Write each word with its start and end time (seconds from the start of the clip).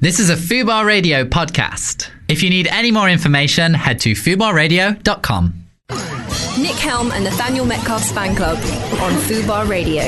This 0.00 0.20
is 0.20 0.30
a 0.30 0.36
Fubar 0.36 0.86
Radio 0.86 1.24
podcast. 1.24 2.08
If 2.28 2.44
you 2.44 2.50
need 2.50 2.68
any 2.68 2.92
more 2.92 3.08
information, 3.10 3.74
head 3.74 3.98
to 4.00 4.12
fubarradio.com. 4.12 5.54
Nick 6.56 6.76
Helm 6.76 7.10
and 7.10 7.24
Nathaniel 7.24 7.64
Metcalf's 7.64 8.12
fan 8.12 8.36
club 8.36 8.58
on 9.00 9.12
Fubar 9.22 9.68
Radio. 9.68 10.04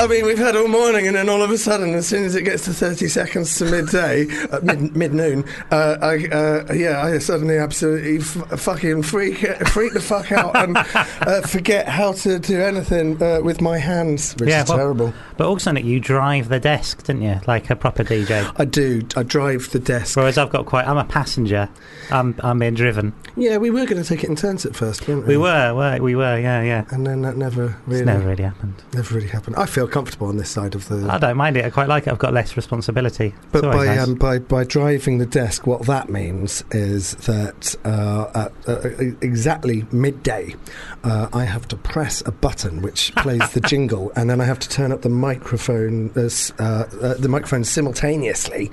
I 0.00 0.06
mean, 0.06 0.24
we've 0.26 0.38
had 0.38 0.54
all 0.56 0.68
morning, 0.68 1.06
and 1.08 1.16
then 1.16 1.28
all 1.28 1.42
of 1.42 1.50
a 1.50 1.58
sudden, 1.58 1.94
as 1.94 2.06
soon 2.06 2.24
as 2.24 2.34
it 2.36 2.42
gets 2.42 2.64
to 2.66 2.72
30 2.72 3.08
seconds 3.08 3.56
to 3.58 3.64
midday, 3.64 4.26
uh, 4.52 4.60
mid, 4.62 4.96
mid 4.96 5.12
noon, 5.14 5.44
uh, 5.72 5.96
I, 6.00 6.26
uh, 6.28 6.72
yeah, 6.72 7.02
I 7.02 7.18
suddenly 7.18 7.58
absolutely 7.58 8.18
f- 8.18 8.60
fucking 8.60 9.02
freak, 9.02 9.38
freak 9.68 9.92
the 9.94 10.00
fuck 10.00 10.30
out 10.30 10.56
and 10.56 10.76
uh, 10.94 11.40
forget 11.42 11.88
how 11.88 12.12
to 12.12 12.38
do 12.38 12.60
anything 12.60 13.20
uh, 13.22 13.40
with 13.42 13.60
my 13.60 13.78
hands, 13.78 14.34
which 14.36 14.48
Yeah, 14.50 14.62
is 14.62 14.68
well- 14.68 14.78
terrible. 14.78 15.14
But 15.36 15.46
also, 15.48 15.70
Nick, 15.70 15.84
you 15.84 16.00
drive 16.00 16.48
the 16.48 16.58
desk, 16.58 17.04
didn't 17.04 17.22
you? 17.22 17.40
Like 17.46 17.70
a 17.70 17.76
proper 17.76 18.02
DJ. 18.02 18.52
I 18.56 18.64
do. 18.64 19.02
I 19.16 19.22
drive 19.22 19.70
the 19.70 19.78
desk. 19.78 20.16
Whereas 20.16 20.36
I've 20.36 20.50
got 20.50 20.66
quite. 20.66 20.86
I'm 20.88 20.98
a 20.98 21.04
passenger. 21.04 21.68
I'm 22.10 22.34
I'm 22.40 22.58
being 22.58 22.74
driven. 22.74 23.12
Yeah, 23.36 23.58
we 23.58 23.70
were 23.70 23.86
going 23.86 24.02
to 24.02 24.08
take 24.08 24.24
it 24.24 24.30
in 24.30 24.34
turns 24.34 24.66
at 24.66 24.74
first, 24.74 25.06
weren't 25.06 25.28
we? 25.28 25.36
We 25.36 25.42
were, 25.42 25.74
were 25.74 25.98
we 26.02 26.16
were, 26.16 26.36
yeah, 26.40 26.62
yeah. 26.62 26.84
And 26.90 27.06
then 27.06 27.22
that 27.22 27.36
never 27.36 27.76
really, 27.86 28.00
It's 28.00 28.06
never 28.06 28.28
really 28.28 28.42
happened. 28.42 28.74
never 28.92 29.14
really 29.14 29.28
happened. 29.28 29.54
I 29.56 29.66
feel 29.66 29.86
comfortable 29.88 30.28
on 30.28 30.36
this 30.36 30.50
side 30.50 30.74
of 30.74 30.88
the. 30.88 31.08
I 31.10 31.18
don't 31.18 31.36
mind 31.36 31.56
it. 31.56 31.64
I 31.64 31.70
quite 31.70 31.88
like 31.88 32.06
it. 32.06 32.10
I've 32.10 32.18
got 32.18 32.32
less 32.32 32.56
responsibility. 32.56 33.26
It's 33.36 33.46
But 33.52 33.62
by, 33.62 33.86
nice. 33.86 34.00
um, 34.06 34.14
by 34.14 34.38
by 34.38 34.64
driving 34.64 35.18
the 35.18 35.26
desk, 35.26 35.66
what 35.66 35.82
that 35.86 36.08
means 36.08 36.62
is 36.70 37.14
that 37.26 37.74
uh, 37.84 38.30
at 38.34 38.52
uh, 38.68 38.88
exactly 39.20 39.86
midday, 39.92 40.54
uh, 41.04 41.28
I 41.32 41.44
have 41.44 41.66
to 41.68 41.76
press 41.76 42.22
a 42.26 42.32
button 42.32 42.82
which 42.82 43.14
plays 43.16 43.50
the 43.52 43.60
jingle, 43.60 44.12
and 44.16 44.28
then 44.28 44.40
I 44.40 44.44
have 44.44 44.58
to 44.60 44.68
turn 44.68 44.92
up 44.92 45.02
the 45.02 45.08
microphone 45.08 46.10
uh, 46.16 46.28
uh, 46.58 47.14
the 47.14 47.28
microphone 47.28 47.64
simultaneously 47.64 48.70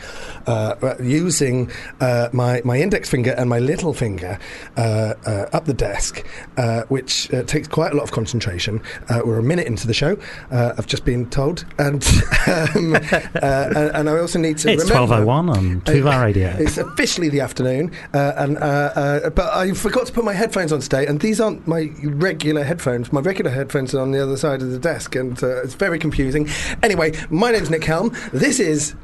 uh, 0.47 0.75
uh, 0.81 0.95
using 1.01 1.71
uh, 2.01 2.29
my 2.33 2.61
my 2.65 2.77
index 2.79 3.09
finger 3.09 3.31
and 3.37 3.49
my 3.49 3.59
little 3.59 3.93
finger 3.93 4.37
uh, 4.77 5.13
uh, 5.25 5.49
up 5.53 5.65
the 5.65 5.73
desk, 5.73 6.25
uh, 6.57 6.83
which 6.89 7.31
uh, 7.33 7.43
takes 7.43 7.67
quite 7.67 7.91
a 7.91 7.95
lot 7.95 8.03
of 8.03 8.11
concentration. 8.11 8.81
Uh, 9.09 9.21
we're 9.25 9.39
a 9.39 9.43
minute 9.43 9.67
into 9.67 9.87
the 9.87 9.93
show. 9.93 10.17
Uh, 10.51 10.73
I've 10.77 10.87
just 10.87 11.04
been 11.05 11.29
told, 11.29 11.65
and 11.77 12.03
um, 12.47 12.95
uh, 12.95 13.91
and, 13.93 14.09
I 14.09 14.17
also 14.19 14.39
need 14.39 14.57
to. 14.59 14.71
it's 14.71 14.83
remember- 14.83 15.05
twelve 15.07 15.11
oh 15.11 15.25
one 15.25 15.49
on 15.49 15.81
Fubar 15.81 16.21
Radio. 16.23 16.49
it's 16.57 16.77
officially 16.77 17.29
the 17.29 17.39
afternoon, 17.39 17.91
uh, 18.13 18.33
and 18.37 18.57
uh, 18.57 18.61
uh, 18.61 19.29
but 19.29 19.53
I 19.53 19.71
forgot 19.73 20.07
to 20.07 20.13
put 20.13 20.25
my 20.25 20.33
headphones 20.33 20.73
on 20.73 20.79
today, 20.81 21.05
and 21.05 21.19
these 21.19 21.39
aren't 21.39 21.65
my 21.67 21.91
regular 22.03 22.63
headphones. 22.63 23.13
My 23.13 23.21
regular 23.21 23.51
headphones 23.51 23.93
are 23.95 24.01
on 24.01 24.11
the 24.11 24.21
other 24.21 24.37
side 24.37 24.61
of 24.61 24.71
the 24.71 24.79
desk, 24.79 25.15
and 25.15 25.41
uh, 25.41 25.61
it's 25.61 25.75
very 25.75 25.99
confusing. 25.99 26.49
Anyway, 26.83 27.13
my 27.29 27.51
name's 27.51 27.69
Nick 27.69 27.83
Helm. 27.83 28.11
This 28.33 28.59
is 28.59 28.95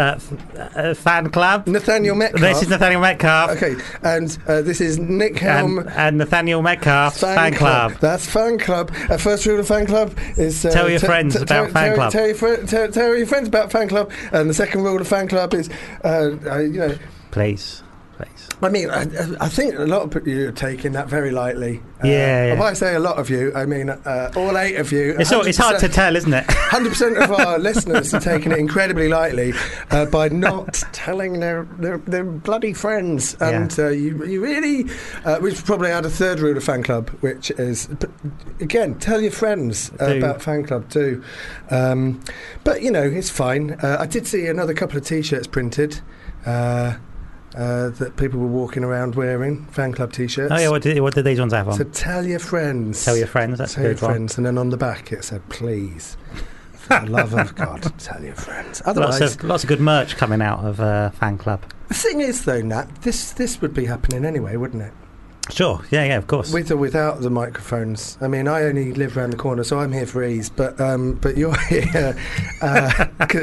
Uh, 0.00 0.14
f- 0.16 0.76
uh, 0.76 0.94
fan 0.94 1.28
club. 1.28 1.66
Nathaniel 1.66 2.14
Metcalf. 2.16 2.40
This 2.40 2.62
is 2.62 2.68
Nathaniel 2.70 3.02
Metcalf. 3.02 3.50
Okay, 3.50 3.76
and 4.02 4.38
uh, 4.46 4.62
this 4.62 4.80
is 4.80 4.98
Nick 4.98 5.38
Helm. 5.38 5.80
And, 5.80 5.90
and 5.90 6.16
Nathaniel 6.18 6.62
Metcalf 6.62 7.18
fan, 7.18 7.52
club. 7.52 7.92
That's 8.00 8.24
fan 8.24 8.58
club. 8.58 8.90
Uh, 9.10 9.18
first 9.18 9.44
rule 9.44 9.60
of 9.60 9.68
fan 9.68 9.84
club 9.84 10.16
is 10.38 10.64
uh, 10.64 10.70
Tell 10.70 10.88
your 10.88 11.00
te- 11.00 11.06
friends 11.06 11.36
te- 11.36 11.42
about 11.42 11.66
te- 11.66 11.72
fan 11.72 11.94
club. 11.96 12.12
Tell 12.12 12.26
your, 12.26 12.34
fri- 12.34 12.66
tell, 12.66 12.90
tell 12.90 13.14
your 13.14 13.26
friends 13.26 13.48
about 13.48 13.70
fan 13.70 13.88
club. 13.88 14.10
And 14.32 14.48
the 14.48 14.54
second 14.54 14.84
rule 14.84 14.98
of 15.00 15.06
fan 15.06 15.28
club 15.28 15.52
is, 15.52 15.68
uh, 16.02 16.34
uh, 16.46 16.58
you 16.60 16.78
know, 16.78 16.94
Please, 17.30 17.82
please. 18.20 18.48
I 18.62 18.68
mean, 18.68 18.90
I, 18.90 19.02
I 19.40 19.48
think 19.48 19.74
a 19.78 19.86
lot 19.86 20.14
of 20.14 20.26
you 20.26 20.48
are 20.48 20.52
taking 20.52 20.92
that 20.92 21.08
very 21.08 21.30
lightly. 21.30 21.78
Uh, 22.02 22.06
Yeah, 22.08 22.46
yeah. 22.46 22.52
When 22.58 22.62
I 22.68 22.72
say 22.74 22.94
a 22.94 23.00
lot 23.00 23.18
of 23.18 23.30
you, 23.30 23.52
I 23.54 23.64
mean 23.64 23.88
uh, 23.90 24.32
all 24.36 24.56
eight 24.58 24.76
of 24.76 24.92
you. 24.92 25.16
It's, 25.18 25.32
all, 25.32 25.46
it's 25.46 25.58
hard 25.58 25.78
to 25.80 25.88
tell, 25.88 26.16
isn't 26.16 26.32
it? 26.32 26.44
Hundred 26.48 26.90
percent 26.90 27.16
of 27.18 27.32
our 27.32 27.58
listeners 27.70 28.12
are 28.12 28.20
taking 28.20 28.52
it 28.52 28.58
incredibly 28.58 29.08
lightly 29.08 29.52
uh, 29.90 30.06
by 30.06 30.28
not 30.28 30.74
telling 30.92 31.40
their, 31.40 31.64
their 31.78 31.98
their 31.98 32.24
bloody 32.24 32.72
friends, 32.72 33.34
and 33.40 33.78
uh, 33.78 33.88
you 33.88 34.24
you 34.26 34.42
really 34.42 34.90
uh, 35.24 35.38
we 35.40 35.54
should 35.54 35.64
probably 35.64 35.90
had 35.90 36.04
a 36.04 36.10
third 36.10 36.40
rule 36.40 36.56
of 36.56 36.64
fan 36.64 36.82
club, 36.82 37.08
which 37.20 37.50
is 37.52 37.88
again 38.60 38.94
tell 38.98 39.20
your 39.20 39.32
friends 39.32 39.90
uh, 40.00 40.16
about 40.16 40.42
fan 40.42 40.64
club 40.64 40.88
too. 40.90 41.22
Um, 41.70 42.20
but 42.64 42.82
you 42.82 42.90
know 42.90 43.02
it's 43.02 43.30
fine. 43.30 43.72
Uh, 43.82 43.96
I 44.00 44.06
did 44.06 44.26
see 44.26 44.46
another 44.46 44.74
couple 44.74 44.98
of 44.98 45.04
T-shirts 45.04 45.46
printed. 45.46 46.00
Uh, 46.46 46.96
uh, 47.56 47.88
that 47.90 48.16
people 48.16 48.38
were 48.40 48.46
walking 48.46 48.84
around 48.84 49.14
wearing 49.16 49.64
fan 49.66 49.92
club 49.92 50.12
T-shirts. 50.12 50.52
Oh 50.52 50.58
yeah, 50.58 50.68
what 50.68 50.82
did, 50.82 50.98
what 51.00 51.14
did 51.14 51.24
these 51.24 51.38
ones 51.40 51.52
have 51.52 51.68
on? 51.68 51.74
So 51.76 51.84
tell 51.84 52.24
your 52.26 52.38
friends. 52.38 53.04
Tell 53.04 53.16
your 53.16 53.26
friends. 53.26 53.58
That's 53.58 53.74
Tell 53.74 53.84
your 53.84 53.94
good 53.94 54.02
one. 54.02 54.10
friends, 54.12 54.36
and 54.36 54.46
then 54.46 54.56
on 54.58 54.70
the 54.70 54.76
back 54.76 55.12
it 55.12 55.24
said, 55.24 55.46
"Please, 55.48 56.16
for 56.72 57.00
the 57.00 57.06
love 57.10 57.34
of 57.34 57.54
God, 57.54 57.82
tell 57.98 58.22
your 58.22 58.34
friends." 58.36 58.82
Otherwise, 58.84 59.20
Lots 59.20 59.34
of 59.36 59.44
lots 59.44 59.64
of 59.64 59.68
good 59.68 59.80
merch 59.80 60.16
coming 60.16 60.40
out 60.42 60.64
of 60.64 60.80
uh, 60.80 61.10
fan 61.10 61.38
club. 61.38 61.62
the 61.88 61.94
thing 61.94 62.20
is, 62.20 62.44
though, 62.44 62.62
Nat, 62.62 63.02
this 63.02 63.32
this 63.32 63.60
would 63.60 63.74
be 63.74 63.86
happening 63.86 64.24
anyway, 64.24 64.56
wouldn't 64.56 64.82
it? 64.82 64.92
Sure, 65.50 65.80
yeah, 65.90 66.04
yeah, 66.04 66.16
of 66.16 66.26
course. 66.26 66.52
With 66.52 66.70
or 66.70 66.76
without 66.76 67.20
the 67.20 67.30
microphones. 67.30 68.16
I 68.20 68.28
mean, 68.28 68.48
I 68.48 68.62
only 68.62 68.92
live 68.92 69.16
around 69.16 69.30
the 69.30 69.36
corner, 69.36 69.64
so 69.64 69.78
I'm 69.78 69.92
here 69.92 70.06
for 70.06 70.22
ease. 70.24 70.48
But 70.50 70.80
um, 70.80 71.14
but 71.14 71.36
you're 71.36 71.58
here. 71.68 72.16
Uh, 72.62 73.06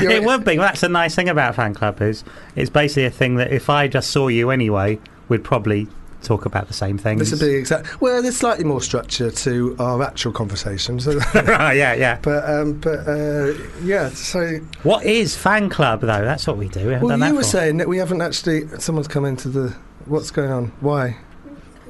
you're 0.00 0.10
it 0.10 0.22
would 0.24 0.44
be. 0.44 0.58
Well, 0.58 0.68
that's 0.68 0.80
the 0.80 0.88
nice 0.88 1.14
thing 1.14 1.28
about 1.28 1.54
fan 1.54 1.74
club 1.74 2.00
is 2.00 2.24
it's 2.56 2.70
basically 2.70 3.04
a 3.04 3.10
thing 3.10 3.36
that 3.36 3.52
if 3.52 3.68
I 3.68 3.88
just 3.88 4.10
saw 4.10 4.28
you 4.28 4.50
anyway, 4.50 4.98
we'd 5.28 5.44
probably 5.44 5.88
talk 6.22 6.44
about 6.44 6.68
the 6.68 6.74
same 6.74 6.98
things. 6.98 7.18
This 7.18 7.30
would 7.40 7.40
be 7.46 7.54
exact. 7.54 8.00
Well, 8.00 8.22
there's 8.22 8.36
slightly 8.36 8.64
more 8.64 8.82
structure 8.82 9.30
to 9.30 9.76
our 9.78 10.02
actual 10.02 10.32
conversations. 10.32 11.06
right, 11.34 11.72
yeah, 11.72 11.94
yeah. 11.94 12.18
but 12.22 12.48
um, 12.48 12.74
but 12.74 13.08
uh, 13.08 13.54
yeah. 13.82 14.10
So 14.10 14.58
What 14.82 15.04
is 15.04 15.36
fan 15.36 15.68
club 15.70 16.00
though? 16.02 16.06
That's 16.06 16.46
what 16.46 16.56
we 16.56 16.68
do. 16.68 16.86
We 16.86 16.92
haven't 16.92 17.08
Well, 17.08 17.18
you 17.28 17.34
were 17.34 17.40
for- 17.40 17.46
saying 17.48 17.78
that 17.78 17.88
we 17.88 17.98
haven't 17.98 18.20
actually. 18.22 18.68
Someone's 18.78 19.08
come 19.08 19.24
into 19.24 19.48
the. 19.48 19.76
What's 20.06 20.30
going 20.30 20.50
on? 20.50 20.72
Why? 20.80 21.16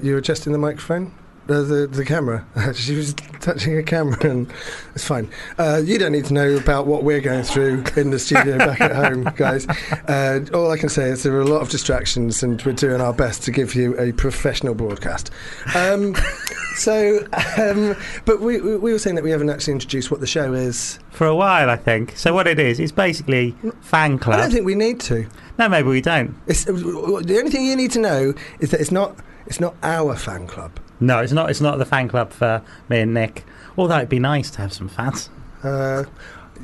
You 0.02 0.12
were 0.12 0.18
adjusting 0.18 0.52
the 0.52 0.58
microphone? 0.58 1.12
Uh, 1.48 1.62
the 1.62 1.88
the 1.90 2.04
camera. 2.04 2.46
she 2.74 2.94
was 2.94 3.12
touching 3.40 3.76
a 3.76 3.82
camera, 3.82 4.16
and 4.22 4.52
it's 4.94 5.04
fine. 5.04 5.28
Uh, 5.58 5.82
you 5.84 5.98
don't 5.98 6.12
need 6.12 6.24
to 6.26 6.32
know 6.32 6.56
about 6.56 6.86
what 6.86 7.02
we're 7.02 7.20
going 7.20 7.42
through 7.42 7.82
in 7.96 8.10
the 8.10 8.20
studio 8.20 8.56
back 8.58 8.80
at 8.80 8.94
home, 9.04 9.24
guys. 9.36 9.66
Uh, 10.06 10.44
all 10.54 10.70
I 10.70 10.78
can 10.78 10.88
say 10.88 11.08
is 11.08 11.24
there 11.24 11.34
are 11.34 11.40
a 11.40 11.46
lot 11.46 11.60
of 11.60 11.68
distractions, 11.68 12.44
and 12.44 12.62
we're 12.62 12.72
doing 12.72 13.00
our 13.00 13.12
best 13.12 13.42
to 13.44 13.50
give 13.50 13.74
you 13.74 13.98
a 13.98 14.12
professional 14.12 14.74
broadcast. 14.74 15.32
Um, 15.74 16.14
so, 16.76 17.26
um, 17.58 17.96
but 18.26 18.40
we, 18.40 18.60
we 18.60 18.76
we 18.76 18.92
were 18.92 19.00
saying 19.00 19.16
that 19.16 19.24
we 19.24 19.30
haven't 19.32 19.50
actually 19.50 19.72
introduced 19.72 20.10
what 20.10 20.20
the 20.20 20.28
show 20.28 20.52
is. 20.52 21.00
for 21.10 21.26
a 21.26 21.34
while, 21.34 21.68
I 21.68 21.76
think. 21.76 22.16
So 22.16 22.32
what 22.32 22.46
it 22.46 22.60
is, 22.60 22.78
it's 22.78 22.92
basically 22.92 23.56
fan 23.80 24.20
club. 24.20 24.38
I 24.38 24.42
don't 24.42 24.52
think 24.52 24.66
we 24.66 24.76
need 24.76 25.00
to. 25.00 25.26
no, 25.58 25.68
maybe 25.68 25.88
we 25.88 26.00
don't. 26.00 26.36
It's, 26.46 26.64
the 26.64 27.36
only 27.38 27.50
thing 27.50 27.64
you 27.64 27.74
need 27.74 27.90
to 27.92 27.98
know 27.98 28.34
is 28.60 28.70
that 28.70 28.80
it's 28.80 28.92
not 28.92 29.16
it's 29.50 29.60
not 29.60 29.74
our 29.82 30.16
fan 30.16 30.46
club. 30.46 30.78
No, 31.00 31.18
it's 31.18 31.32
not. 31.32 31.50
It's 31.50 31.60
not 31.60 31.76
the 31.78 31.84
fan 31.84 32.08
club 32.08 32.30
for 32.32 32.62
me 32.88 33.00
and 33.00 33.12
Nick. 33.12 33.44
Although 33.76 33.96
it'd 33.98 34.08
be 34.08 34.18
nice 34.18 34.50
to 34.52 34.58
have 34.62 34.72
some 34.72 34.88
fans. 34.88 35.28
Uh, 35.62 36.04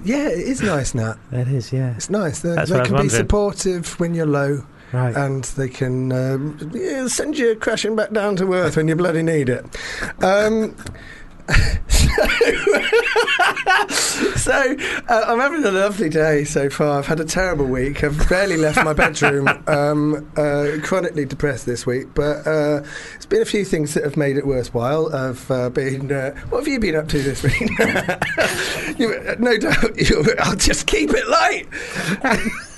yeah, 0.05 0.29
it 0.29 0.39
is 0.39 0.63
nice, 0.63 0.95
Nat. 0.95 1.17
It 1.33 1.49
is, 1.49 1.73
yeah. 1.73 1.95
It's 1.97 2.09
nice. 2.11 2.41
They, 2.41 2.51
they 2.51 2.55
what 2.57 2.71
I 2.73 2.79
was 2.81 2.89
can 2.89 3.03
be 3.03 3.09
supportive 3.09 3.99
when 4.01 4.15
you're 4.15 4.27
low, 4.27 4.65
Right. 4.93 5.17
and 5.17 5.43
they 5.45 5.69
can 5.69 6.13
um, 6.13 6.71
yeah, 6.73 7.09
send 7.09 7.37
you 7.37 7.57
crashing 7.57 7.97
back 7.97 8.13
down 8.13 8.37
to 8.37 8.53
earth 8.55 8.77
when 8.77 8.89
you 8.89 8.95
bloody 8.97 9.23
need 9.23 9.49
it. 9.49 9.65
Um, 10.23 10.77
so 14.37 14.77
uh, 15.09 15.25
I'm 15.27 15.39
having 15.39 15.65
a 15.65 15.71
lovely 15.71 16.09
day 16.09 16.45
so 16.45 16.69
far. 16.71 16.99
I've 16.99 17.07
had 17.07 17.21
a 17.21 17.25
terrible 17.25 17.67
week. 17.67 18.03
I've 18.03 18.29
barely 18.29 18.57
left 18.57 18.83
my 18.85 18.93
bedroom. 18.93 19.49
Um, 19.67 20.31
uh, 20.37 20.79
chronically 20.83 21.25
depressed 21.25 21.67
this 21.67 21.87
week, 21.87 22.15
but 22.15 22.47
uh, 22.47 22.81
there's 23.11 23.27
been 23.27 23.43
a 23.43 23.47
few 23.47 23.65
things 23.65 23.95
that 23.95 24.05
have 24.05 24.17
made 24.17 24.37
it 24.37 24.47
worthwhile. 24.47 25.15
I've 25.15 25.51
uh, 25.51 25.71
been. 25.71 26.11
Uh, 26.13 26.35
what 26.49 26.61
have 26.61 26.69
you 26.69 26.79
been 26.79 26.95
up 26.95 27.09
to 27.09 27.19
this 27.19 27.43
week? 27.43 27.61
you, 28.99 29.37
no 29.39 29.59
doubt. 29.59 30.01
You, 30.01 30.25
I'll 30.39 30.57
just 30.57 30.87
keep 30.87 31.11
it 31.13 31.29
light. 31.29 31.69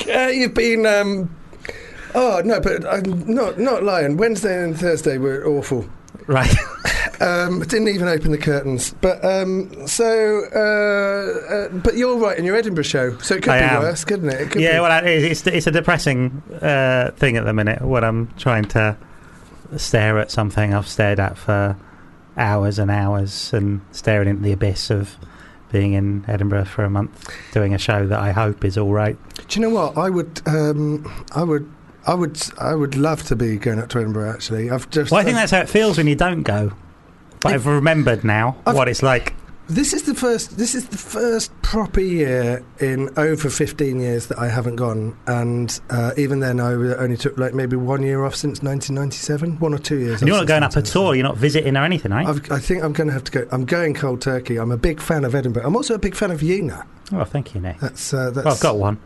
uh, 0.09 0.29
you've 0.29 0.55
been. 0.55 0.87
Um, 0.87 1.35
oh 2.15 2.41
no, 2.44 2.59
but 2.61 2.87
I'm 2.87 3.32
not 3.32 3.59
not 3.59 3.82
lying. 3.82 4.17
Wednesday 4.17 4.62
and 4.65 4.79
Thursday 4.79 5.19
were 5.19 5.47
awful. 5.47 5.88
right. 6.26 6.55
Um, 7.20 7.61
didn't 7.61 7.88
even 7.88 8.06
open 8.09 8.31
the 8.31 8.38
curtains. 8.38 8.94
But 9.00 9.25
um, 9.25 9.87
so, 9.88 10.43
uh, 10.55 11.53
uh, 11.55 11.69
but 11.79 11.97
you're 11.97 12.17
right 12.17 12.38
in 12.38 12.44
your 12.44 12.55
Edinburgh 12.56 12.85
show, 12.85 13.19
so 13.19 13.35
it 13.35 13.43
could 13.43 13.53
I 13.53 13.59
be 13.59 13.65
am. 13.65 13.82
worse, 13.82 14.05
couldn't 14.05 14.29
it? 14.29 14.41
it 14.41 14.50
could 14.50 14.62
yeah, 14.62 14.75
be. 14.75 14.81
well. 14.81 15.05
It's, 15.05 15.47
it's 15.47 15.67
a 15.67 15.70
depressing 15.73 16.43
uh, 16.62 17.11
thing 17.17 17.37
at 17.37 17.44
the 17.44 17.53
minute 17.53 17.82
when 17.82 18.05
I'm 18.05 18.29
trying 18.37 18.65
to 18.67 18.97
stare 19.76 20.19
at 20.19 20.31
something 20.31 20.73
I've 20.73 20.87
stared 20.88 21.19
at 21.20 21.37
for 21.37 21.76
hours 22.37 22.79
and 22.79 22.91
hours 22.91 23.53
and 23.53 23.81
staring 23.91 24.29
into 24.29 24.43
the 24.43 24.53
abyss 24.53 24.91
of 24.91 25.17
being 25.73 25.93
in 25.94 26.25
Edinburgh 26.29 26.65
for 26.67 26.85
a 26.85 26.88
month 26.91 27.29
doing 27.53 27.75
a 27.75 27.79
show 27.79 28.06
that 28.06 28.19
I 28.19 28.31
hope 28.32 28.65
is 28.65 28.79
all 28.79 28.93
right. 28.93 29.19
Do 29.49 29.61
you 29.61 29.67
know 29.69 29.75
what? 29.75 29.99
I 29.99 30.09
would, 30.09 30.41
um, 30.47 31.05
I 31.35 31.43
would, 31.43 31.70
I 32.06 32.15
would, 32.15 32.41
I 32.59 32.75
would 32.75 32.97
love 32.97 33.25
to 33.25 33.37
be 33.37 33.56
going 33.59 33.79
up 33.79 33.88
to 33.91 33.99
Edinburgh. 33.99 34.31
Actually, 34.31 34.70
I've 34.70 34.88
just. 34.88 35.11
Well, 35.11 35.20
I 35.20 35.25
think 35.25 35.37
I've- 35.37 35.43
that's 35.43 35.53
how 35.53 35.61
it 35.61 35.69
feels 35.69 35.99
when 35.99 36.06
you 36.06 36.15
don't 36.15 36.43
go. 36.43 36.73
But 37.40 37.52
I've 37.55 37.67
remembered 37.67 38.25
now 38.25 38.56
I've- 38.67 38.76
what 38.76 38.88
it's 38.88 39.02
like. 39.02 39.35
This 39.70 39.93
is 39.93 40.05
the 40.05 40.14
first. 40.14 40.56
This 40.56 40.75
is 40.75 40.87
the 40.88 40.96
first 40.96 41.52
proper 41.61 42.00
year 42.00 42.64
in 42.81 43.11
over 43.19 43.50
15 43.50 44.00
years 44.00 44.29
that 44.29 44.38
I 44.38 44.49
haven't 44.49 44.76
gone, 44.76 45.14
and 45.26 45.79
uh, 45.90 46.12
even 46.17 46.40
then 46.40 46.58
I 46.58 46.73
only 46.73 47.19
took 47.19 47.37
like 47.37 47.52
maybe 47.52 47.76
one 47.76 48.02
year 48.02 48.25
off 48.25 48.35
since 48.35 48.62
1997, 48.62 49.58
one 49.58 49.75
or 49.75 49.79
two 49.79 49.99
years. 49.99 50.23
And 50.23 50.29
you're 50.29 50.38
not 50.38 50.46
going 50.46 50.62
up 50.62 50.75
at 50.79 50.96
all. 50.96 51.14
You're 51.14 51.23
not 51.23 51.37
visiting 51.37 51.76
or 51.76 51.85
anything, 51.85 52.12
right? 52.12 52.26
I've, 52.26 52.50
I 52.50 52.61
think 52.61 52.82
I'm 52.82 52.94
going 52.94 53.08
to 53.08 53.12
have 53.12 53.25
to 53.25 53.31
go. 53.32 53.46
I'm 53.52 53.67
going 53.67 53.93
cold 53.93 54.23
turkey. 54.23 54.56
I'm 54.56 54.73
a 54.73 54.79
big 54.79 55.02
fan 55.02 55.23
of 55.26 55.34
Edinburgh. 55.34 55.67
I'm 55.67 55.76
also 55.76 55.93
a 55.93 55.99
big 55.99 56.14
fan 56.14 56.31
of 56.31 56.43
you, 56.43 56.62
Nat. 56.62 56.87
Oh, 57.12 57.25
thank 57.25 57.55
you, 57.55 57.61
Nick. 57.61 57.79
That's, 57.79 58.14
uh, 58.14 58.31
that's 58.31 58.46
Well, 58.46 58.55
I've 58.55 58.61
got 58.62 58.79
one. 58.79 58.99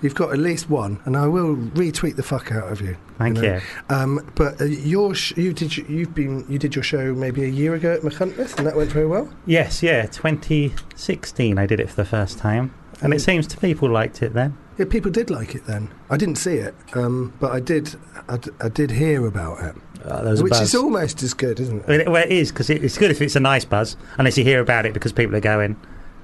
You've 0.00 0.14
got 0.14 0.32
at 0.32 0.38
least 0.38 0.70
one, 0.70 1.00
and 1.04 1.16
I 1.16 1.26
will 1.26 1.56
retweet 1.56 2.14
the 2.16 2.22
fuck 2.22 2.52
out 2.52 2.70
of 2.70 2.80
you. 2.80 2.96
Thank 3.18 3.36
know. 3.38 3.54
you. 3.54 3.60
Um, 3.90 4.30
but 4.36 4.60
uh, 4.60 4.64
your 4.66 5.12
sh- 5.14 5.36
you 5.36 5.52
did 5.52 5.76
you've 5.76 6.14
been 6.14 6.44
you 6.48 6.56
did 6.58 6.76
your 6.76 6.84
show 6.84 7.14
maybe 7.14 7.42
a 7.42 7.48
year 7.48 7.74
ago 7.74 7.94
at 7.94 8.02
Machynlleth, 8.02 8.56
and 8.58 8.66
that 8.66 8.76
went 8.76 8.92
very 8.92 9.06
well. 9.06 9.28
Yes, 9.44 9.82
yeah, 9.82 10.06
2016 10.06 11.58
I 11.58 11.66
did 11.66 11.80
it 11.80 11.88
for 11.90 11.96
the 11.96 12.04
first 12.04 12.38
time. 12.38 12.72
And 13.00 13.14
it 13.14 13.20
seems 13.20 13.46
to 13.48 13.56
people 13.58 13.88
liked 13.88 14.22
it 14.22 14.34
then. 14.34 14.56
Yeah, 14.76 14.86
people 14.86 15.10
did 15.10 15.30
like 15.30 15.54
it 15.54 15.66
then. 15.66 15.88
I 16.10 16.16
didn't 16.16 16.36
see 16.36 16.54
it, 16.54 16.74
um, 16.94 17.32
but 17.40 17.52
I 17.52 17.60
did. 17.60 17.94
I, 18.28 18.36
d- 18.38 18.50
I 18.60 18.68
did 18.68 18.90
hear 18.92 19.24
about 19.26 19.62
it, 19.64 19.76
Uh, 20.04 20.22
there 20.22 20.30
was 20.32 20.40
a 20.40 20.44
which 20.44 20.52
buzz. 20.52 20.62
is 20.62 20.74
almost 20.74 21.22
as 21.22 21.32
good, 21.34 21.58
isn't 21.60 21.88
I 21.88 21.94
it? 21.94 22.08
well, 22.10 22.22
it 22.24 22.30
is 22.32 22.50
because 22.52 22.70
it, 22.70 22.82
it's 22.84 22.98
good 22.98 23.10
if 23.10 23.20
it's 23.22 23.36
a 23.36 23.40
nice 23.40 23.64
buzz, 23.64 23.96
unless 24.18 24.36
you 24.38 24.44
hear 24.44 24.60
about 24.60 24.84
it 24.86 24.94
because 24.94 25.12
people 25.12 25.34
are 25.36 25.40
going, 25.40 25.76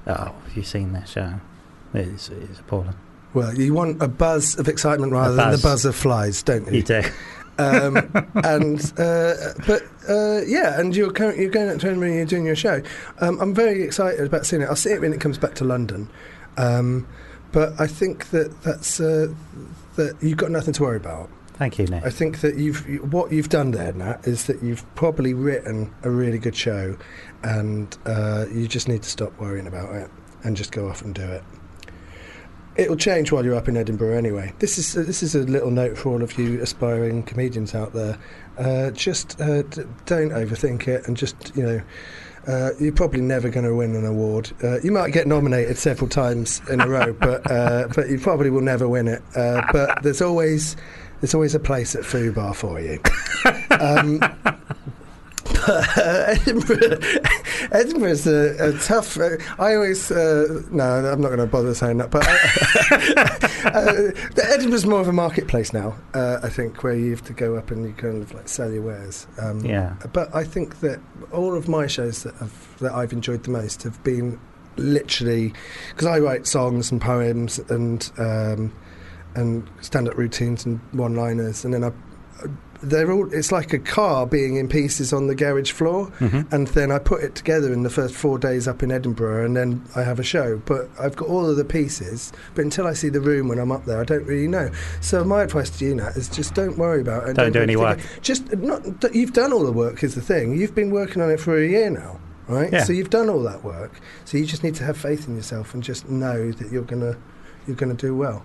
"Oh, 0.07 0.13
have 0.45 0.53
you 0.55 0.63
seen 0.63 0.91
this 0.93 1.09
show?" 1.11 1.33
It's, 1.93 2.29
it's 2.29 2.59
appalling. 2.59 2.95
Well, 3.35 3.53
you 3.53 3.73
want 3.73 4.01
a 4.01 4.07
buzz 4.07 4.57
of 4.57 4.67
excitement 4.67 5.11
rather 5.11 5.35
than 5.35 5.51
the 5.51 5.57
buzz. 5.59 5.85
of 5.85 5.95
flies, 5.95 6.41
don't 6.41 6.65
You 6.67 6.77
you? 6.77 6.83
do. 6.83 7.01
um, 7.59 7.97
and 8.43 8.79
uh, 8.97 9.33
but 9.67 9.83
uh, 10.09 10.41
yeah, 10.47 10.79
and 10.79 10.95
you're 10.95 11.11
current, 11.11 11.37
you're 11.37 11.49
going 11.51 11.69
out 11.69 11.79
to 11.81 11.87
Edinburgh 11.87 12.07
and 12.09 12.17
you're 12.17 12.25
doing 12.25 12.45
your 12.45 12.55
show. 12.55 12.81
Um, 13.19 13.39
I'm 13.39 13.53
very 13.53 13.83
excited 13.83 14.25
about 14.25 14.45
seeing 14.45 14.61
it. 14.61 14.65
I'll 14.65 14.75
see 14.75 14.91
it 14.91 15.01
when 15.01 15.13
it 15.13 15.19
comes 15.21 15.37
back 15.37 15.53
to 15.55 15.63
London. 15.65 16.09
Um, 16.57 17.07
but 17.51 17.79
I 17.79 17.87
think 17.87 18.29
that 18.31 18.61
that's 18.63 18.99
uh, 18.99 19.27
that 19.95 20.15
you've 20.21 20.37
got 20.37 20.51
nothing 20.51 20.73
to 20.73 20.83
worry 20.83 20.97
about. 20.97 21.29
Thank 21.53 21.79
you, 21.79 21.87
Nick. 21.87 22.05
I 22.05 22.09
think 22.09 22.41
that 22.41 22.55
you've 22.57 22.87
you- 22.87 22.99
what 23.03 23.31
you've 23.31 23.47
done 23.49 23.71
there, 23.71 23.93
Nat, 23.93 24.19
is 24.27 24.45
that 24.47 24.61
you've 24.61 24.83
probably 24.95 25.33
written 25.33 25.93
a 26.03 26.09
really 26.09 26.37
good 26.37 26.55
show, 26.55 26.97
and 27.43 27.97
uh, 28.05 28.45
you 28.51 28.67
just 28.67 28.87
need 28.89 29.03
to 29.03 29.09
stop 29.09 29.37
worrying 29.39 29.67
about 29.67 29.93
it 29.95 30.09
and 30.43 30.57
just 30.57 30.71
go 30.73 30.89
off 30.89 31.01
and 31.01 31.15
do 31.15 31.21
it. 31.23 31.43
It'll 32.77 32.97
change 32.97 33.31
while 33.31 33.45
you're 33.45 33.55
up 33.55 33.67
in 33.69 33.77
Edinburgh 33.77 34.17
anyway. 34.17 34.53
This 34.59 34.77
is 34.77 34.93
this 34.93 35.23
is 35.23 35.33
a 35.33 35.39
little 35.43 35.71
note 35.71 35.97
for 35.97 36.09
all 36.09 36.21
of 36.21 36.37
you 36.37 36.61
aspiring 36.61 37.23
comedians 37.23 37.73
out 37.73 37.93
there. 37.93 38.17
Uh, 38.57 38.91
just 38.91 39.39
uh, 39.39 39.61
d- 39.63 39.83
don't 40.05 40.31
overthink 40.31 40.87
it, 40.87 41.07
and 41.07 41.15
just 41.15 41.55
you 41.55 41.63
know. 41.63 41.81
Uh, 42.47 42.69
you're 42.79 42.93
probably 42.93 43.21
never 43.21 43.49
going 43.49 43.65
to 43.65 43.73
win 43.73 43.95
an 43.95 44.05
award. 44.05 44.51
Uh, 44.63 44.79
you 44.81 44.91
might 44.91 45.11
get 45.11 45.25
nominated 45.25 45.79
several 45.79 46.07
times 46.07 46.61
in 46.69 46.79
a 46.79 46.87
row, 46.87 47.11
but 47.11 47.49
uh, 47.49 47.87
but 47.95 48.07
you 48.07 48.19
probably 48.19 48.51
will 48.51 48.61
never 48.61 48.87
win 48.87 49.07
it. 49.07 49.23
Uh, 49.35 49.63
but 49.73 50.03
there's 50.03 50.21
always 50.21 50.75
there's 51.21 51.33
always 51.33 51.55
a 51.55 51.59
place 51.59 51.95
at 51.95 52.03
Fubar 52.03 52.53
for 52.55 52.79
you. 52.79 52.99
Um, 53.71 54.21
Edinburgh, 55.67 56.99
Edinburgh's 57.71 58.27
a, 58.27 58.69
a 58.69 58.73
tough. 58.79 59.17
Uh, 59.17 59.37
I 59.59 59.75
always 59.75 60.11
uh, 60.11 60.61
no, 60.71 60.83
I'm 60.83 61.21
not 61.21 61.29
going 61.29 61.39
to 61.39 61.47
bother 61.47 61.73
saying 61.73 61.97
that. 61.97 62.11
But 62.11 62.27
uh, 62.27 63.69
uh, 64.45 64.51
Edinburgh's 64.53 64.85
more 64.85 65.01
of 65.01 65.07
a 65.07 65.13
marketplace 65.13 65.73
now. 65.73 65.95
Uh, 66.13 66.39
I 66.43 66.49
think 66.49 66.83
where 66.83 66.95
you 66.95 67.11
have 67.11 67.23
to 67.23 67.33
go 67.33 67.55
up 67.55 67.71
and 67.71 67.85
you 67.85 67.93
kind 67.93 68.21
of 68.21 68.33
like 68.33 68.47
sell 68.47 68.71
your 68.71 68.83
wares. 68.83 69.27
Um, 69.39 69.63
Yeah. 69.65 69.95
But 70.13 70.33
I 70.35 70.43
think 70.43 70.79
that 70.81 70.99
all 71.31 71.55
of 71.55 71.67
my 71.67 71.87
shows 71.87 72.23
that 72.23 72.33
I've, 72.41 72.77
that 72.79 72.93
I've 72.93 73.13
enjoyed 73.13 73.43
the 73.43 73.51
most 73.51 73.83
have 73.83 74.03
been 74.03 74.39
literally 74.77 75.53
because 75.89 76.07
I 76.07 76.19
write 76.19 76.47
songs 76.47 76.91
and 76.91 77.01
poems 77.01 77.59
and 77.69 78.09
um, 78.17 78.73
and 79.35 79.69
stand-up 79.81 80.17
routines 80.17 80.65
and 80.65 80.79
one-liners, 80.93 81.65
and 81.65 81.73
then 81.73 81.83
I. 81.83 81.91
They're 82.83 83.11
all. 83.11 83.31
It's 83.33 83.51
like 83.51 83.73
a 83.73 83.79
car 83.79 84.25
being 84.27 84.57
in 84.57 84.67
pieces 84.67 85.11
on 85.13 85.27
the 85.27 85.35
garage 85.35 85.71
floor, 85.71 86.11
Mhm. 86.19 86.51
and 86.51 86.67
then 86.67 86.91
I 86.91 86.99
put 86.99 87.23
it 87.23 87.33
together 87.35 87.71
in 87.73 87.83
the 87.83 87.89
first 87.89 88.13
four 88.13 88.37
days 88.37 88.67
up 88.67 88.83
in 88.83 88.91
Edinburgh, 88.91 89.45
and 89.45 89.55
then 89.55 89.81
I 89.95 90.03
have 90.03 90.19
a 90.19 90.23
show. 90.23 90.61
But 90.65 90.89
I've 90.99 91.15
got 91.15 91.29
all 91.29 91.49
of 91.49 91.57
the 91.57 91.65
pieces, 91.65 92.31
but 92.53 92.63
until 92.63 92.85
I 92.85 92.93
see 92.93 93.09
the 93.09 93.21
room 93.21 93.47
when 93.47 93.59
I'm 93.59 93.71
up 93.71 93.85
there, 93.85 93.99
I 93.99 94.03
don't 94.03 94.25
really 94.25 94.47
know. 94.47 94.69
So 95.01 95.23
my 95.23 95.43
advice 95.43 95.69
to 95.71 95.85
you, 95.85 95.95
Nat, 95.95 96.15
is 96.15 96.27
just 96.29 96.53
don't 96.53 96.77
worry 96.77 97.01
about 97.01 97.23
it. 97.23 97.29
and 97.29 97.37
Don't 97.37 97.51
do 97.53 97.61
any 97.61 97.75
work. 97.75 97.99
it. 97.99 98.05
Just 98.21 98.55
not. 98.57 98.83
You've 99.15 99.33
done 99.33 99.51
all 99.53 99.63
the 99.63 99.71
work. 99.71 100.03
Is 100.03 100.15
the 100.15 100.21
thing. 100.21 100.55
You've 100.55 100.75
been 100.75 100.91
working 100.91 101.21
on 101.21 101.29
it 101.31 101.39
for 101.39 101.57
a 101.57 101.65
year 101.65 101.89
now, 101.89 102.19
right? 102.47 102.71
Yeah. 102.71 102.83
So 102.83 102.93
you've 102.93 103.09
done 103.09 103.29
all 103.29 103.41
that 103.43 103.63
work. 103.63 103.99
So 104.25 104.37
you 104.37 104.45
just 104.45 104.63
need 104.63 104.75
to 104.75 104.83
have 104.83 104.97
faith 104.97 105.27
in 105.27 105.35
yourself 105.35 105.73
and 105.73 105.81
just 105.81 106.09
know 106.09 106.51
that 106.51 106.71
you're 106.71 106.83
gonna 106.83 107.15
you're 107.67 107.75
gonna 107.77 107.93
do 107.95 108.15
well. 108.15 108.43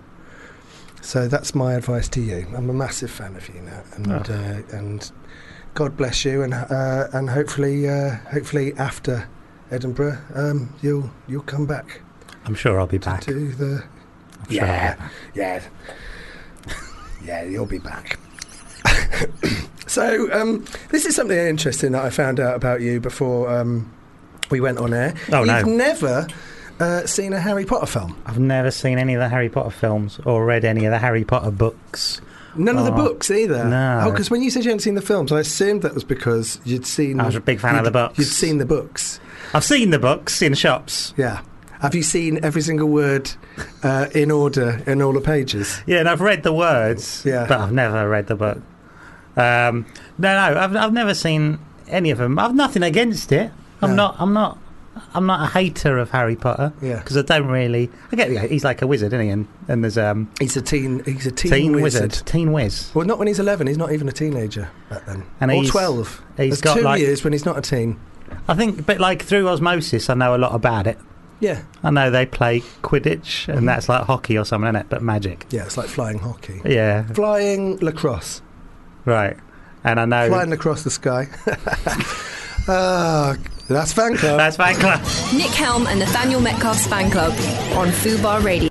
So 1.01 1.27
that's 1.27 1.53
my 1.55 1.73
advice 1.73 2.07
to 2.09 2.21
you. 2.21 2.45
I'm 2.55 2.69
a 2.69 2.73
massive 2.73 3.09
fan 3.11 3.35
of 3.35 3.47
you, 3.49 3.61
Nat, 3.61 3.83
and 3.95 4.07
Oh. 4.11 4.33
uh, 4.33 4.77
and 4.77 5.11
God 5.73 5.97
bless 5.97 6.23
you, 6.25 6.43
and 6.43 6.53
uh, 6.53 7.07
and 7.13 7.29
hopefully 7.29 7.89
uh, 7.89 8.17
hopefully 8.31 8.73
after 8.77 9.27
Edinburgh, 9.71 10.17
um, 10.35 10.73
you'll 10.81 11.09
you'll 11.27 11.41
come 11.43 11.65
back 11.65 12.01
I'm 12.45 12.55
sure 12.55 12.79
I'll 12.79 12.87
be 12.87 12.97
back. 12.97 13.21
To 13.21 13.51
the 13.51 13.83
I'm 14.39 14.45
sure 14.45 14.55
yeah 14.55 14.95
back. 14.95 15.11
yeah 15.35 15.61
yeah 17.23 17.43
you'll 17.43 17.65
be 17.65 17.77
back. 17.79 18.19
so 19.87 20.31
um, 20.33 20.65
this 20.89 21.05
is 21.05 21.15
something 21.15 21.37
interesting 21.37 21.91
that 21.93 22.03
I 22.03 22.09
found 22.09 22.39
out 22.39 22.55
about 22.55 22.81
you 22.81 22.99
before 22.99 23.49
um, 23.49 23.91
we 24.49 24.59
went 24.59 24.77
on 24.79 24.93
air. 24.93 25.13
Oh, 25.31 25.43
no. 25.43 25.57
You've 25.59 25.67
never 25.67 26.27
uh, 26.81 27.05
seen 27.05 27.31
a 27.33 27.39
Harry 27.39 27.65
Potter 27.65 27.85
film. 27.85 28.21
I've 28.25 28.39
never 28.39 28.71
seen 28.71 28.97
any 28.97 29.13
of 29.13 29.19
the 29.19 29.29
Harry 29.29 29.49
Potter 29.49 29.69
films 29.69 30.19
or 30.25 30.45
read 30.45 30.65
any 30.65 30.85
of 30.85 30.91
the 30.91 30.97
Harry 30.99 31.23
Potter 31.23 31.51
books. 31.51 32.19
None 32.55 32.77
of 32.77 32.83
the 32.85 32.91
Oh, 32.91 32.95
books 32.95 33.31
either. 33.31 33.63
no. 33.63 34.01
Oh, 34.05 34.11
because 34.11 34.29
when 34.29 34.41
you 34.41 34.49
said 34.51 34.65
you 34.65 34.71
hadn't 34.71 34.81
seen 34.81 34.95
the 34.95 35.01
films, 35.01 35.31
I 35.31 35.39
assumed 35.39 35.83
that 35.83 35.93
was 35.93 36.03
because 36.03 36.59
you'd 36.65 36.85
seen. 36.85 37.21
I 37.21 37.25
was 37.25 37.35
a 37.35 37.39
big 37.39 37.59
fan 37.61 37.75
of 37.75 37.77
you'd- 37.77 37.85
the 37.85 37.91
books. 37.91 38.17
You'd 38.19 38.27
seen 38.27 38.57
the 38.57 38.65
books. 38.65 39.19
I've 39.53 39.63
seen 39.63 39.91
the 39.91 39.99
books 39.99 40.41
in 40.41 40.53
shops. 40.55 41.13
Yeah. 41.15 41.41
Have 41.81 41.95
you 41.95 42.03
seen 42.03 42.43
every 42.43 42.61
single 42.61 42.89
word 42.89 43.31
uh, 43.83 44.07
in 44.13 44.29
order 44.31 44.83
in 44.85 45.01
all 45.01 45.13
the 45.13 45.21
pages? 45.21 45.81
Yeah, 45.87 45.99
and 45.99 46.09
I've 46.09 46.21
read 46.21 46.43
the 46.43 46.53
words, 46.53 47.23
Yeah. 47.25 47.45
but 47.47 47.59
I've 47.59 47.71
never 47.71 48.07
read 48.07 48.27
the 48.27 48.35
book. 48.35 48.57
Um, 49.37 49.85
no, 50.17 50.33
no, 50.33 50.59
I've, 50.59 50.75
I've 50.75 50.93
never 50.93 51.13
seen 51.13 51.57
any 51.87 52.11
of 52.11 52.17
them. 52.17 52.37
I've 52.37 52.53
nothing 52.53 52.83
against 52.83 53.31
it. 53.31 53.51
I'm 53.81 53.91
No. 53.91 53.95
not. 53.95 54.15
I'm 54.19 54.33
not. 54.33 54.57
I'm 55.13 55.25
not 55.25 55.41
a 55.49 55.51
hater 55.51 55.97
of 55.97 56.09
Harry 56.11 56.35
Potter 56.35 56.73
Yeah. 56.81 56.97
because 56.97 57.15
I 57.17 57.21
don't 57.21 57.47
really. 57.47 57.89
I 58.11 58.15
get 58.15 58.31
yeah, 58.31 58.45
he's 58.45 58.63
like 58.63 58.81
a 58.81 58.87
wizard, 58.87 59.13
isn't 59.13 59.25
he? 59.25 59.29
And, 59.31 59.47
and 59.67 59.83
there's 59.83 59.97
um 59.97 60.29
He's 60.39 60.57
a 60.57 60.61
teen. 60.61 61.03
He's 61.05 61.25
a 61.25 61.31
teen, 61.31 61.51
teen, 61.51 61.71
wizard. 61.81 62.11
wizard, 62.11 62.25
teen 62.27 62.51
whiz. 62.51 62.91
Well, 62.93 63.05
not 63.05 63.17
when 63.17 63.27
he's 63.27 63.39
eleven. 63.39 63.67
He's 63.67 63.77
not 63.77 63.91
even 63.93 64.09
a 64.09 64.11
teenager 64.11 64.69
back 64.89 65.05
then. 65.05 65.23
And 65.39 65.51
or 65.51 65.55
he's- 65.55 65.69
twelve. 65.69 66.21
he's 66.37 66.59
There's 66.59 66.61
got 66.61 66.77
two 66.77 66.83
like- 66.83 66.99
years 66.99 67.23
when 67.23 67.33
he's 67.33 67.45
not 67.45 67.57
a 67.57 67.61
teen. 67.61 67.99
I 68.47 68.53
think, 68.53 68.85
but 68.85 68.99
like 68.99 69.21
through 69.23 69.47
osmosis, 69.47 70.09
I 70.09 70.13
know 70.13 70.35
a 70.35 70.37
lot 70.37 70.53
about 70.55 70.87
it. 70.87 70.97
Yeah. 71.39 71.63
I 71.83 71.89
know 71.89 72.11
they 72.11 72.25
play 72.25 72.61
Quidditch, 72.83 73.47
and 73.47 73.61
Mhm. 73.61 73.65
that's 73.65 73.89
like 73.89 74.03
hockey 74.05 74.37
or 74.37 74.45
something, 74.45 74.67
isn't 74.67 74.75
it? 74.81 74.85
But 74.89 75.01
magic. 75.01 75.45
Yeah. 75.49 75.63
It's 75.63 75.75
like 75.77 75.87
flying 75.87 76.19
hockey. 76.19 76.61
Yeah, 76.65 77.03
Flying 77.13 77.77
lacrosse. 77.77 78.41
right. 79.05 79.35
And 79.83 79.99
I 79.99 80.05
know 80.05 80.27
Flying 80.29 80.53
across 80.53 80.83
the 80.83 80.91
sky. 80.91 81.27
Ah, 82.67 83.35
that's 83.71 83.93
fan 83.93 84.15
club. 84.17 84.37
that's 84.37 84.57
fan 84.57 84.75
club. 84.75 84.99
Nick 85.33 85.51
Helm 85.51 85.87
and 85.87 85.99
Nathaniel 85.99 86.41
Metcalf's 86.41 86.87
fan 86.87 87.09
club 87.11 87.31
on 87.77 87.87
Fubar 87.89 88.43
Radio. 88.43 88.69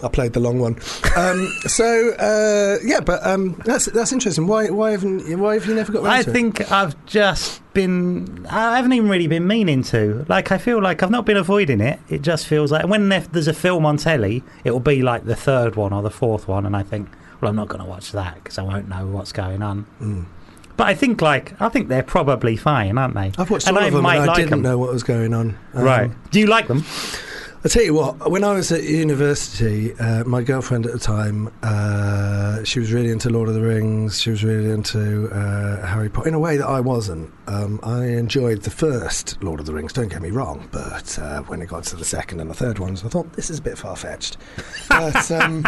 I 0.00 0.06
played 0.06 0.32
the 0.32 0.38
long 0.38 0.60
one. 0.60 0.76
Um, 1.16 1.48
so 1.66 2.10
uh, 2.20 2.78
yeah, 2.84 3.00
but 3.00 3.24
um, 3.26 3.60
that's 3.64 3.86
that's 3.86 4.12
interesting. 4.12 4.46
Why 4.46 4.70
why 4.70 4.92
haven't 4.92 5.26
you, 5.26 5.36
why 5.38 5.54
have 5.54 5.66
you 5.66 5.74
never 5.74 5.90
got 5.90 6.06
I 6.06 6.22
to 6.22 6.30
it? 6.30 6.32
think 6.32 6.70
I've 6.70 7.04
just 7.06 7.60
been. 7.74 8.46
I 8.48 8.76
haven't 8.76 8.92
even 8.92 9.08
really 9.08 9.26
been 9.26 9.48
meaning 9.48 9.82
to. 9.84 10.24
Like, 10.28 10.52
I 10.52 10.58
feel 10.58 10.80
like 10.80 11.02
I've 11.02 11.10
not 11.10 11.26
been 11.26 11.36
avoiding 11.36 11.80
it. 11.80 11.98
It 12.08 12.22
just 12.22 12.46
feels 12.46 12.70
like 12.70 12.86
when 12.86 13.08
there's 13.08 13.48
a 13.48 13.52
film 13.52 13.84
on 13.84 13.96
telly, 13.96 14.44
it 14.62 14.70
will 14.70 14.78
be 14.78 15.02
like 15.02 15.24
the 15.24 15.34
third 15.36 15.74
one 15.74 15.92
or 15.92 16.00
the 16.02 16.10
fourth 16.10 16.46
one, 16.46 16.64
and 16.64 16.76
I 16.76 16.84
think, 16.84 17.08
well, 17.40 17.50
I'm 17.50 17.56
not 17.56 17.66
going 17.66 17.82
to 17.82 17.88
watch 17.88 18.12
that 18.12 18.36
because 18.36 18.56
I 18.56 18.62
won't 18.62 18.88
know 18.88 19.04
what's 19.08 19.32
going 19.32 19.62
on. 19.62 19.84
Mm. 20.00 20.26
But 20.78 20.86
I 20.86 20.94
think, 20.94 21.20
like, 21.20 21.60
I 21.60 21.68
think 21.68 21.88
they're 21.88 22.02
probably 22.02 22.56
fine, 22.56 22.96
aren't 22.96 23.14
they? 23.14 23.32
I've 23.36 23.50
watched 23.50 23.68
And 23.68 23.76
all 23.76 23.82
I 23.82 23.88
of 23.88 23.92
them 23.92 24.06
and 24.06 24.18
I 24.20 24.24
like 24.24 24.36
didn't 24.36 24.50
them. 24.50 24.62
know 24.62 24.78
what 24.78 24.90
was 24.92 25.02
going 25.02 25.34
on. 25.34 25.58
Um, 25.74 25.84
right? 25.84 26.30
Do 26.30 26.40
you 26.40 26.46
like 26.46 26.68
them? 26.68 26.84
I 27.64 27.68
tell 27.68 27.82
you 27.82 27.92
what, 27.94 28.30
when 28.30 28.44
I 28.44 28.52
was 28.52 28.70
at 28.70 28.84
university, 28.84 29.92
uh, 29.98 30.22
my 30.22 30.44
girlfriend 30.44 30.86
at 30.86 30.92
the 30.92 30.98
time, 31.00 31.52
uh, 31.64 32.62
she 32.62 32.78
was 32.78 32.92
really 32.92 33.10
into 33.10 33.28
Lord 33.30 33.48
of 33.48 33.56
the 33.56 33.60
Rings. 33.60 34.20
She 34.20 34.30
was 34.30 34.44
really 34.44 34.70
into 34.70 35.28
uh, 35.32 35.84
Harry 35.84 36.08
Potter 36.08 36.28
in 36.28 36.34
a 36.34 36.38
way 36.38 36.56
that 36.56 36.68
I 36.68 36.78
wasn't. 36.78 37.32
Um, 37.48 37.80
I 37.82 38.04
enjoyed 38.04 38.62
the 38.62 38.70
first 38.70 39.42
Lord 39.42 39.58
of 39.58 39.66
the 39.66 39.74
Rings. 39.74 39.92
Don't 39.92 40.08
get 40.08 40.22
me 40.22 40.30
wrong, 40.30 40.68
but 40.70 41.18
uh, 41.18 41.40
when 41.42 41.60
it 41.60 41.66
got 41.66 41.82
to 41.86 41.96
the 41.96 42.04
second 42.04 42.38
and 42.38 42.48
the 42.48 42.54
third 42.54 42.78
ones, 42.78 43.04
I 43.04 43.08
thought 43.08 43.32
this 43.32 43.50
is 43.50 43.58
a 43.58 43.62
bit 43.62 43.76
far 43.76 43.96
fetched. 43.96 44.36
But 44.88 45.28
um, 45.32 45.66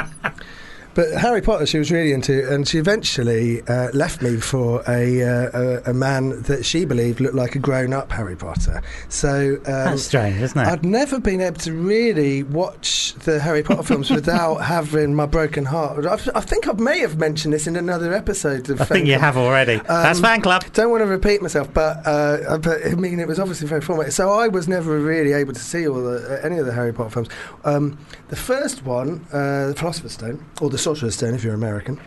But 0.94 1.12
Harry 1.12 1.40
Potter, 1.40 1.66
she 1.66 1.78
was 1.78 1.90
really 1.90 2.12
into, 2.12 2.52
and 2.52 2.66
she 2.66 2.78
eventually 2.78 3.62
uh, 3.62 3.90
left 3.92 4.22
me 4.22 4.36
for 4.38 4.82
a, 4.88 5.22
uh, 5.22 5.50
a 5.86 5.90
a 5.90 5.94
man 5.94 6.42
that 6.42 6.64
she 6.64 6.84
believed 6.84 7.20
looked 7.20 7.34
like 7.34 7.54
a 7.54 7.58
grown-up 7.58 8.10
Harry 8.12 8.36
Potter. 8.36 8.82
So 9.08 9.54
um, 9.56 9.62
That's 9.64 10.02
strange, 10.02 10.40
isn't 10.40 10.58
it? 10.60 10.66
I'd 10.66 10.84
never 10.84 11.20
been 11.20 11.40
able 11.40 11.58
to 11.60 11.72
really 11.72 12.42
watch 12.42 13.14
the 13.14 13.38
Harry 13.40 13.62
Potter 13.62 13.82
films 13.82 14.10
without 14.20 14.56
having 14.56 15.14
my 15.14 15.26
broken 15.26 15.64
heart. 15.64 16.04
I've, 16.06 16.28
I 16.34 16.40
think 16.40 16.68
I 16.68 16.72
may 16.72 16.98
have 17.00 17.18
mentioned 17.18 17.54
this 17.54 17.66
in 17.66 17.76
another 17.76 18.12
episode. 18.12 18.68
Of 18.68 18.80
I 18.80 18.84
think 18.84 19.06
you 19.06 19.14
Fan 19.14 19.20
have 19.20 19.36
already. 19.36 19.76
That's 19.76 20.18
Um, 20.18 20.24
fan 20.24 20.40
club. 20.40 20.64
Don't 20.72 20.90
want 20.90 21.02
to 21.02 21.06
repeat 21.06 21.40
myself, 21.42 21.72
but 21.72 22.06
uh, 22.06 22.58
but 22.58 22.84
I 22.86 22.94
mean 22.94 23.20
it 23.20 23.28
was 23.28 23.38
obviously 23.38 23.68
very 23.68 23.80
formative. 23.80 24.12
So 24.12 24.30
I 24.32 24.48
was 24.48 24.68
never 24.68 24.98
really 24.98 25.32
able 25.32 25.52
to 25.52 25.60
see 25.60 25.86
all 25.88 26.02
the 26.02 26.38
uh, 26.40 26.46
any 26.46 26.58
of 26.58 26.66
the 26.66 26.72
Harry 26.72 26.92
Potter 26.92 27.10
films. 27.10 27.28
Um, 27.64 27.98
the 28.28 28.36
first 28.36 28.84
one, 28.84 29.26
uh, 29.32 29.68
the 29.68 29.74
Philosopher's 29.76 30.12
Stone, 30.12 30.44
or 30.60 30.70
the 30.70 30.78
Sorcerer's 30.80 31.14
Stone, 31.16 31.34
if 31.34 31.44
you're 31.44 31.54
American. 31.54 32.00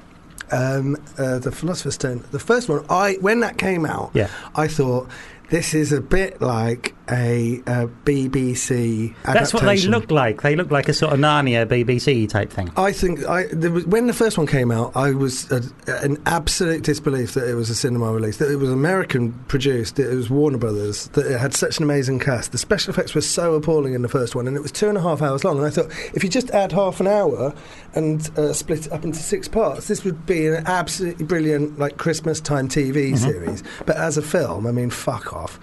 Um, 0.51 0.97
uh, 1.17 1.39
the 1.39 1.51
Philosopher's 1.51 1.95
Stone. 1.95 2.23
The 2.31 2.39
first 2.39 2.69
one, 2.69 2.85
I 2.89 3.13
when 3.21 3.39
that 3.39 3.57
came 3.57 3.85
out, 3.85 4.11
Yeah. 4.13 4.29
I 4.55 4.67
thought 4.67 5.07
this 5.49 5.73
is 5.73 5.91
a 5.91 6.01
bit 6.01 6.41
like 6.41 6.93
a, 7.09 7.61
uh 7.67 7.87
BBC. 8.05 9.13
That's 9.23 9.53
what 9.53 9.63
they 9.63 9.77
look 9.81 10.11
like. 10.11 10.41
They 10.41 10.55
look 10.55 10.71
like 10.71 10.87
a 10.89 10.93
sort 10.93 11.13
of 11.13 11.19
Narnia 11.19 11.65
BBC 11.65 12.29
type 12.29 12.51
thing. 12.51 12.71
I 12.77 12.91
think 12.91 13.25
I 13.25 13.45
was, 13.53 13.85
when 13.85 14.07
the 14.07 14.13
first 14.13 14.37
one 14.37 14.47
came 14.47 14.71
out, 14.71 14.95
I 14.95 15.11
was 15.11 15.51
uh, 15.51 15.61
in 16.03 16.21
absolute 16.25 16.83
disbelief 16.83 17.33
that 17.33 17.47
it 17.49 17.55
was 17.55 17.69
a 17.69 17.75
cinema 17.75 18.11
release, 18.11 18.37
that 18.37 18.51
it 18.51 18.57
was 18.57 18.69
American 18.69 19.33
produced, 19.47 19.95
that 19.95 20.11
it 20.11 20.15
was 20.15 20.29
Warner 20.29 20.57
Brothers, 20.57 21.07
that 21.09 21.25
it 21.25 21.39
had 21.39 21.53
such 21.53 21.77
an 21.77 21.83
amazing 21.83 22.19
cast. 22.19 22.51
The 22.51 22.57
special 22.57 22.91
effects 22.91 23.15
were 23.15 23.21
so 23.21 23.53
appalling 23.55 23.93
in 23.93 24.01
the 24.01 24.09
first 24.09 24.35
one, 24.35 24.47
and 24.47 24.55
it 24.55 24.61
was 24.61 24.71
two 24.71 24.89
and 24.89 24.97
a 24.97 25.01
half 25.01 25.21
hours 25.21 25.43
long. 25.43 25.57
And 25.57 25.65
I 25.65 25.69
thought, 25.69 25.91
if 26.13 26.23
you 26.23 26.29
just 26.29 26.49
add 26.51 26.71
half 26.71 26.99
an 26.99 27.07
hour 27.07 27.53
and 27.95 28.29
uh, 28.37 28.53
split 28.53 28.87
it 28.87 28.91
up 28.91 29.03
into 29.03 29.19
six 29.19 29.47
parts, 29.47 29.87
this 29.87 30.03
would 30.03 30.25
be 30.25 30.47
an 30.47 30.63
absolutely 30.67 31.25
brilliant 31.25 31.79
like 31.79 31.97
Christmas 31.97 32.39
time 32.39 32.67
TV 32.67 33.17
series. 33.17 33.63
But 33.85 33.97
as 33.97 34.17
a 34.17 34.21
film, 34.21 34.67
I 34.67 34.71
mean, 34.71 34.89
fuck 34.89 35.33
off. 35.33 35.59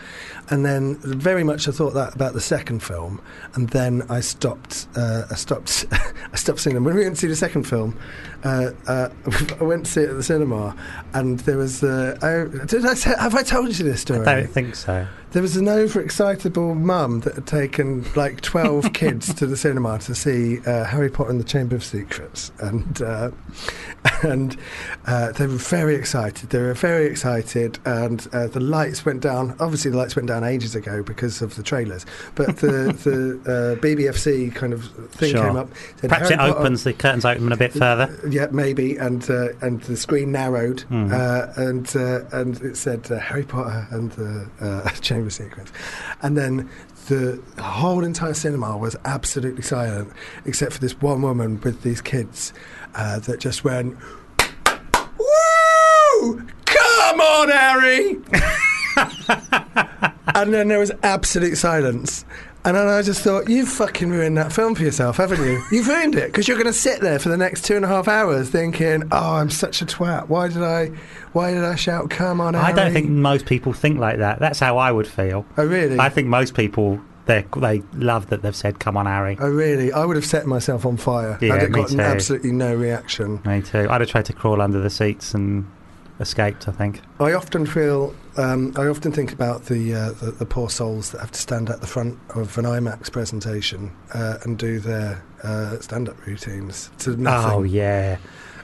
And 0.50 0.66
then 0.66 0.96
very 0.96 1.44
much 1.44 1.68
I 1.68 1.70
thought 1.70 1.94
that 1.94 2.14
about 2.14 2.34
the 2.34 2.40
second 2.40 2.82
film, 2.82 3.20
and 3.54 3.68
then 3.68 4.02
I 4.10 4.20
stopped. 4.20 4.88
Uh, 4.96 5.22
I 5.30 5.34
stopped. 5.36 5.86
I 5.92 6.36
stopped 6.36 6.58
seeing 6.58 6.74
them. 6.74 6.84
When 6.84 6.96
we 6.96 7.02
went 7.04 7.14
to 7.14 7.20
see 7.20 7.28
the 7.28 7.36
second 7.36 7.64
film, 7.68 7.96
uh, 8.44 8.70
uh, 8.86 9.08
I 9.60 9.64
went 9.64 9.86
to 9.86 9.90
see 9.92 10.00
it 10.02 10.10
at 10.10 10.16
the 10.16 10.22
cinema, 10.22 10.76
and 11.14 11.40
there 11.40 11.56
was. 11.56 11.82
Uh, 11.82 12.48
did 12.66 12.84
I 12.86 12.94
say, 12.94 13.14
have 13.18 13.34
I 13.34 13.42
told 13.42 13.76
you 13.78 13.84
this 13.84 14.00
story? 14.00 14.26
I 14.26 14.40
don't 14.40 14.50
think 14.50 14.74
so. 14.74 15.06
There 15.32 15.42
was 15.42 15.56
an 15.56 15.66
overexcitable 15.66 16.76
mum 16.76 17.20
that 17.20 17.36
had 17.36 17.46
taken 17.46 18.04
like 18.16 18.40
12 18.40 18.92
kids 18.94 19.32
to 19.34 19.46
the 19.46 19.56
cinema 19.56 20.00
to 20.00 20.12
see 20.12 20.58
uh, 20.66 20.82
Harry 20.86 21.08
Potter 21.08 21.30
and 21.30 21.38
the 21.38 21.44
Chamber 21.44 21.76
of 21.76 21.84
Secrets. 21.84 22.50
And, 22.58 23.00
uh, 23.00 23.30
and 24.24 24.56
uh, 25.06 25.30
they 25.30 25.46
were 25.46 25.52
very 25.54 25.94
excited. 25.94 26.50
They 26.50 26.58
were 26.60 26.74
very 26.74 27.06
excited. 27.06 27.78
And 27.84 28.26
uh, 28.32 28.48
the 28.48 28.58
lights 28.58 29.04
went 29.06 29.20
down. 29.20 29.54
Obviously, 29.60 29.92
the 29.92 29.98
lights 29.98 30.16
went 30.16 30.26
down 30.26 30.42
ages 30.42 30.74
ago 30.74 31.04
because 31.04 31.42
of 31.42 31.54
the 31.54 31.62
trailers. 31.62 32.04
But 32.34 32.56
the, 32.56 32.92
the 33.04 33.40
uh, 33.78 33.80
BBFC 33.80 34.52
kind 34.52 34.72
of 34.72 34.84
thing 35.12 35.30
Sure. 35.30 35.46
came 35.46 35.54
up. 35.56 35.68
said, 36.00 36.10
Perhaps 36.10 36.30
"Harry 36.30 36.34
it 36.34 36.38
Potter- 36.38 36.58
opens, 36.58 36.82
the 36.82 36.92
curtains 36.92 37.24
open 37.24 37.52
a 37.52 37.56
bit 37.56 37.72
further. 37.72 38.18
Yeah, 38.32 38.46
maybe, 38.50 38.96
and 38.96 39.28
uh, 39.30 39.48
and 39.60 39.80
the 39.82 39.96
screen 39.96 40.32
narrowed, 40.32 40.80
Hmm. 40.82 41.10
uh, 41.12 41.46
and 41.56 41.96
uh, 41.96 42.20
and 42.32 42.60
it 42.62 42.76
said 42.76 43.10
uh, 43.10 43.18
Harry 43.18 43.44
Potter 43.44 43.86
and 43.90 44.12
the 44.12 44.50
uh, 44.60 44.88
Chamber 45.00 45.30
Secrets, 45.30 45.72
and 46.22 46.36
then 46.36 46.68
the 47.08 47.40
whole 47.58 48.04
entire 48.04 48.34
cinema 48.34 48.76
was 48.76 48.96
absolutely 49.04 49.62
silent, 49.62 50.12
except 50.44 50.72
for 50.74 50.78
this 50.80 50.92
one 51.00 51.22
woman 51.22 51.60
with 51.62 51.82
these 51.82 52.00
kids 52.00 52.52
uh, 52.94 53.18
that 53.20 53.40
just 53.40 53.64
went, 53.64 53.96
"Woo! 55.18 56.42
Come 56.66 57.20
on, 57.20 57.48
Harry!" 57.48 58.16
and 60.34 60.52
then 60.54 60.68
there 60.68 60.78
was 60.78 60.92
absolute 61.02 61.56
silence. 61.56 62.24
And 62.64 62.76
then 62.76 62.88
I 62.88 63.00
just 63.00 63.22
thought, 63.22 63.48
you've 63.48 63.68
fucking 63.68 64.10
ruined 64.10 64.36
that 64.36 64.52
film 64.52 64.74
for 64.74 64.82
yourself, 64.82 65.16
haven't 65.16 65.42
you? 65.42 65.62
You've 65.72 65.88
ruined 65.88 66.14
it 66.14 66.26
because 66.26 66.46
you're 66.46 66.58
going 66.58 66.66
to 66.66 66.72
sit 66.74 67.00
there 67.00 67.18
for 67.18 67.30
the 67.30 67.36
next 67.38 67.64
two 67.64 67.76
and 67.76 67.84
a 67.84 67.88
half 67.88 68.06
hours 68.06 68.50
thinking, 68.50 69.04
"Oh, 69.10 69.34
I'm 69.36 69.48
such 69.48 69.80
a 69.80 69.86
twat. 69.86 70.28
Why 70.28 70.48
did 70.48 70.62
I? 70.62 70.88
Why 71.32 71.52
did 71.52 71.64
I 71.64 71.74
shout? 71.76 72.10
Come 72.10 72.40
on, 72.40 72.52
Harry? 72.54 72.66
I 72.66 72.72
don't 72.72 72.92
think 72.92 73.08
most 73.08 73.46
people 73.46 73.72
think 73.72 73.98
like 73.98 74.18
that. 74.18 74.40
That's 74.40 74.60
how 74.60 74.76
I 74.76 74.92
would 74.92 75.08
feel. 75.08 75.46
Oh, 75.56 75.64
really? 75.64 75.98
I 75.98 76.10
think 76.10 76.28
most 76.28 76.54
people 76.54 77.00
they 77.26 77.46
they 77.56 77.82
love 77.94 78.28
that 78.28 78.42
they've 78.42 78.54
said, 78.56 78.78
"Come 78.78 78.96
on, 78.98 79.06
Harry." 79.06 79.38
oh, 79.40 79.48
really? 79.48 79.90
I 79.92 80.04
would 80.04 80.16
have 80.16 80.26
set 80.26 80.46
myself 80.46 80.84
on 80.84 80.98
fire. 80.98 81.38
Yeah, 81.40 81.54
I'd 81.54 81.62
have 81.62 81.70
me 81.70 81.80
gotten 81.80 81.96
too. 81.96 82.02
absolutely 82.02 82.52
no 82.52 82.74
reaction. 82.74 83.40
Me 83.46 83.62
too. 83.62 83.86
I'd 83.88 84.02
have 84.02 84.10
tried 84.10 84.26
to 84.26 84.32
crawl 84.34 84.60
under 84.60 84.80
the 84.80 84.90
seats 84.90 85.32
and 85.32 85.66
escaped. 86.20 86.68
I 86.68 86.72
think. 86.72 87.00
I 87.18 87.32
often 87.32 87.66
feel, 87.66 88.14
um, 88.36 88.72
I 88.76 88.86
often 88.86 89.10
think 89.12 89.32
about 89.32 89.64
the, 89.66 89.94
uh, 89.94 90.12
the 90.12 90.30
the 90.32 90.46
poor 90.46 90.70
souls 90.70 91.10
that 91.10 91.20
have 91.20 91.32
to 91.32 91.40
stand 91.40 91.70
at 91.70 91.80
the 91.80 91.86
front 91.86 92.18
of 92.34 92.56
an 92.58 92.64
IMAX 92.64 93.10
presentation 93.10 93.92
uh, 94.14 94.38
and 94.42 94.58
do 94.58 94.78
their 94.80 95.22
uh, 95.42 95.78
stand-up 95.80 96.26
routines 96.26 96.90
to 96.98 97.16
nothing. 97.16 97.50
Oh 97.52 97.62
yeah. 97.62 98.18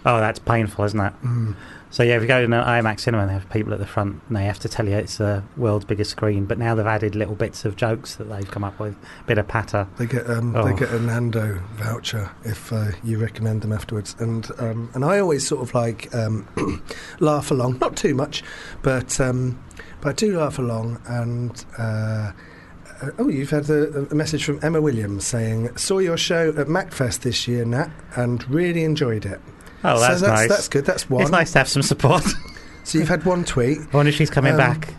Oh, 0.04 0.18
that's 0.20 0.38
painful, 0.38 0.84
isn't 0.84 1.00
it? 1.00 1.12
Mm. 1.25 1.56
So 1.97 2.03
yeah, 2.03 2.17
if 2.17 2.21
you 2.21 2.29
go 2.29 2.41
to 2.41 2.45
an 2.45 2.50
IMAX 2.50 3.00
cinema 3.00 3.23
and 3.23 3.31
they 3.31 3.33
have 3.33 3.49
people 3.49 3.73
at 3.73 3.79
the 3.79 3.87
front 3.87 4.21
and 4.29 4.37
they 4.37 4.45
have 4.45 4.59
to 4.59 4.69
tell 4.69 4.87
you 4.87 4.95
it's 4.99 5.17
the 5.17 5.43
world's 5.57 5.87
biggest 5.87 6.11
screen, 6.11 6.45
but 6.45 6.59
now 6.59 6.75
they've 6.75 6.85
added 6.85 7.15
little 7.15 7.35
bits 7.35 7.65
of 7.65 7.75
jokes 7.75 8.17
that 8.17 8.25
they've 8.25 8.50
come 8.50 8.65
up 8.65 8.79
with, 8.79 8.95
a 9.23 9.25
bit 9.25 9.38
of 9.38 9.49
patter. 9.49 9.88
They 9.97 10.05
get 10.05 10.29
um, 10.29 10.55
Oh. 10.55 10.62
they 10.62 10.79
get 10.79 10.91
a 10.91 11.00
Nando 11.00 11.59
voucher 11.76 12.31
if 12.45 12.71
uh, 12.71 12.88
you 13.03 13.19
recommend 13.19 13.62
them 13.62 13.73
afterwards, 13.73 14.15
and 14.19 14.47
um, 14.59 14.91
and 14.93 15.07
I 15.07 15.21
always 15.21 15.49
sort 15.49 15.62
of 15.62 15.73
like 15.75 16.15
um, 16.15 16.47
laugh 17.21 17.50
along, 17.50 17.79
not 17.79 17.97
too 17.97 18.15
much, 18.15 18.45
but 18.83 19.19
um, 19.19 19.59
but 20.03 20.11
I 20.11 20.12
do 20.12 20.38
laugh 20.38 20.59
along. 20.59 21.00
And 21.07 21.65
uh, 21.79 22.33
uh, 23.00 23.11
oh, 23.19 23.29
you've 23.29 23.49
had 23.49 23.71
a, 23.71 24.07
a 24.11 24.15
message 24.15 24.45
from 24.45 24.61
Emma 24.62 24.83
Williams 24.83 25.26
saying 25.26 25.75
saw 25.79 26.00
your 26.00 26.19
show 26.19 26.50
at 26.50 26.67
MacFest 26.67 27.21
this 27.21 27.49
year, 27.49 27.65
Nat, 27.65 27.88
and 28.17 28.47
really 28.50 28.85
enjoyed 28.85 29.25
it. 29.25 29.41
Oh, 29.87 30.00
that's, 30.00 30.21
so 30.21 30.26
that's, 30.26 30.40
nice. 30.40 30.49
That's 30.49 30.69
good. 30.69 30.85
That's 30.85 31.09
one. 31.09 31.23
It's 31.23 31.31
nice 31.31 31.52
to 31.52 31.59
have 31.59 31.69
some 31.69 31.83
support. 31.83 32.25
So 32.85 32.99
you've 32.99 33.09
had 33.09 33.25
one 33.25 33.45
tweet. 33.45 33.78
I 33.93 33.97
wonder 33.97 34.11
if 34.11 34.14
she's 34.16 34.31
coming 34.31 34.52
Um, 34.52 34.59
back. 34.59 34.95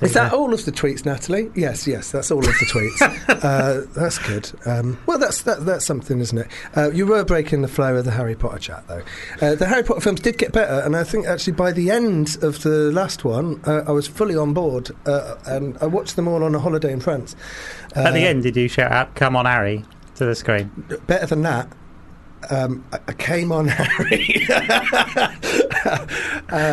Is 0.00 0.12
that 0.12 0.32
all 0.32 0.54
of 0.54 0.64
the 0.64 0.70
tweets, 0.70 1.04
Natalie? 1.04 1.50
Yes, 1.56 1.88
yes, 1.88 2.12
that's 2.12 2.30
all 2.30 2.38
of 2.38 2.44
the 2.44 2.66
tweets. 2.66 3.28
uh, 3.44 3.84
that's 3.96 4.16
good. 4.20 4.48
Um, 4.64 4.96
well, 5.06 5.18
that's 5.18 5.42
that, 5.42 5.66
that's 5.66 5.84
something, 5.84 6.20
isn't 6.20 6.38
it? 6.38 6.46
Uh, 6.76 6.92
you 6.92 7.04
were 7.04 7.24
breaking 7.24 7.62
the 7.62 7.68
flow 7.68 7.96
of 7.96 8.04
the 8.04 8.12
Harry 8.12 8.36
Potter 8.36 8.58
chat, 8.60 8.84
though. 8.86 9.02
Uh, 9.40 9.56
the 9.56 9.66
Harry 9.66 9.82
Potter 9.82 10.00
films 10.00 10.20
did 10.20 10.38
get 10.38 10.52
better, 10.52 10.82
and 10.86 10.94
I 10.94 11.02
think 11.02 11.26
actually 11.26 11.54
by 11.54 11.72
the 11.72 11.90
end 11.90 12.36
of 12.42 12.62
the 12.62 12.92
last 12.92 13.24
one, 13.24 13.60
uh, 13.66 13.82
I 13.84 13.90
was 13.90 14.06
fully 14.06 14.36
on 14.36 14.54
board, 14.54 14.92
uh, 15.04 15.34
and 15.46 15.76
I 15.80 15.86
watched 15.86 16.14
them 16.14 16.28
all 16.28 16.44
on 16.44 16.54
a 16.54 16.60
holiday 16.60 16.92
in 16.92 17.00
France. 17.00 17.34
Uh, 17.96 18.02
At 18.02 18.14
the 18.14 18.24
end, 18.24 18.44
did 18.44 18.56
you 18.56 18.68
shout 18.68 18.92
out, 18.92 19.16
"Come 19.16 19.34
on, 19.34 19.46
Harry" 19.46 19.84
to 20.14 20.24
the 20.26 20.36
screen? 20.36 20.70
better 21.08 21.26
than 21.26 21.42
that. 21.42 21.66
Um, 22.50 22.84
I, 22.92 22.98
I 23.08 23.12
came 23.12 23.52
on 23.52 23.68
Harry. 23.68 24.46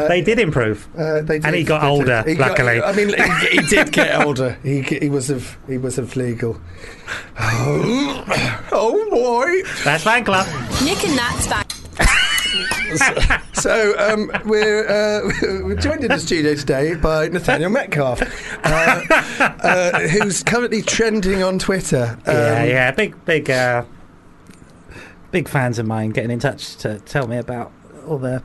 they 0.08 0.22
did 0.22 0.40
improve. 0.40 0.88
Uh, 0.98 1.22
they 1.22 1.38
And 1.38 1.56
he 1.56 1.64
got 1.64 1.84
older, 1.84 2.24
He 2.26 2.36
got- 2.36 2.50
luckily. 2.52 2.82
I 2.82 2.92
mean, 2.94 3.10
he, 3.10 3.60
he 3.62 3.68
did 3.70 3.92
get 3.92 4.20
older. 4.26 4.58
He, 4.64 4.82
he 4.82 5.10
was 5.10 5.30
of 5.30 5.58
he 5.68 5.78
was 5.78 5.98
of 5.98 6.16
legal. 6.16 6.60
Oh, 7.40 8.68
oh 8.72 9.10
boy! 9.10 9.62
That's 9.84 10.04
fan 10.04 10.24
club. 10.26 10.48
Nick 10.84 11.04
and 11.06 11.16
Nat's 11.16 11.48
back. 11.48 11.72
So 13.54 13.94
um, 14.00 14.32
we're 14.46 14.88
uh, 14.88 15.30
we're 15.64 15.76
joined 15.76 16.04
in 16.04 16.10
the 16.10 16.18
studio 16.18 16.56
today 16.56 16.96
by 16.96 17.28
Nathaniel 17.28 17.70
Metcalf, 17.70 18.22
uh, 18.66 19.02
uh, 19.40 20.00
who's 20.08 20.42
currently 20.44 20.82
trending 20.82 21.44
on 21.44 21.60
Twitter. 21.60 22.18
Um, 22.26 22.34
yeah, 22.36 22.64
yeah, 22.64 22.92
big, 22.92 23.24
big, 23.26 23.50
uh, 23.52 23.84
big 25.32 25.48
fans 25.48 25.80
of 25.80 25.86
mine 25.86 26.10
getting 26.12 26.32
in 26.32 26.40
touch 26.40 26.76
to 26.78 27.00
tell 27.00 27.28
me 27.28 27.38
about 27.38 27.72
all 28.08 28.18
the 28.18 28.42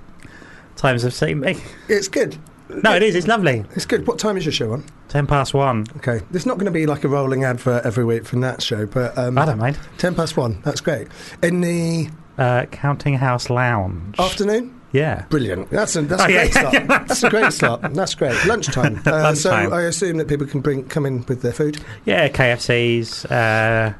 times 0.76 1.02
they've 1.02 1.14
seen 1.14 1.40
me. 1.40 1.56
It's 1.88 2.08
good. 2.08 2.36
No, 2.68 2.94
it 2.94 3.02
is. 3.02 3.14
It's 3.14 3.26
lovely. 3.28 3.64
It's 3.76 3.84
good. 3.86 4.06
What 4.06 4.18
time 4.18 4.36
is 4.36 4.44
your 4.44 4.52
show 4.52 4.72
on? 4.72 4.84
Ten 5.08 5.26
past 5.26 5.54
one. 5.54 5.86
Okay, 5.98 6.20
there's 6.30 6.46
not 6.46 6.54
going 6.54 6.64
to 6.66 6.72
be 6.72 6.86
like 6.86 7.04
a 7.04 7.08
rolling 7.08 7.44
advert 7.44 7.84
every 7.84 8.04
week 8.04 8.24
from 8.24 8.40
that 8.40 8.62
show, 8.62 8.86
but 8.86 9.16
um, 9.18 9.36
I 9.38 9.44
don't 9.44 9.58
mind. 9.58 9.78
ten 9.98 10.14
past 10.14 10.36
one. 10.36 10.60
That's 10.62 10.80
great. 10.80 11.08
In 11.42 11.60
the 11.60 12.08
Uh, 12.38 12.64
Counting 12.66 13.14
House 13.14 13.48
Lounge. 13.50 14.18
afternoon. 14.18 14.80
Yeah. 14.92 15.24
Brilliant. 15.28 15.70
That's 15.70 15.94
a, 15.96 16.02
that's 16.02 16.22
Oh, 16.22 16.26
a 16.26 16.30
yeah, 16.30 16.42
great 16.48 16.52
slot. 16.54 16.72
That's 16.88 17.22
a 17.24 17.30
great 17.30 17.52
slot. 17.52 17.94
That's 17.94 18.14
great. 18.14 18.44
Lunchtime. 18.46 19.02
Uh, 19.06 19.10
Lunchtime. 19.22 19.68
So 19.70 19.74
I 19.76 19.82
assume 19.82 20.16
that 20.18 20.28
people 20.28 20.46
can 20.46 20.60
bring 20.60 20.84
come 20.88 21.04
in 21.04 21.24
with 21.26 21.42
their 21.42 21.52
food. 21.52 21.78
Yeah, 22.06 22.28
KFCs. 22.28 23.30
Uh, 23.30 23.94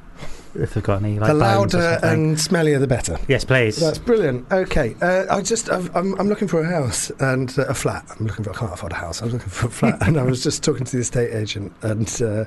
if 0.55 0.75
they've 0.75 0.83
got 0.83 1.03
any, 1.03 1.19
like 1.19 1.29
the 1.29 1.35
louder 1.35 1.99
and 2.03 2.37
smellier, 2.37 2.79
the 2.79 2.87
better. 2.87 3.19
Yes, 3.29 3.45
please. 3.45 3.77
That's 3.77 3.99
brilliant. 3.99 4.51
Okay, 4.53 4.97
uh, 5.01 5.27
I 5.35 5.43
just 5.43 5.71
I've, 5.71 5.95
I'm 5.97 6.19
I'm 6.21 6.29
looking 6.29 6.49
for 6.49 6.61
a 6.61 6.67
house 6.67 7.11
and 7.21 7.57
uh, 7.59 7.67
a 7.67 7.75
flat. 7.75 8.05
I'm 8.19 8.27
looking 8.27 8.45
for 8.45 8.51
I 8.51 8.55
can't 8.55 8.73
afford 8.73 8.93
a 8.93 8.97
house. 8.97 9.21
I'm 9.23 9.31
looking 9.31 9.49
for 9.49 9.67
a 9.67 9.71
flat, 9.71 10.07
and 10.07 10.19
I 10.19 10.23
was 10.23 10.43
just 10.43 10.63
talking 10.63 10.85
to 10.85 10.93
the 10.93 11.03
estate 11.03 11.35
agent, 11.35 11.73
and 11.83 12.23
uh, 12.23 12.45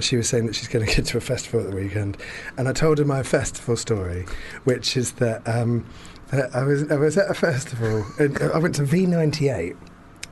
she 0.00 0.16
was 0.16 0.28
saying 0.28 0.46
that 0.46 0.54
she's 0.54 0.68
going 0.68 0.86
to 0.86 0.94
get 0.94 1.04
to 1.06 1.18
a 1.18 1.20
festival 1.20 1.60
at 1.60 1.70
the 1.70 1.76
weekend, 1.76 2.16
and 2.56 2.68
I 2.68 2.72
told 2.72 2.98
her 2.98 3.04
my 3.04 3.22
festival 3.22 3.76
story, 3.76 4.26
which 4.64 4.96
is 4.96 5.12
that. 5.12 5.46
Um, 5.46 5.86
I 6.30 6.62
was 6.62 6.90
I 6.90 6.96
was 6.96 7.16
at 7.16 7.30
a 7.30 7.34
festival. 7.34 8.04
And 8.18 8.36
I 8.52 8.58
went 8.58 8.74
to 8.74 8.82
V98, 8.82 9.74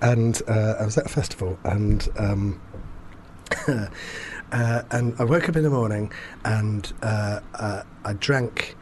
and 0.02 0.42
uh, 0.47 0.75
I 0.78 0.85
was 0.85 0.99
at 0.99 1.06
a 1.06 1.09
festival, 1.09 1.59
and 1.64 2.06
um, 2.18 2.61
uh, 4.53 4.83
and 4.91 5.15
I 5.19 5.25
woke 5.25 5.49
up 5.49 5.57
in 5.57 5.62
the 5.62 5.71
morning, 5.71 6.12
and 6.45 6.93
uh, 7.03 7.41
uh, 7.55 7.83
I 8.05 8.12
drank 8.15 8.76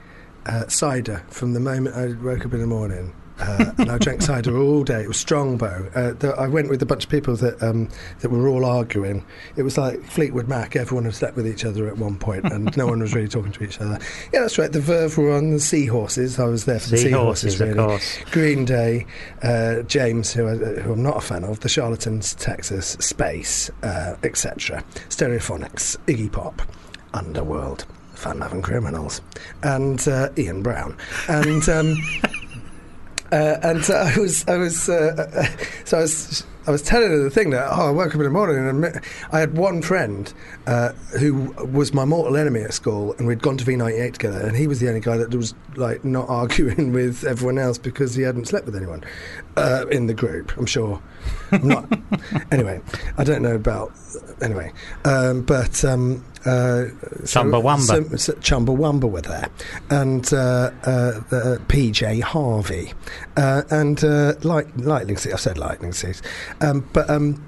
uh, 0.47 0.69
cider 0.69 1.25
from 1.29 1.55
the 1.55 1.61
moment 1.61 1.97
I 1.97 2.13
woke 2.23 2.45
up 2.45 2.53
in 2.53 2.61
the 2.61 2.67
morning. 2.67 3.15
Uh, 3.39 3.73
and 3.79 3.91
I 3.91 3.99
drank 3.99 4.23
cider 4.23 4.57
all 4.57 4.85
day. 4.85 5.03
It 5.03 5.09
was 5.09 5.17
Strongbow. 5.17 5.91
Uh, 5.95 6.13
the, 6.13 6.35
I 6.39 6.47
went 6.47 6.69
with 6.71 6.81
a 6.83 6.87
bunch 6.87 7.05
of 7.05 7.11
people 7.11 7.35
that 7.37 7.61
um, 7.63 7.89
that 8.21 8.31
were 8.31 8.49
all 8.49 8.65
arguing. 8.65 9.25
It 9.57 9.63
was 9.63 9.77
like 9.77 10.03
Fleetwood 10.05 10.49
Mac. 10.49 10.77
Everyone 10.77 11.05
had 11.05 11.15
slept 11.15 11.37
with 11.37 11.47
each 11.47 11.65
other 11.65 11.89
at 11.89 11.99
one 11.99 12.17
point, 12.17 12.45
and 12.45 12.75
no 12.77 12.87
one 12.87 13.01
was 13.01 13.15
really 13.15 13.29
talking 13.29 13.53
to 13.53 13.65
each 13.65 13.81
other. 13.81 13.99
Yeah, 14.33 14.41
that's 14.41 14.57
right. 14.59 14.71
The 14.71 14.81
Verve 14.81 15.19
were 15.19 15.33
on 15.33 15.51
the 15.51 15.61
Seahorses. 15.61 16.39
I 16.39 16.45
was 16.45 16.65
there 16.65 16.79
for 16.79 16.91
the 16.91 16.99
Seahorses, 16.99 17.59
really. 17.59 17.75
course. 17.75 18.19
Green 18.31 18.65
Day, 18.65 19.07
uh, 19.43 19.83
James, 19.83 20.33
who, 20.33 20.49
I, 20.49 20.55
who 20.81 20.93
I'm 20.93 21.03
not 21.03 21.17
a 21.17 21.21
fan 21.21 21.45
of, 21.45 21.61
The 21.61 21.69
Charlatans, 21.69 22.35
Texas, 22.37 22.97
Space, 23.01 23.69
uh, 23.83 24.15
etc. 24.23 24.85
Stereophonics, 25.09 25.97
Iggy 26.07 26.31
Pop, 26.31 26.63
Underworld, 27.13 27.85
Fun 28.15 28.39
Loving 28.39 28.63
Criminals, 28.63 29.21
and 29.65 30.07
uh, 30.07 30.29
Ian 30.39 30.63
Brown. 30.63 30.97
And. 31.29 31.69
Um, 31.69 31.97
Uh, 33.35 33.59
and 33.65 33.85
so 33.85 33.95
I 33.95 34.17
was, 34.17 34.47
I 34.47 34.57
was, 34.57 34.89
uh, 34.89 35.27
uh, 35.35 35.65
so 35.85 35.99
I 35.99 36.03
was, 36.03 36.47
I 36.69 36.71
was 36.71 36.83
telling 36.83 37.11
her 37.11 37.19
the 37.19 37.31
thing 37.31 37.51
that 37.51 37.67
oh, 37.69 37.89
I 37.89 37.91
woke 37.91 38.11
up 38.11 38.15
in 38.15 38.23
the 38.23 38.31
morning 38.31 38.57
and 38.57 38.87
I 38.87 39.01
I 39.33 39.41
had 39.41 39.57
one 39.57 39.83
friend 39.83 40.33
uh, 40.69 40.91
who 41.19 41.53
was 41.73 41.93
my 41.93 42.05
mortal 42.05 42.37
enemy 42.37 42.61
at 42.61 42.73
school, 42.73 43.13
and 43.19 43.27
we'd 43.27 43.43
gone 43.43 43.57
to 43.57 43.65
V98 43.65 44.13
together, 44.13 44.47
and 44.47 44.57
he 44.57 44.69
was 44.69 44.79
the 44.79 44.87
only 44.87 45.01
guy 45.01 45.17
that 45.17 45.35
was 45.35 45.53
like 45.75 46.05
not 46.05 46.29
arguing 46.29 46.93
with 46.99 47.25
everyone 47.25 47.59
else 47.59 47.77
because 47.77 48.15
he 48.15 48.23
hadn't 48.23 48.47
slept 48.47 48.67
with 48.67 48.77
anyone 48.77 49.03
uh, 49.57 49.85
in 49.91 50.07
the 50.07 50.15
group. 50.15 50.57
I'm 50.57 50.67
sure. 50.67 51.03
I'm 51.51 51.67
not. 51.67 51.87
anyway, 52.53 52.81
I 53.19 53.25
don't 53.25 53.43
know 53.43 53.57
about. 53.57 53.93
Anyway, 54.41 54.73
um, 55.05 55.43
but. 55.43 55.85
Um, 55.85 56.25
uh, 56.47 56.87
so- 57.25 57.43
Chumbawamba. 57.45 57.81
so- 58.11 58.17
so 58.17 58.33
Chumbawamba 58.35 59.11
were 59.11 59.21
there, 59.23 59.49
and 59.91 60.33
uh, 60.33 60.71
uh, 60.85 61.21
the, 61.31 61.61
PJ 61.69 62.21
Harvey, 62.23 62.93
uh, 63.37 63.63
and 63.71 64.03
uh, 64.05 64.35
light, 64.43 64.77
lightning 64.79 65.17
seeds. 65.17 65.35
I 65.35 65.39
said 65.39 65.59
lightning 65.59 65.93
seeds, 65.93 66.23
um, 66.61 66.89
but 66.93 67.09
um, 67.11 67.45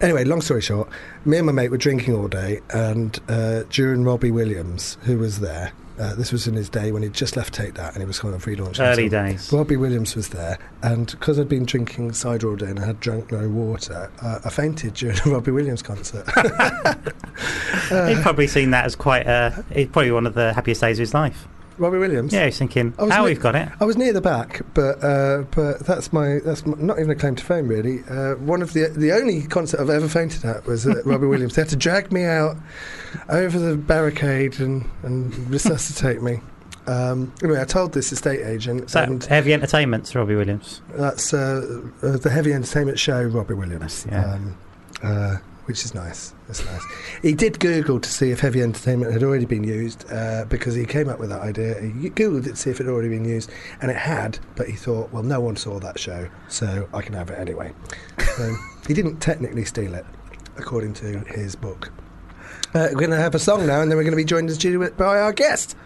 anyway, 0.00 0.24
long 0.24 0.40
story 0.40 0.60
short, 0.62 0.88
me 1.24 1.36
and 1.36 1.46
my 1.46 1.52
mate 1.52 1.70
were 1.70 1.76
drinking 1.78 2.14
all 2.14 2.28
day, 2.28 2.60
and 2.70 3.18
uh, 3.28 3.62
during 3.70 4.04
Robbie 4.04 4.30
Williams, 4.30 4.96
who 5.02 5.18
was 5.18 5.40
there, 5.40 5.72
uh, 6.00 6.14
this 6.14 6.32
was 6.32 6.46
in 6.46 6.54
his 6.54 6.68
day 6.68 6.92
when 6.92 7.02
he'd 7.02 7.12
just 7.12 7.36
left 7.36 7.52
Take 7.54 7.74
That, 7.74 7.92
and 7.92 8.02
he 8.02 8.06
was 8.06 8.18
kind 8.18 8.34
of 8.34 8.44
relaunching. 8.44 8.80
Early 8.80 9.02
himself. 9.04 9.26
days. 9.26 9.52
Robbie 9.52 9.76
Williams 9.76 10.16
was 10.16 10.30
there, 10.30 10.58
and 10.82 11.10
because 11.10 11.38
I'd 11.38 11.48
been 11.48 11.64
drinking 11.66 12.12
cider 12.12 12.48
all 12.48 12.56
day 12.56 12.66
and 12.66 12.78
I 12.80 12.86
had 12.86 13.00
drunk 13.00 13.30
no 13.30 13.48
water, 13.48 14.10
uh, 14.22 14.38
I 14.44 14.48
fainted 14.50 14.94
during 14.94 15.18
a 15.18 15.22
Robbie 15.30 15.50
Williams 15.52 15.82
concert. 15.82 16.24
He'd 17.90 18.22
probably 18.22 18.46
seen 18.46 18.70
that 18.70 18.86
as 18.86 18.96
quite 18.96 19.26
a. 19.26 19.64
It's 19.70 19.92
probably 19.92 20.12
one 20.12 20.26
of 20.26 20.34
the 20.34 20.52
happiest 20.52 20.80
days 20.80 20.98
of 20.98 21.02
his 21.02 21.14
life. 21.14 21.46
Robbie 21.80 21.98
Williams. 21.98 22.32
Yeah, 22.32 22.44
he's 22.44 22.58
thinking, 22.58 22.94
I 22.98 23.04
was 23.04 23.12
how 23.12 23.24
li- 23.24 23.30
we've 23.30 23.40
got 23.40 23.56
it. 23.56 23.68
I 23.80 23.84
was 23.84 23.96
near 23.96 24.12
the 24.12 24.20
back, 24.20 24.60
but 24.74 25.02
uh, 25.02 25.44
but 25.50 25.80
that's 25.80 26.12
my 26.12 26.38
that's 26.44 26.62
m 26.62 26.74
not 26.78 26.98
even 26.98 27.10
a 27.10 27.14
claim 27.14 27.34
to 27.36 27.44
fame 27.44 27.66
really. 27.66 28.04
Uh, 28.08 28.34
one 28.36 28.62
of 28.62 28.72
the 28.72 28.88
the 28.88 29.12
only 29.12 29.42
concert 29.42 29.80
I've 29.80 29.90
ever 29.90 30.08
fainted 30.08 30.44
at 30.44 30.66
was 30.66 30.86
at 30.86 31.04
Robbie 31.06 31.26
Williams. 31.26 31.54
They 31.54 31.62
had 31.62 31.70
to 31.70 31.76
drag 31.76 32.12
me 32.12 32.24
out 32.24 32.56
over 33.28 33.58
the 33.58 33.76
barricade 33.76 34.60
and, 34.60 34.88
and 35.02 35.34
resuscitate 35.50 36.22
me. 36.22 36.40
Um, 36.86 37.32
anyway, 37.42 37.60
I 37.60 37.64
told 37.64 37.92
this 37.92 38.10
estate 38.12 38.44
agent, 38.44 38.94
and 38.94 39.22
heavy 39.24 39.52
entertainment's 39.52 40.14
Robbie 40.14 40.34
Williams? 40.34 40.80
that's 40.94 41.32
uh, 41.32 41.82
uh, 42.02 42.16
the 42.16 42.30
heavy 42.30 42.52
entertainment 42.52 42.98
show, 42.98 43.22
Robbie 43.24 43.54
Williams. 43.54 44.06
Yeah. 44.10 44.34
Um, 44.34 44.56
uh, 45.02 45.36
which 45.70 45.84
is 45.84 45.94
nice. 45.94 46.34
That's 46.48 46.64
nice. 46.64 46.82
He 47.22 47.32
did 47.32 47.60
Google 47.60 48.00
to 48.00 48.10
see 48.10 48.32
if 48.32 48.40
heavy 48.40 48.60
entertainment 48.60 49.12
had 49.12 49.22
already 49.22 49.44
been 49.44 49.62
used 49.62 50.04
uh, 50.10 50.44
because 50.48 50.74
he 50.74 50.84
came 50.84 51.08
up 51.08 51.20
with 51.20 51.28
that 51.28 51.42
idea. 51.42 51.80
He 51.80 52.10
Googled 52.10 52.48
it 52.48 52.50
to 52.50 52.56
see 52.56 52.70
if 52.70 52.80
it 52.80 52.86
had 52.86 52.92
already 52.92 53.08
been 53.08 53.24
used, 53.24 53.52
and 53.80 53.88
it 53.88 53.96
had. 53.96 54.40
But 54.56 54.66
he 54.66 54.72
thought, 54.72 55.12
well, 55.12 55.22
no 55.22 55.38
one 55.38 55.54
saw 55.54 55.78
that 55.78 55.96
show, 55.96 56.28
so 56.48 56.88
I 56.92 57.02
can 57.02 57.14
have 57.14 57.30
it 57.30 57.38
anyway. 57.38 57.72
So 58.36 58.52
he 58.88 58.94
didn't 58.94 59.18
technically 59.20 59.64
steal 59.64 59.94
it, 59.94 60.04
according 60.56 60.94
to 60.94 61.20
his 61.20 61.54
book. 61.54 61.92
Uh, 62.74 62.88
we're 62.90 62.98
going 62.98 63.10
to 63.10 63.16
have 63.16 63.36
a 63.36 63.38
song 63.38 63.64
now, 63.64 63.80
and 63.80 63.88
then 63.88 63.96
we're 63.96 64.02
going 64.02 64.10
to 64.10 64.16
be 64.16 64.24
joined 64.24 64.40
in 64.40 64.46
the 64.48 64.54
studio 64.56 64.90
by 64.90 65.20
our 65.20 65.32
guest. 65.32 65.76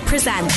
Fubar 0.00 0.06
presents. 0.06 0.54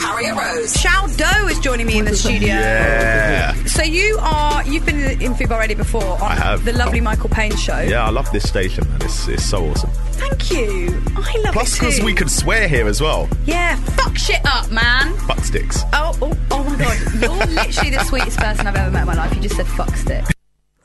Harriet 0.00 0.34
Rose. 0.34 0.74
Shao 0.80 1.06
Doe 1.08 1.46
is 1.48 1.58
joining 1.60 1.86
me 1.86 1.98
in 1.98 2.04
the 2.04 2.16
studio. 2.16 2.48
Yeah. 2.48 3.54
So 3.64 3.82
you 3.82 4.18
are 4.20 4.64
you've 4.64 4.86
been 4.86 4.98
in 5.20 5.34
Fubar 5.34 5.52
already 5.52 5.74
before 5.74 6.02
on 6.02 6.22
I 6.22 6.34
have. 6.34 6.64
the 6.64 6.72
lovely 6.72 7.00
Michael 7.00 7.28
Payne 7.28 7.56
show. 7.56 7.78
Yeah, 7.80 8.06
I 8.06 8.10
love 8.10 8.30
this 8.32 8.48
station, 8.48 8.88
man. 8.88 9.02
It's, 9.02 9.28
it's 9.28 9.44
so 9.44 9.66
awesome. 9.66 9.90
Thank 10.12 10.50
you. 10.50 11.02
I 11.16 11.38
love 11.44 11.52
Plus, 11.54 11.76
it 11.76 11.80
because 11.80 12.00
we 12.02 12.14
could 12.14 12.30
swear 12.30 12.68
here 12.68 12.86
as 12.86 13.00
well. 13.00 13.28
Yeah, 13.46 13.76
fuck 13.76 14.16
shit 14.16 14.40
up, 14.44 14.70
man. 14.70 15.16
Fuck 15.20 15.40
sticks. 15.40 15.82
Oh, 15.92 16.16
oh, 16.22 16.36
oh 16.50 16.64
my 16.64 16.76
god, 16.76 17.14
you're 17.20 17.46
literally 17.54 17.90
the 17.90 18.04
sweetest 18.04 18.38
person 18.38 18.66
I've 18.66 18.76
ever 18.76 18.90
met 18.90 19.02
in 19.02 19.06
my 19.06 19.14
life. 19.14 19.34
You 19.34 19.42
just 19.42 19.56
said 19.56 19.66
fuck 19.66 19.94
stick. 19.96 20.24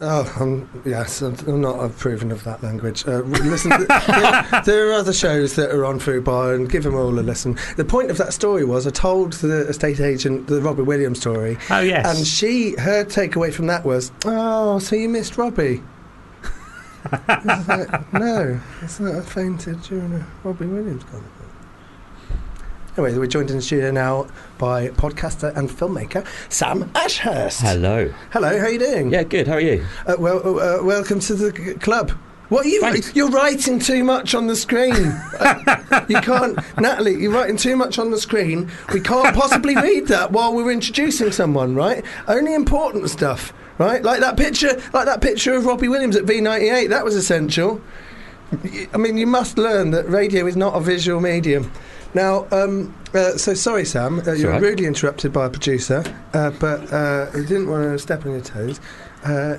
Oh, 0.02 0.36
um, 0.42 0.70
yes, 0.86 1.22
I'm 1.22 1.62
not 1.62 1.80
approving 1.82 2.30
of 2.34 2.44
that 2.44 2.62
language. 2.62 3.08
Uh, 3.08 3.20
listen, 3.22 3.70
there, 3.70 4.62
there 4.66 4.90
are 4.90 4.94
other 4.94 5.14
shows 5.14 5.56
that 5.56 5.72
are 5.72 5.86
on 5.86 6.00
Fubar, 6.02 6.54
and 6.54 6.70
give 6.70 6.84
them 6.84 6.96
all 6.96 7.18
a 7.18 7.22
listen. 7.22 7.58
The 7.78 7.86
point 7.86 8.12
of 8.12 8.18
that 8.18 8.34
story 8.34 8.66
was 8.66 8.86
I 8.86 8.90
told 8.90 9.34
the 9.34 9.66
estate 9.70 10.02
agent 10.02 10.48
the 10.48 10.60
Robbie 10.62 10.82
Williams 10.84 11.22
story, 11.22 11.58
Oh, 11.70 11.80
yes. 11.80 12.06
and 12.18 12.28
she 12.28 12.72
her 12.78 13.06
takeaway 13.06 13.54
from 13.54 13.68
that 13.68 13.86
was, 13.86 14.12
"Oh, 14.26 14.80
so 14.80 14.98
you 14.98 15.08
missed 15.08 15.38
Robbie." 15.38 15.82
Like, 17.68 18.14
no, 18.14 18.60
it's 18.82 19.00
not. 19.00 19.14
I 19.16 19.22
fainted 19.22 19.80
during 19.84 20.12
a 20.12 20.28
Robbie 20.44 20.66
Williams 20.66 21.04
concert. 21.04 21.30
Anyway, 22.98 23.18
we're 23.18 23.28
joined 23.28 23.50
in 23.50 23.58
the 23.58 23.62
studio 23.62 23.92
now 23.92 24.26
by 24.58 24.88
podcaster 24.88 25.54
and 25.58 25.70
filmmaker 25.70 26.26
Sam 26.48 26.90
Ashurst. 26.96 27.60
Hello. 27.60 28.14
Hello, 28.32 28.58
how 28.58 28.68
are 28.68 28.70
you 28.70 28.80
doing? 28.80 29.12
Yeah, 29.12 29.24
good. 29.24 29.48
How 29.50 29.56
are 29.56 29.60
you? 29.60 29.86
Uh, 30.08 30.16
well, 30.18 30.42
uh, 30.46 30.80
uh, 30.80 30.84
welcome 30.84 31.20
to 31.20 31.36
the 31.36 31.76
club. 31.82 32.12
What 32.48 32.66
are 32.66 32.70
you? 32.70 32.80
Thanks. 32.80 33.14
You're 33.14 33.30
writing 33.30 33.80
too 33.80 34.06
much 34.06 34.34
on 34.34 34.48
the 34.48 34.56
screen. 34.56 34.94
Uh, 35.38 36.06
you 36.08 36.20
can't, 36.22 36.58
Natalie. 36.80 37.22
You're 37.22 37.32
writing 37.32 37.58
too 37.58 37.76
much 37.76 38.00
on 38.00 38.12
the 38.12 38.18
screen. 38.18 38.72
We 38.94 39.02
can't 39.02 39.36
possibly 39.36 39.76
read 39.88 40.08
that 40.08 40.32
while 40.32 40.54
we're 40.56 40.72
introducing 40.72 41.32
someone, 41.32 41.76
right? 41.76 42.04
Only 42.28 42.54
important 42.54 43.10
stuff, 43.10 43.54
right? 43.78 44.02
Like 44.02 44.22
that 44.22 44.38
picture, 44.38 44.82
like 44.94 45.06
that 45.06 45.22
picture 45.22 45.54
of 45.54 45.66
Robbie 45.66 45.90
Williams 45.90 46.16
at 46.16 46.24
V98. 46.24 46.90
That 46.90 47.04
was 47.04 47.16
essential. 47.16 47.82
I 48.94 48.98
mean, 48.98 49.18
you 49.18 49.28
must 49.28 49.58
learn 49.58 49.92
that 49.92 50.08
radio 50.10 50.46
is 50.48 50.56
not 50.56 50.76
a 50.76 50.80
visual 50.80 51.20
medium. 51.20 51.72
Now, 52.16 52.48
um, 52.52 52.96
uh, 53.14 53.32
so 53.38 53.54
sorry, 53.54 53.84
Sam. 53.84 54.22
Uh, 54.26 54.32
you 54.32 54.46
were 54.48 54.54
right. 54.54 54.62
rudely 54.62 54.86
interrupted 54.86 55.34
by 55.34 55.48
a 55.48 55.50
producer, 55.50 56.02
uh, 56.34 56.50
but 56.52 56.92
uh, 56.94 57.30
he 57.32 57.42
didn't 57.42 57.70
want 57.70 57.84
to 57.84 58.00
step 58.00 58.26
on 58.26 58.32
your 58.32 58.42
toes. 58.42 58.80
Uh, 59.26 59.58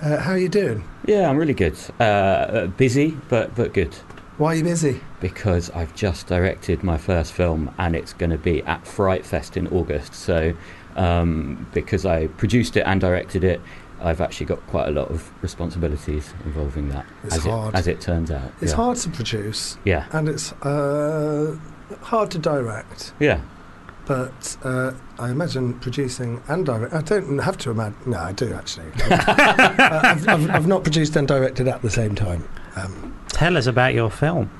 uh, 0.00 0.16
how 0.16 0.32
are 0.32 0.38
you 0.38 0.48
doing? 0.48 0.82
Yeah, 1.04 1.28
I'm 1.28 1.36
really 1.36 1.52
good. 1.52 1.76
Uh, 2.00 2.04
Uh, 2.04 2.66
busy, 2.78 3.16
but 3.28 3.54
but 3.54 3.74
good. 3.74 3.94
Why 4.38 4.52
are 4.52 4.54
you 4.56 4.64
busy? 4.64 5.00
Because 5.20 5.68
I've 5.74 5.94
just 5.94 6.26
directed 6.28 6.82
my 6.82 6.96
first 6.96 7.32
film, 7.32 7.74
and 7.76 7.94
it's 7.94 8.14
going 8.14 8.30
to 8.30 8.38
be 8.38 8.62
at 8.62 8.86
Fright 8.86 9.26
Fest 9.26 9.56
in 9.56 9.66
August. 9.66 10.14
So, 10.14 10.54
um, 10.96 11.66
because 11.74 12.06
I 12.06 12.28
produced 12.38 12.76
it 12.76 12.84
and 12.86 13.00
directed 13.00 13.44
it, 13.44 13.60
I've 14.00 14.22
actually 14.22 14.46
got 14.46 14.66
quite 14.68 14.88
a 14.88 14.92
lot 14.92 15.10
of 15.10 15.30
responsibilities 15.42 16.32
involving 16.46 16.88
that. 16.88 17.04
It's 17.24 17.36
as 17.36 17.44
hard. 17.44 17.74
It, 17.74 17.78
as 17.78 17.86
it 17.86 18.00
turns 18.00 18.30
out. 18.30 18.50
It's 18.62 18.70
yeah. 18.70 18.76
hard 18.76 18.96
to 18.98 19.10
produce 19.10 19.76
Yeah, 19.84 20.06
and 20.12 20.28
it's 20.28 20.52
uh, 20.62 21.58
hard 22.02 22.30
to 22.32 22.38
direct. 22.38 23.12
yeah. 23.18 23.40
But 24.06 24.56
uh, 24.62 24.92
I 25.18 25.30
imagine 25.30 25.74
producing 25.80 26.42
and 26.48 26.64
direct. 26.64 26.94
I 26.94 27.02
don't 27.02 27.38
have 27.40 27.58
to 27.58 27.70
imagine. 27.70 27.94
No, 28.06 28.18
I 28.18 28.32
do 28.32 28.54
actually. 28.54 28.86
uh, 29.10 30.00
I've, 30.02 30.26
I've, 30.26 30.50
I've 30.50 30.66
not 30.66 30.82
produced 30.82 31.14
and 31.16 31.28
directed 31.28 31.68
at 31.68 31.82
the 31.82 31.90
same 31.90 32.14
time. 32.14 32.48
Um, 32.76 33.14
Tell 33.28 33.58
us 33.58 33.66
about 33.66 33.92
your 33.92 34.10
film. 34.10 34.50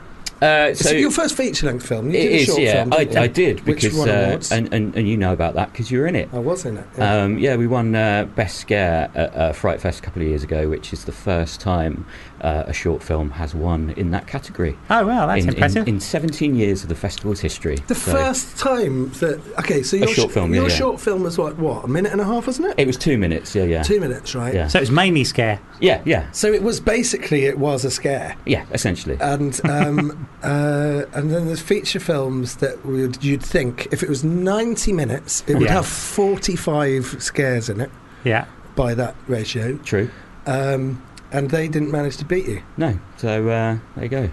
Uh, 0.40 0.74
So 0.74 0.90
so 0.90 0.94
your 0.96 1.10
first 1.10 1.36
feature-length 1.36 1.86
film. 1.86 2.10
You 2.10 2.18
it 2.18 2.22
did 2.22 2.32
a 2.32 2.36
is, 2.36 2.46
short 2.46 2.60
yeah. 2.60 2.72
film. 2.74 2.92
I, 2.92 2.96
didn't 2.98 3.12
you? 3.14 3.20
I 3.20 3.26
did 3.26 3.66
Which 3.66 3.82
because 3.82 3.98
won 3.98 4.08
uh, 4.08 4.40
and, 4.52 4.72
and 4.72 4.94
and 4.96 5.08
you 5.08 5.16
know 5.16 5.32
about 5.32 5.54
that 5.54 5.72
because 5.72 5.90
you 5.90 5.98
were 6.00 6.06
in 6.06 6.14
it. 6.16 6.28
I 6.32 6.38
was 6.38 6.64
in 6.64 6.76
it. 6.76 6.86
Yeah. 6.96 7.22
Um, 7.22 7.38
yeah, 7.38 7.56
we 7.56 7.66
won 7.66 7.94
uh, 7.94 8.24
Best 8.36 8.58
Scare 8.58 9.10
at 9.14 9.34
uh, 9.34 9.52
Fright 9.52 9.80
Fest 9.80 9.98
a 10.00 10.02
couple 10.02 10.22
of 10.22 10.28
years 10.28 10.42
ago, 10.44 10.68
which 10.68 10.92
is 10.92 11.04
the 11.04 11.12
first 11.12 11.60
time 11.60 12.06
uh, 12.40 12.64
a 12.66 12.72
short 12.72 13.02
film 13.02 13.30
has 13.32 13.54
won 13.54 13.90
in 13.96 14.10
that 14.12 14.26
category. 14.26 14.76
Oh 14.90 15.04
well, 15.06 15.26
that's 15.26 15.42
in, 15.42 15.48
impressive. 15.50 15.88
In, 15.88 15.94
in 15.94 16.00
17 16.00 16.54
years 16.54 16.82
of 16.82 16.88
the 16.88 16.94
festival's 16.94 17.40
history. 17.40 17.76
the 17.88 17.94
So 17.94 18.12
first 18.12 18.56
time 18.58 19.10
that 19.20 19.40
okay, 19.58 19.82
so 19.82 19.96
A 19.96 20.00
your 20.00 20.08
short 20.08 20.30
sh- 20.30 20.34
film, 20.34 20.54
your 20.54 20.68
yeah. 20.68 20.74
short 20.74 21.00
film 21.00 21.22
was 21.24 21.36
what? 21.36 21.56
What 21.58 21.84
a 21.84 21.88
minute 21.88 22.12
and 22.12 22.20
a 22.20 22.24
half, 22.24 22.46
wasn't 22.46 22.68
it? 22.68 22.74
It 22.78 22.86
was 22.86 22.96
two 22.96 23.18
minutes, 23.18 23.54
yeah, 23.54 23.64
yeah. 23.64 23.82
Two 23.82 23.98
minutes, 24.00 24.34
right? 24.34 24.54
Yeah. 24.54 24.68
so 24.68 24.78
it 24.78 24.82
was 24.82 24.90
mainly 24.92 25.24
scare. 25.24 25.58
Yeah, 25.80 26.02
yeah, 26.04 26.30
So 26.32 26.52
it 26.52 26.62
was 26.62 26.80
basically 26.80 27.44
it 27.46 27.58
was 27.58 27.84
a 27.84 27.90
scare, 27.90 28.36
yeah, 28.46 28.64
essentially. 28.72 29.16
and 29.20 29.60
um, 29.68 30.27
uh, 30.42 31.02
and 31.14 31.30
then 31.30 31.46
there's 31.46 31.60
feature 31.60 32.00
films 32.00 32.56
that 32.56 32.84
would 32.86 33.22
you'd 33.24 33.42
think 33.42 33.88
if 33.90 34.02
it 34.02 34.08
was 34.08 34.22
90 34.22 34.92
minutes, 34.92 35.42
it 35.46 35.54
would 35.54 35.64
Yeah. 35.64 35.72
have 35.74 35.86
45 35.86 37.16
scares 37.22 37.68
in 37.68 37.80
it 37.80 37.90
Yeah. 38.24 38.44
by 38.76 38.94
that 38.94 39.14
ratio, 39.26 39.78
True. 39.84 40.10
um, 40.46 41.02
and 41.32 41.50
they 41.50 41.68
didn't 41.68 41.90
manage 41.90 42.16
to 42.18 42.24
beat 42.24 42.46
you. 42.46 42.62
No, 42.76 42.98
so 43.16 43.48
uh, 43.48 43.76
there 43.96 44.04
you 44.04 44.08
go. 44.08 44.30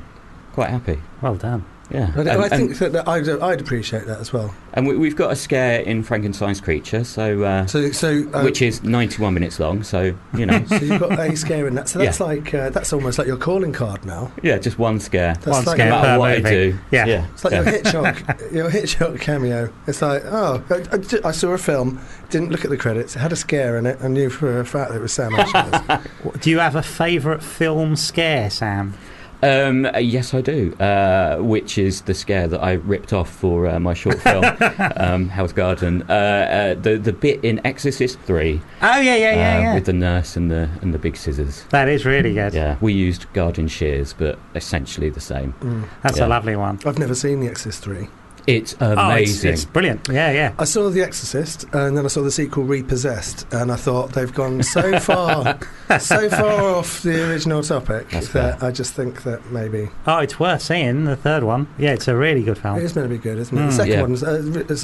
Quite 0.54 0.70
happy. 0.70 1.00
Well 1.22 1.36
done. 1.36 1.66
Yeah. 1.92 2.12
But 2.16 2.28
And- 2.28 2.42
I 2.42 2.50
think 2.50 2.72
and, 2.72 2.80
that, 2.80 2.92
that 2.94 3.08
I'd, 3.08 3.30
I'd 3.30 3.62
appreciate 3.62 4.06
that 4.08 4.20
as 4.20 4.34
well. 4.34 4.54
and 4.74 4.88
we, 4.88 4.98
we've 4.98 5.16
got 5.16 5.32
a 5.32 5.36
scare 5.36 5.82
in 5.82 6.02
Frankenstein's 6.04 6.60
Creature, 6.60 7.04
so 7.04 7.44
uh, 7.44 7.66
So 7.68 7.92
so 7.92 8.28
uh, 8.34 8.42
which 8.42 8.62
is 8.62 8.82
91 8.84 9.34
minutes 9.34 9.60
long. 9.60 9.84
So 9.84 10.16
you 10.36 10.46
know, 10.46 10.66
so 10.68 10.76
you've 10.78 11.00
got 11.00 11.20
a 11.20 11.36
scare 11.36 11.68
in 11.68 11.76
that. 11.76 11.88
So 11.88 12.00
that's 12.00 12.20
Yeah. 12.20 12.26
like 12.26 12.54
uh, 12.54 12.70
that's 12.72 12.92
almost 12.92 13.18
like 13.20 13.28
your 13.28 13.38
calling 13.38 13.72
card 13.72 14.04
now. 14.06 14.32
yeah, 14.42 14.58
just 14.58 14.80
one 14.80 15.00
scare. 15.00 15.36
That's 15.36 15.48
One 15.48 15.66
like 15.66 15.76
scare 15.76 15.90
no 15.90 15.96
matter 15.96 16.08
per 16.08 16.20
what 16.20 16.38
movie. 16.44 16.48
I 16.48 16.52
do. 16.52 16.80
Yeah. 16.92 17.06
yeah. 17.06 17.28
It's 17.34 17.44
like 17.44 17.52
yeah. 17.54 17.62
your 17.62 17.72
Hitchcock, 17.72 18.42
your 18.52 18.70
Hitchcock 18.70 19.20
cameo. 19.20 19.74
It's 19.88 20.02
like, 20.02 20.24
oh, 20.26 20.64
I, 20.72 21.28
I 21.28 21.32
saw 21.32 21.50
a 21.52 21.58
film, 21.58 22.00
didn't 22.30 22.50
look 22.50 22.66
at 22.66 22.72
the 22.72 22.78
credits, 22.78 23.16
it 23.16 23.20
had 23.20 23.32
a 23.32 23.36
scare 23.36 23.78
in 23.78 23.86
it, 23.86 24.00
and 24.02 24.14
knew 24.14 24.30
for 24.30 24.60
a 24.60 24.66
fact 24.66 24.90
that 24.92 24.98
it 24.98 25.02
was 25.02 25.14
Sam 25.14 25.32
Do 26.42 26.50
you 26.50 26.60
have 26.60 26.76
a 26.76 26.82
favourite 26.84 27.44
film 27.44 27.96
scare, 27.96 28.50
Sam? 28.50 28.96
Um, 29.44 29.86
uh, 29.86 29.98
yes, 30.00 30.34
I 30.34 30.42
do. 30.42 30.74
Uh, 30.80 31.38
which 31.38 31.78
is 31.78 32.02
the 32.02 32.14
scare 32.14 32.48
that 32.48 32.62
I 32.64 32.74
ripped 32.74 33.14
off 33.14 33.30
for 33.30 33.68
uh, 33.68 33.80
my 33.80 33.94
short 33.94 34.20
film, 34.22 34.44
um, 34.98 35.30
Hell's 35.30 35.54
Garden. 35.54 36.04
Uh, 36.10 36.14
uh, 36.14 36.74
the 36.82 36.98
the 36.98 37.14
bit 37.14 37.44
in 37.44 37.66
Exorcist 37.66 38.20
Three 38.22 38.62
Oh 38.82 39.00
yeah, 39.00 39.16
yeah, 39.16 39.36
yeah, 39.36 39.58
uh, 39.58 39.62
yeah. 39.62 39.74
with 39.76 39.86
the 39.86 39.94
nurse 39.94 40.36
and 40.36 40.50
the 40.50 40.70
and 40.82 40.94
the 40.94 41.00
big 41.00 41.16
scissors. 41.18 41.64
that 41.70 41.88
is 41.88 42.06
really 42.06 42.34
good. 42.34 42.54
Yeah, 42.54 42.78
we 42.82 42.94
used 42.94 43.32
garden 43.34 43.68
shears, 43.68 44.14
but 44.14 44.40
essentially 44.56 45.10
the 45.10 45.20
same. 45.22 45.54
Mm. 45.62 45.88
That's 46.02 46.18
Yeah. 46.18 46.26
a 46.26 46.28
lovely 46.28 46.56
one. 46.56 46.80
I've 46.86 46.98
never 47.00 47.16
seen 47.16 47.40
The 47.40 47.48
Exorcist 47.48 47.84
3. 47.84 48.08
It's 48.48 48.76
Oh, 48.80 48.92
it's, 48.92 49.00
amazing. 49.02 49.54
it's 49.54 49.66
brilliant. 49.66 50.08
Yeah, 50.12 50.32
yeah. 50.32 50.54
I 50.60 50.66
saw 50.66 50.90
The 50.90 51.02
Exorcist, 51.02 51.64
and 51.74 51.98
then 51.98 52.06
I 52.06 52.08
saw 52.10 52.22
the 52.22 52.30
sequel 52.32 52.64
Repossessed, 52.64 53.48
and 53.52 53.72
I 53.72 53.76
thought 53.76 54.14
they've 54.14 54.34
gone 54.34 54.62
so 54.62 55.00
far, 55.00 55.58
so 56.00 56.30
far 56.30 56.62
off 56.76 57.02
the 57.02 57.28
original 57.30 57.64
topic 57.64 58.10
That's 58.10 58.30
that 58.34 58.60
fair. 58.60 58.70
I 58.70 58.72
just 58.72 58.94
think 58.94 59.24
that 59.24 59.52
maybe 59.52 59.90
Oh, 60.06 60.20
it's 60.20 60.40
worth 60.40 60.62
seeing 60.62 61.06
the 61.06 61.16
third 61.16 61.44
one. 61.44 61.68
Yeah, 61.80 61.94
it's 61.94 62.08
a 62.08 62.16
really 62.16 62.44
good 62.44 62.58
film. 62.58 62.78
It 62.78 62.84
is 62.84 62.96
meant 62.96 63.10
to 63.10 63.16
be 63.16 63.22
good, 63.22 63.40
isn't 63.40 63.58
it? 63.58 63.62
Mm. 63.62 63.66
The 63.68 63.72
second 63.72 63.94
Yeah. 63.94 64.02
one's 64.02 64.24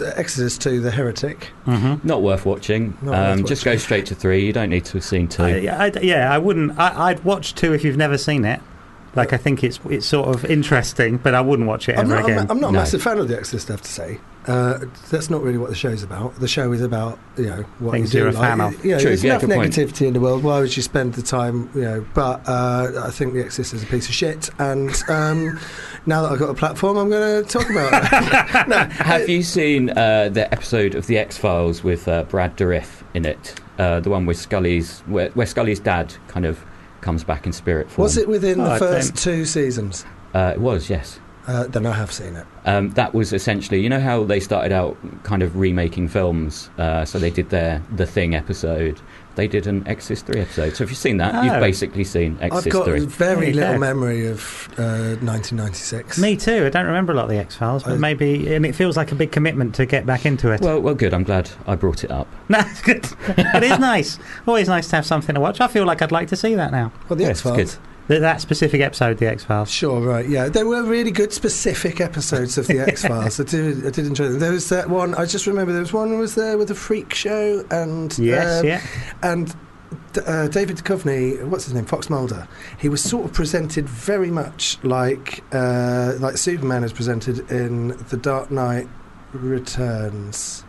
uh, 0.01 0.13
Exorcist 0.15 0.61
2, 0.61 0.81
The 0.81 0.91
Heretic. 0.91 1.45
hmm 1.65 1.95
Not 2.03 2.21
worth 2.23 2.45
watching. 2.45 2.97
Not 3.01 3.13
um, 3.13 3.39
worth 3.41 3.47
just 3.49 3.65
watching. 3.65 3.73
go 3.73 3.77
straight 3.77 4.05
to 4.07 4.15
three. 4.15 4.43
You 4.45 4.53
don't 4.53 4.69
need 4.69 4.85
to 4.85 4.93
have 4.93 5.03
seen 5.03 5.27
two. 5.27 5.43
I, 5.43 5.67
I, 5.87 5.91
yeah, 6.01 6.33
I 6.33 6.37
wouldn't. 6.39 6.79
I, 6.79 7.09
I'd 7.09 7.23
watch 7.23 7.53
two 7.55 7.73
if 7.73 7.83
you've 7.83 7.97
never 7.97 8.17
seen 8.17 8.43
it. 8.45 8.59
Like, 9.13 9.33
I 9.33 9.37
think 9.37 9.63
it's 9.63 9.79
it's 9.89 10.05
sort 10.05 10.33
of 10.33 10.45
interesting, 10.45 11.17
but 11.17 11.33
I 11.33 11.41
wouldn't 11.41 11.67
watch 11.67 11.89
it 11.89 11.97
I'm 11.97 12.05
ever 12.05 12.15
not, 12.15 12.23
I'm, 12.23 12.31
again. 12.31 12.47
I'm 12.49 12.59
not 12.59 12.69
a 12.69 12.73
massive 12.73 13.01
fan 13.01 13.17
of 13.17 13.27
The 13.27 13.37
Exorcist, 13.37 13.69
I 13.69 13.73
have 13.73 13.81
to 13.81 13.91
say. 13.91 14.19
Uh, 14.47 14.79
that's 15.11 15.29
not 15.29 15.43
really 15.43 15.57
what 15.59 15.69
the 15.69 15.75
show's 15.75 16.01
about. 16.01 16.33
The 16.39 16.47
show 16.47 16.71
is 16.71 16.81
about, 16.81 17.19
you 17.37 17.45
know, 17.45 17.63
what 17.79 17.91
Things 17.91 18.13
you 18.13 18.19
do. 18.21 18.23
you're 18.23 18.29
a 18.29 18.31
like, 18.31 18.49
fan 18.49 18.61
of. 18.61 18.85
You 18.85 18.91
know, 18.91 18.99
True, 18.99 19.09
there's 19.09 19.23
yeah, 19.23 19.31
enough 19.31 19.41
good 19.41 19.49
point. 19.51 19.73
negativity 19.73 20.07
in 20.07 20.13
the 20.13 20.19
world. 20.19 20.43
Why 20.43 20.59
would 20.61 20.75
you 20.75 20.81
spend 20.81 21.13
the 21.13 21.21
time, 21.21 21.69
you 21.75 21.81
know? 21.81 22.05
But 22.15 22.47
uh, 22.47 23.03
I 23.03 23.11
think 23.11 23.33
The 23.33 23.41
Exorcist 23.41 23.73
is 23.75 23.83
a 23.83 23.85
piece 23.85 24.07
of 24.09 24.15
shit. 24.15 24.49
And 24.57 24.89
um, 25.09 25.59
now 26.05 26.23
that 26.23 26.31
I've 26.31 26.39
got 26.39 26.49
a 26.49 26.55
platform, 26.55 26.97
I'm 26.97 27.09
going 27.09 27.43
to 27.43 27.49
talk 27.49 27.69
about 27.69 27.93
it. 27.93 28.67
no, 28.67 28.77
Have 29.03 29.29
you 29.29 29.43
seen 29.43 29.91
uh, 29.91 30.29
the 30.29 30.51
episode 30.51 30.95
of 30.95 31.05
The 31.05 31.17
X 31.19 31.37
Files 31.37 31.83
with 31.83 32.07
uh, 32.07 32.23
Brad 32.23 32.57
Dourif 32.57 33.03
in 33.13 33.25
it? 33.25 33.59
Uh, 33.77 33.99
the 33.99 34.09
one 34.09 34.25
with 34.25 34.37
Scully's, 34.37 35.01
where, 35.01 35.29
where 35.31 35.47
Scully's 35.47 35.79
dad 35.79 36.13
kind 36.27 36.45
of 36.45 36.63
comes 37.01 37.23
back 37.23 37.45
in 37.45 37.51
spirit 37.53 37.89
form. 37.89 38.03
Was 38.03 38.17
it 38.17 38.27
within 38.27 38.59
Oh, 38.61 38.69
the 38.73 38.77
first 38.79 39.15
don't- 39.15 39.17
two 39.23 39.45
seasons? 39.45 40.05
Uh, 40.33 40.51
it 40.55 40.61
was, 40.61 40.89
yes. 40.89 41.19
Uh, 41.47 41.65
then 41.65 41.85
I 41.87 41.93
have 41.93 42.11
seen 42.11 42.35
it. 42.35 42.45
Um, 42.65 42.91
that 42.91 43.13
was 43.15 43.33
essentially, 43.33 43.81
you 43.81 43.89
know 43.89 43.99
how 43.99 44.23
they 44.23 44.39
started 44.39 44.71
out 44.71 44.95
kind 45.23 45.41
of 45.41 45.57
remaking 45.57 46.07
films. 46.07 46.69
Uh, 46.77 47.03
so 47.03 47.17
they 47.17 47.31
did 47.31 47.49
their 47.49 47.81
The 47.95 48.05
Thing 48.05 48.35
episode. 48.35 49.01
They 49.35 49.47
did 49.47 49.65
an 49.67 49.87
Exorcist 49.87 50.25
three 50.25 50.41
episode. 50.41 50.75
So 50.75 50.83
if 50.83 50.89
you've 50.89 50.97
seen 50.97 51.17
that, 51.17 51.33
Oh. 51.35 51.41
you've 51.43 51.59
basically 51.61 52.03
seen 52.03 52.35
I've 52.37 52.47
Exorcist 52.47 52.73
got 52.73 52.85
three. 52.85 52.99
very 53.05 53.45
There 53.51 53.53
little 53.53 53.73
go. 53.75 53.79
memory 53.79 54.27
of 54.27 54.67
uh, 54.77 55.15
1996. 55.21 56.17
Me 56.19 56.35
too. 56.35 56.65
I 56.65 56.69
don't 56.69 56.85
remember 56.85 57.13
a 57.13 57.15
lot 57.15 57.23
of 57.25 57.29
the 57.29 57.37
X 57.37 57.55
Files, 57.55 57.83
but 57.83 57.93
I- 57.93 57.97
maybe, 57.97 58.53
and 58.53 58.65
it 58.65 58.75
feels 58.75 58.97
like 58.97 59.11
a 59.11 59.15
big 59.15 59.31
commitment 59.31 59.73
to 59.75 59.85
get 59.85 60.05
back 60.05 60.25
into 60.25 60.51
it. 60.51 60.61
Well, 60.61 60.79
well, 60.81 60.95
good. 60.95 61.13
I'm 61.13 61.23
glad 61.23 61.49
I 61.67 61.75
brought 61.75 62.03
it 62.03 62.11
up. 62.11 62.27
no, 62.49 62.59
it's 62.59 62.81
good. 62.81 63.05
it 63.27 63.63
is 63.63 63.79
nice. 63.79 64.19
Always 64.47 64.67
nice 64.67 64.89
to 64.89 64.97
have 64.97 65.05
something 65.05 65.33
to 65.35 65.41
watch. 65.41 65.61
I 65.61 65.67
feel 65.67 65.85
like 65.85 66.01
I'd 66.01 66.11
like 66.11 66.27
to 66.29 66.35
see 66.35 66.55
that 66.55 66.71
now. 66.71 66.91
Well, 67.09 67.15
the 67.17 67.23
Yeah, 67.23 67.29
X 67.29 67.39
it's 67.39 67.49
Files. 67.49 67.79
That, 68.19 68.41
specific 68.41 68.81
episode, 68.81 69.17
the 69.17 69.27
X 69.27 69.43
Files. 69.43 69.69
Sure, 69.69 70.01
right, 70.01 70.27
yeah. 70.27 70.49
There 70.49 70.65
were 70.65 70.83
really 70.83 71.11
good 71.11 71.31
specific 71.33 72.01
episodes 72.01 72.57
of 72.57 72.67
the 72.67 72.79
X 72.87 73.03
Files. 73.05 73.39
I 73.39 73.43
did, 73.43 73.85
I 73.85 73.89
did 73.89 74.05
enjoy 74.05 74.29
them. 74.29 74.39
There 74.39 74.51
was 74.51 74.69
that 74.69 74.89
one. 74.89 75.15
I 75.15 75.25
just 75.25 75.47
remember 75.47 75.71
there 75.71 75.81
was 75.81 75.93
one 75.93 76.17
was 76.19 76.35
there 76.35 76.57
with 76.57 76.69
a 76.71 76.75
freak 76.75 77.13
show 77.13 77.65
and 77.71 78.17
Yes, 78.19 78.61
um, 78.61 78.65
yeah. 78.67 78.81
and 79.23 79.55
uh, 80.25 80.47
David 80.47 80.77
Duchovny, 80.77 81.41
what's 81.45 81.65
his 81.65 81.73
name, 81.73 81.85
Fox 81.85 82.09
Mulder. 82.09 82.47
He 82.79 82.89
was 82.89 83.01
sort 83.03 83.25
of 83.25 83.33
presented 83.33 83.87
very 83.87 84.31
much 84.31 84.77
like 84.83 85.43
uh, 85.53 86.13
like 86.19 86.37
Superman 86.37 86.83
is 86.83 86.93
presented 86.93 87.49
in 87.51 87.89
The 88.09 88.17
Dark 88.17 88.51
Knight 88.51 88.87
Returns. 89.33 90.63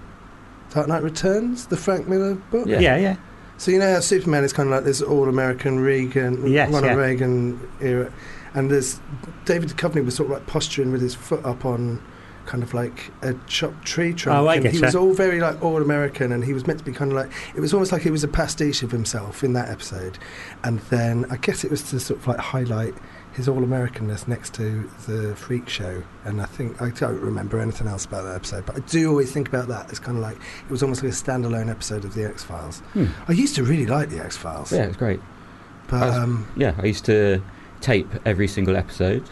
Dark 0.70 0.88
Knight 0.88 1.02
Returns, 1.02 1.66
the 1.66 1.76
Frank 1.76 2.09
Miller 2.09 2.35
book. 2.35 2.66
Yeah. 2.66 2.81
Yeah, 2.81 2.96
yeah. 2.96 3.16
So 3.62 3.70
you 3.70 3.79
know 3.79 3.92
how 3.94 4.01
Superman 4.01 4.42
is 4.42 4.53
kind 4.53 4.68
of 4.68 4.75
like 4.75 4.83
this 4.83 5.01
all-American 5.01 5.79
Reagan, 5.79 6.51
Yes, 6.51 6.72
Ronald 6.72 6.96
yeah. 6.96 6.98
Reagan 6.98 7.61
era, 7.81 8.12
and 8.55 8.68
there's 8.68 8.98
David 9.44 9.68
Duchovny 9.68 10.05
was 10.05 10.16
sort 10.16 10.31
of 10.31 10.33
like 10.33 10.48
posturing 10.48 10.90
with 10.90 11.01
his 11.01 11.14
foot 11.14 11.44
up 11.44 11.64
on 11.64 12.03
kind 12.44 12.64
of 12.64 12.75
like 12.75 13.12
a 13.22 13.35
chopped 13.46 13.85
tree 13.85 14.14
trunk. 14.14 14.37
Oh, 14.37 14.48
I 14.48 14.57
and 14.57 14.66
he 14.66 14.81
was 14.81 14.96
all 14.96 15.14
very 15.14 15.38
like 15.38 15.62
all-American, 15.62 16.33
and 16.33 16.44
he 16.44 16.53
was 16.53 16.66
meant 16.66 16.81
to 16.81 16.85
be 16.85 16.90
kind 16.90 17.12
of 17.12 17.16
like 17.16 17.31
it 17.55 17.61
was 17.61 17.72
almost 17.72 17.92
like 17.92 18.03
he 18.03 18.11
was 18.11 18.25
a 18.25 18.29
pastiche 18.29 18.83
of 18.83 18.90
himself 18.90 19.44
in 19.44 19.53
that 19.53 19.68
episode, 19.68 20.18
and 20.64 20.81
then 20.90 21.25
I 21.31 21.37
guess 21.37 21.62
it 21.62 21.70
was 21.70 21.85
to 21.90 22.01
sort 22.01 22.18
of 22.18 22.27
like 22.27 22.38
highlight 22.38 22.96
his 23.33 23.49
all-Americanness 23.49 24.29
next 24.29 24.53
to 24.55 24.88
the 25.07 25.35
freak 25.37 25.68
show, 25.68 26.03
and 26.25 26.40
I 26.40 26.45
think 26.45 26.81
I 26.83 26.90
don't 26.90 27.21
remember 27.21 27.59
anything 27.61 27.87
else 27.87 28.05
about 28.05 28.25
that 28.25 28.35
episode, 28.37 28.66
but 28.66 28.77
I 28.77 28.81
do 28.81 29.09
always 29.09 29.33
think 29.33 29.49
about 29.49 29.68
that. 29.68 29.88
It's 29.90 29.99
kind 29.99 30.16
of 30.18 30.23
like 30.23 30.37
it 30.37 30.71
was 30.71 30.83
almost 30.83 31.03
like 31.03 31.12
a 31.12 31.14
standalone 31.14 31.71
episode 31.71 32.05
of 32.05 32.14
the 32.14 32.25
X 32.25 32.42
Files. 32.45 32.81
Hmm. 32.92 33.07
I 33.29 33.33
used 33.33 33.55
to 33.57 33.64
really 33.64 33.87
like 33.87 34.11
the 34.11 34.18
X 34.23 34.37
Files, 34.37 34.73
Yeah, 34.73 34.85
it 34.85 34.88
was 34.88 34.97
great. 34.97 35.21
but 35.88 36.03
I 36.03 36.07
was- 36.07 36.16
um, 36.18 36.47
Yeah, 36.57 36.75
I 36.79 36.85
used 36.87 37.05
to 37.07 37.42
tape 37.81 38.09
every 38.25 38.49
single 38.49 38.77
episode, 38.77 39.25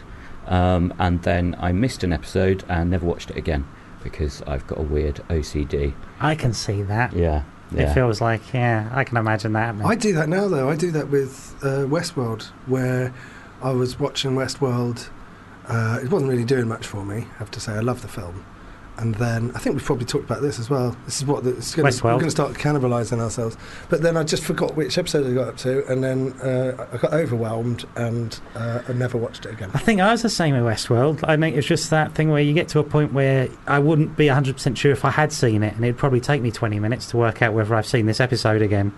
um, 0.47 0.93
and 0.99 1.21
then 1.23 1.55
I 1.59 1.71
missed 1.71 2.03
an 2.03 2.11
episode 2.11 2.63
and 2.67 2.89
never 2.89 3.05
watched 3.05 3.29
it 3.29 3.37
again 3.37 3.65
because 4.03 4.41
I've 4.47 4.65
got 4.65 4.79
a 4.79 4.83
weird 4.83 5.21
OCD. 5.29 5.93
I 6.19 6.33
can 6.35 6.53
see 6.53 6.81
that. 6.83 7.13
Yeah, 7.13 7.43
It 7.73 7.93
feels 7.93 8.19
like, 8.19 8.51
yeah, 8.51 8.89
I 8.91 9.03
can 9.03 9.17
imagine 9.17 9.53
that. 9.53 9.65
happening. 9.67 9.85
I 9.87 9.93
do 9.95 10.11
that 10.13 10.27
now 10.27 10.47
though. 10.47 10.69
I 10.69 10.75
do 10.75 10.89
that 10.91 11.09
with 11.09 11.55
uh, 11.61 11.85
Westworld, 11.87 12.45
where 12.65 13.13
I 13.61 13.71
was 13.71 13.99
watching 13.99 14.31
Westworld. 14.31 15.09
Uh, 15.67 15.99
it 16.03 16.11
wasn't 16.11 16.29
really 16.29 16.45
doing 16.45 16.67
much 16.67 16.85
for 16.85 17.05
me, 17.05 17.27
I 17.35 17.37
have 17.37 17.51
to 17.51 17.59
say. 17.59 17.73
I 17.73 17.79
love 17.79 18.01
the 18.01 18.07
film. 18.07 18.45
And 18.97 19.15
then 19.15 19.51
I 19.55 19.59
think 19.59 19.75
we've 19.75 19.85
probably 19.85 20.05
talked 20.05 20.25
about 20.25 20.41
this 20.41 20.59
as 20.59 20.69
well. 20.69 20.95
This 21.05 21.17
is 21.17 21.25
what 21.25 21.43
the, 21.43 21.57
it's 21.57 21.73
gonna, 21.73 21.89
Westworld. 21.89 22.03
we're 22.03 22.11
going 22.11 22.25
to 22.25 22.31
start 22.31 22.53
cannibalising 22.53 23.19
ourselves. 23.19 23.57
But 23.89 24.01
then 24.01 24.17
I 24.17 24.23
just 24.23 24.43
forgot 24.43 24.75
which 24.75 24.97
episode 24.97 25.25
I 25.25 25.33
got 25.33 25.47
up 25.47 25.57
to, 25.57 25.87
and 25.91 26.03
then 26.03 26.33
uh, 26.41 26.87
I 26.91 26.97
got 26.97 27.13
overwhelmed, 27.13 27.85
and 27.95 28.37
uh, 28.53 28.81
I 28.87 28.93
never 28.93 29.17
watched 29.17 29.45
it 29.45 29.53
again. 29.53 29.71
I 29.73 29.79
think 29.79 30.01
I 30.01 30.11
was 30.11 30.21
the 30.21 30.29
same 30.29 30.53
with 30.53 30.63
Westworld. 30.63 31.23
I 31.27 31.37
think 31.37 31.55
it's 31.55 31.65
just 31.65 31.89
that 31.89 32.13
thing 32.13 32.29
where 32.29 32.41
you 32.41 32.53
get 32.53 32.67
to 32.69 32.79
a 32.79 32.83
point 32.83 33.13
where 33.13 33.49
I 33.65 33.79
wouldn't 33.79 34.17
be 34.17 34.27
100% 34.27 34.77
sure 34.77 34.91
if 34.91 35.05
I 35.05 35.09
had 35.09 35.31
seen 35.31 35.63
it, 35.63 35.73
and 35.73 35.83
it'd 35.83 35.97
probably 35.97 36.21
take 36.21 36.41
me 36.41 36.51
20 36.51 36.79
minutes 36.79 37.07
to 37.07 37.17
work 37.17 37.41
out 37.41 37.53
whether 37.53 37.73
I've 37.73 37.87
seen 37.87 38.05
this 38.05 38.19
episode 38.19 38.61
again. 38.61 38.93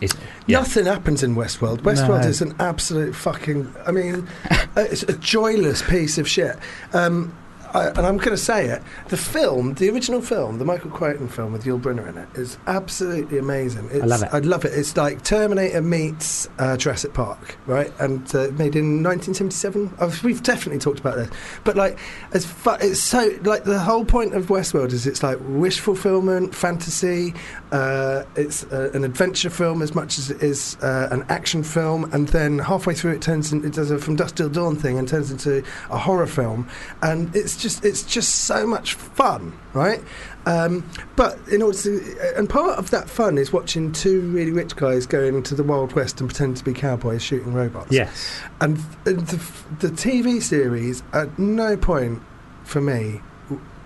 It's- 0.00 0.20
yeah. 0.46 0.58
Nothing 0.58 0.86
happens 0.86 1.22
in 1.22 1.34
Westworld. 1.34 1.78
Westworld 1.78 2.22
No. 2.22 2.28
is 2.28 2.42
an 2.42 2.54
absolute 2.58 3.14
fucking. 3.14 3.72
I 3.86 3.92
mean, 3.92 4.28
it's 4.76 5.02
a 5.04 5.14
joyless 5.14 5.82
piece 5.82 6.18
of 6.18 6.28
shit. 6.28 6.56
Um, 6.92 7.34
I, 7.74 7.88
and 7.88 8.00
I'm 8.00 8.16
going 8.16 8.30
to 8.30 8.36
say 8.36 8.66
it. 8.66 8.82
The 9.08 9.16
film, 9.16 9.74
the 9.74 9.90
original 9.90 10.20
film, 10.20 10.58
the 10.58 10.64
Michael 10.64 10.90
Crichton 10.90 11.28
film 11.28 11.52
with 11.52 11.64
Yul 11.64 11.80
Brynner 11.80 12.08
in 12.08 12.18
it, 12.18 12.28
is 12.34 12.58
absolutely 12.66 13.38
amazing. 13.38 13.88
It's, 13.92 14.04
love 14.04 14.22
it. 14.22 14.28
I 14.32 14.38
love 14.40 14.64
it. 14.64 14.72
It's 14.74 14.96
like 14.96 15.22
Terminator 15.22 15.82
meets 15.82 16.48
uh, 16.58 16.76
Jurassic 16.76 17.14
Park, 17.14 17.56
right? 17.66 17.92
And 17.98 18.22
uh, 18.34 18.48
made 18.52 18.76
in 18.76 19.02
1977. 19.02 19.94
Oh, 20.00 20.20
we've 20.22 20.42
definitely 20.42 20.78
talked 20.78 21.00
about 21.00 21.16
this, 21.16 21.30
but 21.64 21.76
like, 21.76 21.98
as 22.32 22.46
fu- 22.46 22.70
it's 22.80 23.00
so 23.00 23.36
like 23.42 23.64
the 23.64 23.78
whole 23.78 24.04
point 24.04 24.34
of 24.34 24.46
Westworld 24.46 24.92
is 24.92 25.06
it's 25.06 25.22
like 25.22 25.38
wish 25.42 25.80
fulfillment, 25.80 26.54
fantasy. 26.54 27.34
Uh, 27.72 28.24
it's 28.36 28.64
uh, 28.64 28.90
an 28.94 29.04
adventure 29.04 29.50
film 29.50 29.82
as 29.82 29.94
much 29.94 30.18
as 30.18 30.30
it 30.30 30.42
is 30.42 30.76
uh, 30.82 31.08
an 31.10 31.24
action 31.28 31.62
film, 31.62 32.12
and 32.12 32.28
then 32.28 32.58
halfway 32.58 32.94
through 32.94 33.12
it 33.12 33.22
turns 33.22 33.52
in, 33.52 33.64
it 33.64 33.72
does 33.72 33.90
a 33.90 33.98
from 33.98 34.16
dusk 34.16 34.36
till 34.36 34.48
dawn 34.48 34.76
thing 34.76 34.98
and 34.98 35.08
turns 35.08 35.30
into 35.30 35.62
a 35.90 35.98
horror 35.98 36.26
film, 36.26 36.68
and 37.02 37.34
it's 37.34 37.55
just 37.56 37.84
it's 37.84 38.02
just 38.02 38.44
so 38.44 38.66
much 38.66 38.94
fun, 38.94 39.58
right? 39.72 40.02
Um, 40.46 40.88
but 41.16 41.38
in 41.50 41.60
order 41.60 41.76
to, 41.78 42.34
and 42.36 42.48
part 42.48 42.78
of 42.78 42.90
that 42.90 43.10
fun 43.10 43.36
is 43.36 43.52
watching 43.52 43.90
two 43.92 44.20
really 44.30 44.52
rich 44.52 44.76
guys 44.76 45.04
going 45.04 45.34
into 45.34 45.56
the 45.56 45.64
Wild 45.64 45.92
West 45.94 46.20
and 46.20 46.30
pretend 46.30 46.56
to 46.58 46.64
be 46.64 46.72
cowboys 46.72 47.22
shooting 47.22 47.52
robots. 47.52 47.90
Yes. 47.90 48.40
And 48.60 48.76
th- 49.04 49.16
the, 49.16 49.52
the 49.80 49.88
TV 49.88 50.40
series, 50.40 51.02
at 51.12 51.36
no 51.36 51.76
point 51.76 52.22
for 52.62 52.80
me, 52.80 53.20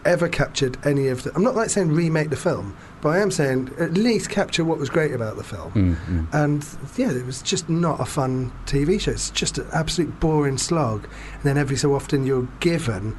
ever 0.05 0.29
captured 0.29 0.79
any 0.87 1.09
of 1.09 1.23
the. 1.23 1.35
I'm 1.35 1.43
not 1.43 1.55
like 1.55 1.71
saying 1.71 1.93
remake 1.93 2.31
the 2.31 2.37
film, 2.37 2.77
but 3.01 3.11
I 3.11 3.19
am 3.19 3.31
saying 3.31 3.75
at 3.79 3.93
least 3.95 4.31
capture 4.31 4.65
what 4.65 4.79
was 4.79 4.91
great 4.91 5.13
about 5.13 5.37
the 5.37 5.45
film. 5.45 5.73
Mm, 5.73 5.97
mm. 5.97 6.35
And 6.35 6.67
yeah, 6.99 7.11
it 7.11 7.25
was 7.25 7.43
just 7.43 7.69
not 7.69 8.01
a 8.01 8.05
fun 8.05 8.53
TV 8.67 9.01
show. 9.01 9.13
It's 9.13 9.31
just 9.31 9.59
an 9.59 9.67
absolute 9.73 10.21
boring 10.21 10.59
slog. 10.59 11.05
And 11.35 11.43
then 11.43 11.59
every 11.59 11.77
so 11.77 11.95
often 11.95 12.25
you're 12.25 12.49
given 12.61 13.17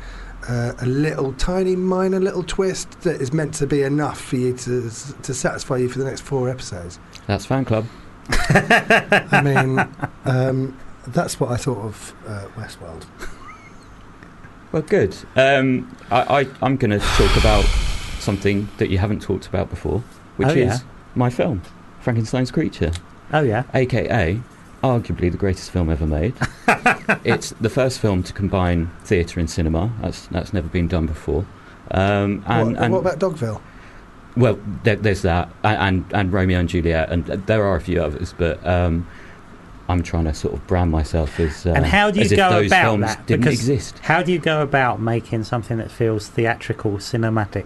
uh, 0.48 0.74
a 0.80 0.86
little 0.86 1.34
tiny 1.34 1.76
minor 1.76 2.20
little 2.20 2.44
twist 2.44 3.02
that 3.02 3.22
is 3.22 3.32
meant 3.34 3.54
to 3.56 3.68
be 3.68 3.82
enough 3.84 4.20
for 4.20 4.36
you 4.38 4.54
to 4.58 4.90
to 5.24 5.34
satisfy 5.34 5.78
you 5.78 5.90
for 5.90 6.00
the 6.00 6.06
next 6.06 6.22
four 6.22 6.50
episodes. 6.50 7.00
That's 7.28 7.46
fan 7.46 7.66
club. 7.66 7.86
I 8.30 9.42
mean, 9.44 9.88
um, 10.26 10.78
that's 11.08 11.40
what 11.40 11.52
I 11.52 11.58
thought 11.58 11.80
of 11.80 12.14
uh, 12.28 12.46
Westworld. 12.56 13.06
Well, 14.72 14.84
good. 14.84 15.16
Um, 15.36 15.96
I, 16.10 16.42
I, 16.42 16.48
I'm 16.62 16.78
going 16.78 16.92
to 16.92 17.00
talk 17.00 17.36
about 17.38 17.66
something 18.20 18.70
that 18.78 18.90
you 18.90 18.98
haven't 19.00 19.22
talked 19.22 19.48
about 19.48 19.70
before, 19.70 20.00
which 20.38 20.48
Oh, 20.48 20.52
is 20.52 20.58
yeah. 20.58 20.78
my 21.16 21.30
film, 21.30 21.62
Frankenstein's 22.00 22.52
Creature, 22.52 22.92
Oh 23.34 23.42
yeah. 23.42 23.64
aka 23.74 24.40
arguably 24.84 25.32
the 25.32 25.38
greatest 25.38 25.72
film 25.72 25.90
ever 25.90 26.06
made. 26.06 26.34
it's 27.24 27.52
the 27.62 27.70
first 27.70 28.00
film 28.00 28.24
to 28.24 28.34
combine 28.34 28.92
theatre 29.04 29.40
and 29.40 29.50
cinema. 29.50 29.92
That's 30.02 30.28
that's 30.28 30.54
never 30.54 30.68
been 30.68 30.88
done 30.88 31.06
before. 31.06 31.46
Um, 31.92 32.44
and, 32.48 32.74
what, 32.74 32.84
and 32.84 32.94
what 32.94 33.00
about 33.00 33.20
Dogville? 33.20 33.62
well, 34.36 34.60
there, 34.84 34.96
there's 34.96 35.24
that, 35.24 35.50
and, 35.64 35.78
and 35.78 36.14
and 36.14 36.34
Romeo 36.34 36.60
and 36.60 36.70
Juliet, 36.70 37.12
and 37.12 37.26
there 37.26 37.66
are 37.66 37.76
a 37.76 37.82
few 37.82 38.02
others, 38.02 38.34
but 38.38 38.66
um, 38.66 39.08
I'm 39.90 40.04
trying 40.04 40.26
to 40.26 40.34
sort 40.34 40.54
of 40.54 40.66
brand 40.68 40.92
myself 40.92 41.40
as 41.40 41.66
uh, 41.66 41.72
and 41.72 41.86
how 41.86 42.12
do 42.12 42.22
you 42.22 42.36
go 42.36 42.62
about 42.62 43.00
that? 43.02 43.26
didn't 43.28 43.42
Because 43.42 43.60
exist. 43.60 44.00
How 44.00 44.24
do 44.24 44.32
you 44.32 44.40
go 44.40 44.62
about 44.62 45.02
making 45.02 45.44
something 45.44 45.78
that 45.78 45.92
feels 45.92 46.28
theatrical, 46.28 46.94
cinematic? 46.94 47.66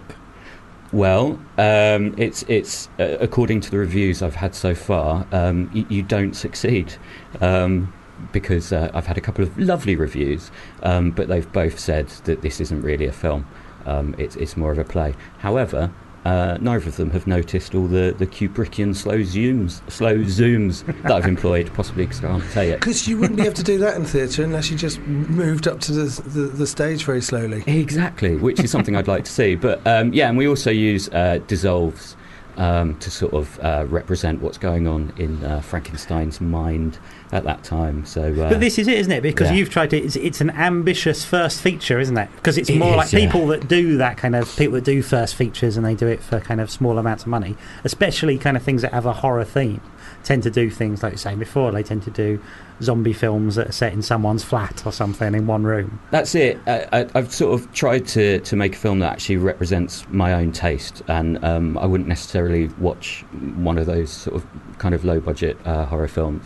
Well, 0.92 1.38
um, 1.58 2.14
it's 2.16 2.44
it's 2.44 2.88
uh, 2.98 3.16
according 3.20 3.60
to 3.62 3.70
the 3.70 3.78
reviews 3.78 4.22
I've 4.22 4.36
had 4.36 4.54
so 4.54 4.74
far, 4.74 5.26
um, 5.32 5.70
y- 5.74 5.84
you 5.88 6.02
don't 6.02 6.34
succeed 6.34 6.94
um, 7.40 7.92
because 8.32 8.72
uh, 8.72 8.90
I've 8.94 9.06
had 9.06 9.18
a 9.18 9.20
couple 9.20 9.42
of 9.44 9.58
lovely 9.58 9.96
reviews, 9.96 10.50
um, 10.82 11.10
but 11.10 11.28
they've 11.28 11.50
both 11.52 11.78
said 11.78 12.08
that 12.24 12.42
this 12.42 12.60
isn't 12.60 12.82
really 12.82 13.06
a 13.06 13.12
film. 13.12 13.46
Um, 13.84 14.14
it's 14.18 14.36
it's 14.36 14.56
more 14.56 14.72
of 14.72 14.78
a 14.78 14.84
play. 14.84 15.14
However. 15.38 15.92
Uh, 16.26 16.58
neither 16.60 16.88
of 16.88 16.96
them 16.96 17.08
have 17.10 17.28
noticed 17.28 17.72
all 17.72 17.86
the, 17.86 18.12
the 18.18 18.26
Kubrickian 18.26 18.96
slow 18.96 19.18
zooms, 19.18 19.80
slow 19.88 20.16
zooms 20.18 20.84
that 21.02 21.12
I've 21.12 21.26
employed, 21.26 21.72
possibly 21.72 22.04
because 22.04 22.24
I 22.24 22.26
can't 22.26 22.50
say 22.50 22.70
it. 22.70 22.80
Because 22.80 23.06
you 23.06 23.16
wouldn't 23.16 23.36
be 23.36 23.44
able 23.44 23.54
to 23.54 23.62
do 23.62 23.78
that 23.78 23.94
in 23.94 24.04
theatre 24.04 24.42
unless 24.42 24.68
you 24.68 24.76
just 24.76 24.98
moved 25.02 25.68
up 25.68 25.78
to 25.82 25.92
the, 25.92 26.22
the, 26.22 26.40
the 26.48 26.66
stage 26.66 27.04
very 27.04 27.20
slowly. 27.20 27.62
Exactly, 27.68 28.34
which 28.34 28.58
is 28.58 28.72
something 28.72 28.96
I'd 28.96 29.06
like 29.06 29.22
to 29.22 29.30
see. 29.30 29.54
But 29.54 29.86
um, 29.86 30.12
yeah, 30.12 30.28
and 30.28 30.36
we 30.36 30.48
also 30.48 30.72
use 30.72 31.08
uh, 31.10 31.38
dissolves 31.46 32.16
um, 32.56 32.98
to 32.98 33.10
sort 33.10 33.34
of 33.34 33.60
uh, 33.60 33.86
represent 33.88 34.40
what's 34.40 34.58
going 34.58 34.86
on 34.86 35.12
in 35.16 35.44
uh, 35.44 35.60
Frankenstein's 35.60 36.40
mind 36.40 36.98
at 37.32 37.44
that 37.44 37.62
time. 37.64 38.04
So, 38.06 38.32
uh, 38.32 38.48
But 38.48 38.60
this 38.60 38.78
is 38.78 38.88
it, 38.88 38.98
isn't 38.98 39.12
it? 39.12 39.22
Because 39.22 39.50
yeah. 39.50 39.56
you've 39.56 39.70
tried 39.70 39.90
to. 39.90 39.98
It's, 39.98 40.16
it's 40.16 40.40
an 40.40 40.50
ambitious 40.50 41.24
first 41.24 41.60
feature, 41.60 41.98
isn't 41.98 42.16
it? 42.16 42.28
Because 42.36 42.56
it's 42.56 42.70
It 42.70 42.78
more 42.78 42.90
is, 42.90 42.96
like 42.96 43.12
yeah. 43.12 43.20
people 43.20 43.46
that 43.48 43.68
do 43.68 43.96
that 43.98 44.16
kind 44.16 44.34
of 44.34 44.54
people 44.56 44.74
that 44.74 44.84
do 44.84 45.02
first 45.02 45.34
features 45.34 45.76
and 45.76 45.84
they 45.84 45.94
do 45.94 46.06
it 46.06 46.22
for 46.22 46.40
kind 46.40 46.60
of 46.60 46.70
small 46.70 46.98
amounts 46.98 47.24
of 47.24 47.28
money, 47.28 47.56
especially 47.84 48.38
kind 48.38 48.56
of 48.56 48.62
things 48.62 48.82
that 48.82 48.92
have 48.92 49.06
a 49.06 49.12
horror 49.14 49.44
theme. 49.44 49.80
Tend 50.26 50.42
to 50.42 50.50
do 50.50 50.70
things 50.70 51.04
like 51.04 51.16
saying 51.18 51.38
before. 51.38 51.70
They 51.70 51.84
tend 51.84 52.02
to 52.02 52.10
do 52.10 52.42
zombie 52.82 53.12
films 53.12 53.54
that 53.54 53.68
are 53.68 53.72
set 53.72 53.92
in 53.92 54.02
someone's 54.02 54.42
flat 54.42 54.84
or 54.84 54.90
something 54.90 55.36
in 55.36 55.46
one 55.46 55.62
room. 55.62 56.00
That's 56.10 56.34
it. 56.34 56.58
I, 56.66 57.06
I've 57.14 57.32
sort 57.32 57.60
of 57.60 57.72
tried 57.72 58.08
to, 58.08 58.40
to 58.40 58.56
make 58.56 58.74
a 58.74 58.76
film 58.76 58.98
that 58.98 59.12
actually 59.12 59.36
represents 59.36 60.04
my 60.10 60.32
own 60.32 60.50
taste, 60.50 61.00
and 61.06 61.42
um, 61.44 61.78
I 61.78 61.86
wouldn't 61.86 62.08
necessarily 62.08 62.66
watch 62.80 63.24
one 63.54 63.78
of 63.78 63.86
those 63.86 64.10
sort 64.10 64.34
of 64.34 64.44
kind 64.78 64.96
of 64.96 65.04
low 65.04 65.20
budget 65.20 65.56
uh, 65.64 65.86
horror 65.86 66.08
films 66.08 66.44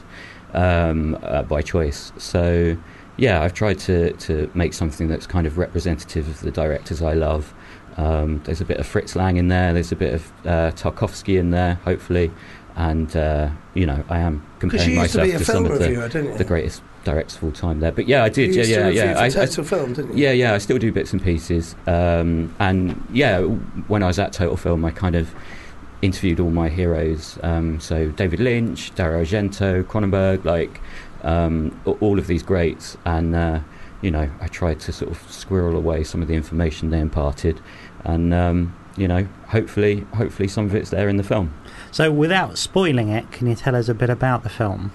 um, 0.52 1.18
uh, 1.22 1.42
by 1.44 1.62
choice. 1.62 2.12
So, 2.18 2.76
yeah, 3.16 3.40
I've 3.40 3.54
tried 3.54 3.78
to, 3.78 4.12
to 4.12 4.50
make 4.52 4.74
something 4.74 5.08
that's 5.08 5.26
kind 5.26 5.46
of 5.46 5.56
representative 5.56 6.28
of 6.28 6.40
the 6.40 6.50
directors 6.50 7.00
I 7.00 7.14
love. 7.14 7.54
Um, 7.96 8.42
there's 8.44 8.60
a 8.60 8.64
bit 8.64 8.76
of 8.76 8.86
Fritz 8.86 9.16
Lang 9.16 9.36
in 9.36 9.48
there, 9.48 9.72
there's 9.72 9.92
a 9.92 9.96
bit 9.96 10.14
of 10.14 10.32
uh, 10.46 10.70
Tarkovsky 10.72 11.38
in 11.38 11.50
there, 11.50 11.74
hopefully, 11.84 12.30
and 12.80 13.14
uh, 13.14 13.50
you 13.74 13.84
know, 13.84 14.02
I 14.08 14.20
am 14.20 14.42
comparing 14.58 14.90
used 14.92 15.12
to 15.12 15.18
myself 15.18 15.38
to 15.38 15.44
some 15.44 15.66
of 15.66 15.78
the, 15.78 15.80
reviewer, 15.80 16.08
didn't 16.08 16.32
you? 16.32 16.38
the 16.38 16.44
greatest 16.44 16.82
directors 17.04 17.36
of 17.36 17.44
all 17.44 17.52
time 17.52 17.80
there. 17.80 17.92
But 17.92 18.08
yeah, 18.08 18.24
I 18.24 18.30
did. 18.30 18.54
You 18.54 18.62
Yeah, 18.62 18.88
yeah, 18.88 19.04
yeah. 19.04 19.18
I, 19.18 19.26
I, 19.26 19.46
Film, 19.46 19.92
didn't 19.92 20.16
you? 20.16 20.24
yeah, 20.24 20.32
yeah, 20.32 20.54
I 20.54 20.58
still 20.58 20.78
do 20.78 20.90
bits 20.90 21.12
and 21.12 21.22
pieces. 21.22 21.76
Um, 21.86 22.54
and 22.58 23.06
yeah, 23.12 23.40
when 23.42 24.02
I 24.02 24.06
was 24.06 24.18
at 24.18 24.32
Total 24.32 24.56
Film, 24.56 24.82
I 24.86 24.92
kind 24.92 25.14
of 25.14 25.34
interviewed 26.00 26.40
all 26.40 26.48
my 26.48 26.70
heroes. 26.70 27.38
Um, 27.42 27.80
so 27.80 28.08
David 28.12 28.40
Lynch, 28.40 28.94
Dario 28.94 29.24
Argento, 29.24 29.84
Cronenberg, 29.84 30.46
like 30.46 30.80
um, 31.22 31.78
all 32.00 32.18
of 32.18 32.28
these 32.28 32.42
greats. 32.42 32.96
And, 33.04 33.34
uh, 33.36 33.60
you 34.00 34.10
know, 34.10 34.30
I 34.40 34.46
tried 34.46 34.80
to 34.80 34.92
sort 34.92 35.10
of 35.10 35.30
squirrel 35.30 35.76
away 35.76 36.02
some 36.04 36.22
of 36.22 36.28
the 36.28 36.34
information 36.34 36.88
they 36.88 37.00
imparted. 37.00 37.60
And, 38.04 38.32
um, 38.32 38.74
you 39.00 39.08
know, 39.08 39.26
hopefully, 39.48 40.06
hopefully 40.14 40.48
some 40.48 40.66
of 40.66 40.74
it's 40.74 40.90
there 40.90 41.08
in 41.08 41.16
the 41.16 41.22
film. 41.22 41.52
So, 41.90 42.12
without 42.12 42.58
spoiling 42.58 43.08
it, 43.08 43.30
can 43.32 43.46
you 43.48 43.54
tell 43.54 43.74
us 43.74 43.88
a 43.88 43.94
bit 43.94 44.10
about 44.10 44.42
the 44.42 44.48
film? 44.50 44.92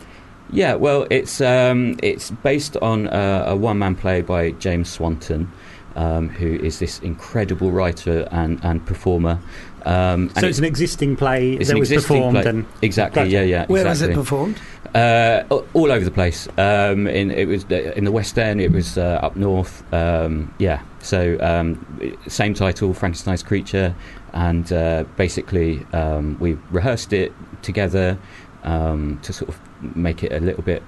Yeah, 0.51 0.75
well, 0.75 1.07
it's 1.09 1.41
um, 1.41 1.97
it's 2.03 2.29
based 2.31 2.77
on 2.77 3.07
uh, 3.07 3.45
a 3.47 3.55
one-man 3.55 3.95
play 3.95 4.21
by 4.21 4.51
James 4.51 4.89
Swanton, 4.89 5.51
um, 5.95 6.29
who 6.29 6.55
is 6.55 6.77
this 6.79 6.99
incredible 6.99 7.71
writer 7.71 8.27
and, 8.31 8.59
and 8.63 8.85
performer. 8.85 9.39
Um, 9.85 10.29
So 10.29 10.35
and 10.37 10.45
it's 10.45 10.59
an 10.59 10.65
existing 10.65 11.15
play 11.15 11.53
it's 11.53 11.67
that 11.69 11.73
an 11.73 11.79
was 11.79 11.89
performed, 11.89 12.37
play. 12.41 12.45
and 12.49 12.65
exactly, 12.81 13.23
Gotcha. 13.23 13.31
yeah, 13.31 13.41
yeah. 13.41 13.65
Where 13.65 13.85
was 13.85 14.01
it 14.01 14.13
performed? 14.13 14.57
Uh, 14.93 15.43
all 15.73 15.91
over 15.91 16.05
the 16.05 16.11
place. 16.11 16.47
Um, 16.57 17.07
in 17.07 17.31
it 17.31 17.47
was 17.47 17.63
in 17.65 18.05
the 18.05 18.11
West 18.11 18.37
End. 18.39 18.61
It 18.61 18.71
was 18.71 18.97
uh, 18.97 19.19
up 19.21 19.35
north. 19.35 19.83
Um, 19.93 20.53
yeah. 20.59 20.81
So 21.05 21.37
um, 21.39 22.17
same 22.27 22.53
title, 22.55 22.93
Frankenstein's 22.93 23.43
creature, 23.43 23.95
and 24.33 24.71
uh, 24.73 25.03
basically 25.17 25.85
um, 25.93 26.37
we 26.39 26.57
rehearsed 26.71 27.13
it 27.13 27.31
together 27.61 28.17
um, 28.63 29.19
to 29.21 29.31
sort 29.31 29.49
of 29.49 29.59
make 29.95 30.23
it 30.23 30.31
a 30.33 30.39
little 30.39 30.63
bit. 30.63 30.81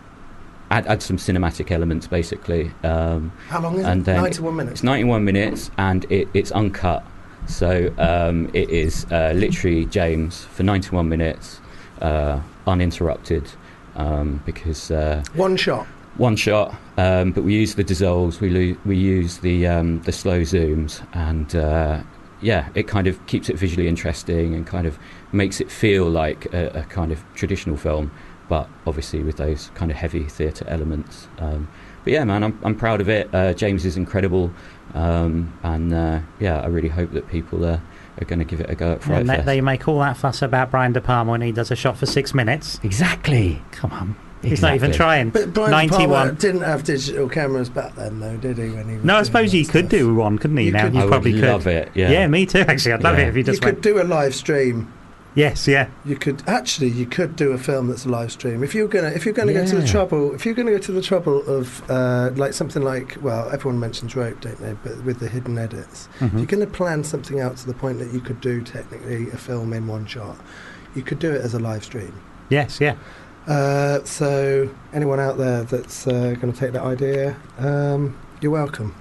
Add, 0.69 0.87
add 0.87 1.01
some 1.01 1.17
cinematic 1.17 1.71
elements, 1.71 2.07
basically. 2.07 2.71
Um, 2.83 3.31
How 3.47 3.61
long 3.61 3.79
is 3.79 3.85
And 3.85 4.01
it? 4.01 4.05
then 4.05 4.17
91 4.17 4.55
minutes. 4.55 4.71
it's 4.73 4.83
91 4.83 5.23
minutes 5.23 5.71
and 5.77 6.05
it, 6.11 6.27
it's 6.33 6.51
uncut. 6.51 7.05
So 7.45 7.93
um, 7.97 8.49
it 8.53 8.69
is 8.69 9.05
uh, 9.11 9.31
literally 9.35 9.85
James 9.85 10.43
for 10.45 10.63
91 10.63 11.07
minutes, 11.07 11.61
uh, 12.01 12.41
uninterrupted, 12.65 13.49
um, 13.95 14.41
because 14.45 14.91
uh, 14.91 15.23
One 15.35 15.55
shot. 15.55 15.87
One 16.17 16.35
shot. 16.35 16.75
Um, 16.97 17.31
but 17.31 17.43
we 17.43 17.53
use 17.53 17.75
the 17.75 17.83
dissolves, 17.83 18.41
we 18.41 18.49
lo- 18.49 18.77
we 18.85 18.97
use 18.97 19.37
the 19.37 19.67
um, 19.67 20.01
the 20.01 20.11
slow 20.11 20.41
zooms, 20.41 21.05
and 21.13 21.55
uh, 21.55 22.01
yeah, 22.41 22.69
it 22.75 22.87
kind 22.87 23.07
of 23.07 23.23
keeps 23.27 23.49
it 23.49 23.57
visually 23.57 23.87
interesting 23.87 24.53
and 24.53 24.65
kind 24.65 24.87
of 24.87 24.97
makes 25.31 25.59
it 25.61 25.71
feel 25.71 26.09
like 26.09 26.45
a, 26.53 26.79
a 26.79 26.83
kind 26.83 27.11
of 27.11 27.23
traditional 27.35 27.77
film, 27.77 28.11
but 28.49 28.67
obviously 28.85 29.23
with 29.23 29.37
those 29.37 29.71
kind 29.75 29.91
of 29.91 29.97
heavy 29.97 30.23
theatre 30.23 30.65
elements. 30.67 31.27
Um, 31.39 31.67
but 32.03 32.13
yeah, 32.13 32.23
man, 32.23 32.43
I'm 32.43 32.59
I'm 32.63 32.75
proud 32.75 33.01
of 33.01 33.09
it. 33.09 33.33
Uh, 33.33 33.53
James 33.53 33.85
is 33.85 33.97
incredible, 33.97 34.51
um, 34.93 35.53
and 35.63 35.93
uh, 35.93 36.19
yeah, 36.39 36.61
I 36.61 36.67
really 36.67 36.89
hope 36.89 37.11
that 37.11 37.27
people 37.27 37.65
are, 37.65 37.81
are 38.19 38.25
going 38.25 38.39
to 38.39 38.45
give 38.45 38.59
it 38.59 38.69
a 38.69 38.75
go 38.75 38.93
at 38.93 39.03
Fright 39.03 39.21
and 39.21 39.29
they, 39.29 39.41
they 39.41 39.61
make 39.61 39.87
all 39.87 39.99
that 39.99 40.17
fuss 40.17 40.41
about 40.41 40.71
Brian 40.71 40.93
De 40.93 41.01
Palma 41.01 41.31
when 41.31 41.41
he 41.41 41.51
does 41.51 41.69
a 41.69 41.75
shot 41.75 41.97
for 41.97 42.05
six 42.05 42.33
minutes. 42.33 42.79
exactly. 42.83 43.61
Come 43.71 43.91
on. 43.91 44.15
He's 44.43 44.61
not 44.61 44.75
even 44.75 44.91
trying. 44.91 45.29
But 45.31 45.53
Brian 45.53 45.87
De 45.87 45.93
Palma 45.95 46.07
91. 46.07 46.35
didn't 46.35 46.61
have 46.61 46.83
digital 46.83 47.27
cameras 47.27 47.69
back 47.69 47.95
then, 47.95 48.19
though, 48.19 48.37
did 48.37 48.57
he? 48.57 48.69
When 48.69 48.87
he 48.87 48.95
was 48.97 49.03
No, 49.05 49.15
I 49.17 49.23
suppose 49.23 49.51
that 49.51 49.57
he 49.57 49.65
could 49.65 49.87
stuff? 49.87 49.99
do 49.99 50.13
one, 50.15 50.37
couldn't 50.37 50.57
he? 50.57 50.65
You 50.65 50.71
now 50.71 50.83
could- 50.83 50.93
you 50.93 50.99
I 50.99 51.03
would 51.05 51.09
probably 51.11 51.33
could. 51.33 51.43
love 51.43 51.67
it. 51.67 51.89
Yeah. 51.95 52.11
Yeah. 52.11 52.27
me 52.27 52.45
too. 52.45 52.59
Actually, 52.59 52.93
I'd 52.93 53.03
love 53.03 53.17
Yeah. 53.17 53.25
it 53.25 53.27
if 53.29 53.33
he 53.35 53.39
You 53.39 53.43
just 53.45 53.61
You 53.61 53.65
could 53.65 53.75
went. 53.75 53.83
do 53.83 54.01
a 54.01 54.03
live 54.03 54.35
stream. 54.35 54.91
Yes, 55.35 55.67
yeah. 55.67 55.87
You 56.03 56.15
could 56.15 56.41
actually, 56.47 56.87
you 56.89 57.05
could 57.05 57.35
do 57.35 57.51
a 57.51 57.59
film 57.59 57.89
that's 57.89 58.05
a 58.05 58.09
live 58.09 58.31
stream. 58.31 58.63
If 58.63 58.73
you're 58.73 58.87
gonna, 58.87 59.09
if 59.09 59.23
you're 59.23 59.35
gonna 59.35 59.53
go 59.53 59.65
to 59.67 59.75
the 59.75 59.85
trouble, 59.85 60.33
if 60.33 60.45
you're 60.47 60.55
gonna 60.55 60.71
go 60.71 60.79
to 60.79 60.91
the 60.91 61.01
trouble 61.01 61.43
of 61.47 61.83
uh, 61.91 62.31
like 62.35 62.53
something 62.53 62.81
like, 62.81 63.17
well, 63.21 63.47
everyone 63.53 63.79
mentions 63.79 64.15
rope, 64.15 64.41
don't 64.41 64.59
they? 64.59 64.75
But 64.83 65.03
with 65.03 65.19
the 65.19 65.27
hidden 65.27 65.59
edits, 65.59 66.09
if 66.19 66.31
Mhm. 66.31 66.37
you're 66.37 66.45
gonna 66.47 66.65
plan 66.65 67.03
something 67.03 67.39
out 67.39 67.55
to 67.57 67.67
the 67.67 67.75
point 67.75 67.99
that 67.99 68.11
you 68.13 68.19
could 68.19 68.41
do 68.41 68.61
technically 68.61 69.29
a 69.29 69.37
film 69.37 69.73
in 69.73 69.85
one 69.85 70.07
shot, 70.07 70.37
you 70.95 71.03
could 71.03 71.19
do 71.19 71.31
it 71.33 71.41
as 71.41 71.53
a 71.53 71.59
live 71.59 71.83
stream. 71.83 72.13
Yes, 72.49 72.79
yeah. 72.81 72.95
Uh, 73.47 74.03
so 74.03 74.69
anyone 74.93 75.19
out 75.19 75.37
there 75.37 75.63
that's 75.63 76.05
uh, 76.05 76.35
going 76.39 76.51
to 76.51 76.59
take 76.59 76.73
that 76.73 76.83
idea, 76.83 77.35
um, 77.59 78.17
you're 78.41 78.51
welcome. 78.51 78.93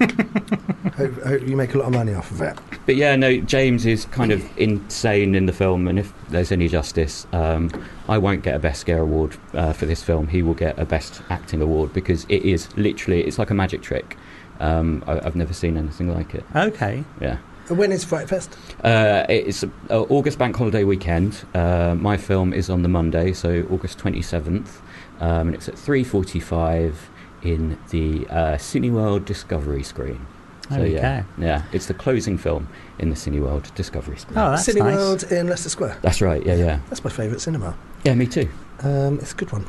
hope, 0.96 1.22
hope 1.22 1.42
you 1.46 1.56
make 1.56 1.74
a 1.74 1.78
lot 1.78 1.86
of 1.86 1.92
money 1.92 2.14
off 2.14 2.30
of 2.30 2.40
it. 2.40 2.58
But 2.86 2.96
yeah, 2.96 3.14
no, 3.14 3.38
James 3.38 3.86
is 3.86 4.06
kind 4.06 4.32
of 4.32 4.42
insane 4.58 5.34
in 5.34 5.46
the 5.46 5.52
film, 5.52 5.86
and 5.86 5.98
if 5.98 6.12
there's 6.30 6.50
any 6.50 6.68
justice, 6.68 7.26
um, 7.32 7.70
I 8.08 8.18
won't 8.18 8.42
get 8.42 8.56
a 8.56 8.58
Best 8.58 8.80
Scare 8.80 8.98
Award 8.98 9.36
uh, 9.54 9.72
for 9.72 9.86
this 9.86 10.02
film. 10.02 10.26
He 10.26 10.42
will 10.42 10.54
get 10.54 10.78
a 10.78 10.84
Best 10.84 11.22
Acting 11.30 11.60
Award 11.60 11.92
because 11.92 12.24
it 12.28 12.42
is 12.42 12.74
literally, 12.76 13.22
it's 13.22 13.38
like 13.38 13.50
a 13.50 13.54
magic 13.54 13.82
trick. 13.82 14.16
Um, 14.58 15.04
I, 15.06 15.20
I've 15.20 15.36
never 15.36 15.52
seen 15.52 15.76
anything 15.76 16.12
like 16.12 16.34
it. 16.34 16.44
Okay. 16.56 17.04
Yeah. 17.20 17.38
And 17.68 17.78
When 17.78 17.92
is 17.92 18.04
Fright 18.04 18.28
Fest? 18.28 18.56
Uh, 18.82 19.24
it's 19.28 19.64
uh, 19.64 19.68
August 20.08 20.38
Bank 20.38 20.56
Holiday 20.56 20.84
weekend. 20.84 21.44
Uh, 21.54 21.94
my 21.98 22.16
film 22.16 22.52
is 22.52 22.68
on 22.68 22.82
the 22.82 22.88
Monday, 22.88 23.32
so 23.32 23.64
August 23.70 23.98
27th, 23.98 24.80
um, 25.20 25.48
and 25.48 25.54
it's 25.54 25.68
at 25.68 25.74
3:45 25.76 26.94
in 27.42 27.78
the 27.90 28.26
uh, 28.28 28.56
Cineworld 28.56 29.24
Discovery 29.24 29.82
screen. 29.82 30.26
So 30.70 30.76
Okay. 30.76 30.92
yeah, 30.94 31.24
yeah, 31.38 31.62
it's 31.72 31.86
the 31.86 31.94
closing 31.94 32.38
film 32.38 32.68
in 32.98 33.10
the 33.10 33.16
Cineworld 33.16 33.74
Discovery 33.74 34.16
screen. 34.16 34.38
Oh, 34.38 34.50
that's 34.50 34.66
Cineworld 34.68 35.30
in 35.30 35.48
Leicester 35.48 35.68
Square. 35.68 35.98
That's 36.02 36.20
right. 36.22 36.44
Yeah, 36.44 36.54
yeah, 36.54 36.80
That's 36.88 37.04
my 37.04 37.10
favourite 37.10 37.40
cinema. 37.40 37.76
yeah. 38.04 38.14
Me 38.14 38.26
too. 38.26 38.48
Um, 38.82 39.18
it's 39.20 39.32
a 39.32 39.36
good 39.36 39.52
one. 39.52 39.66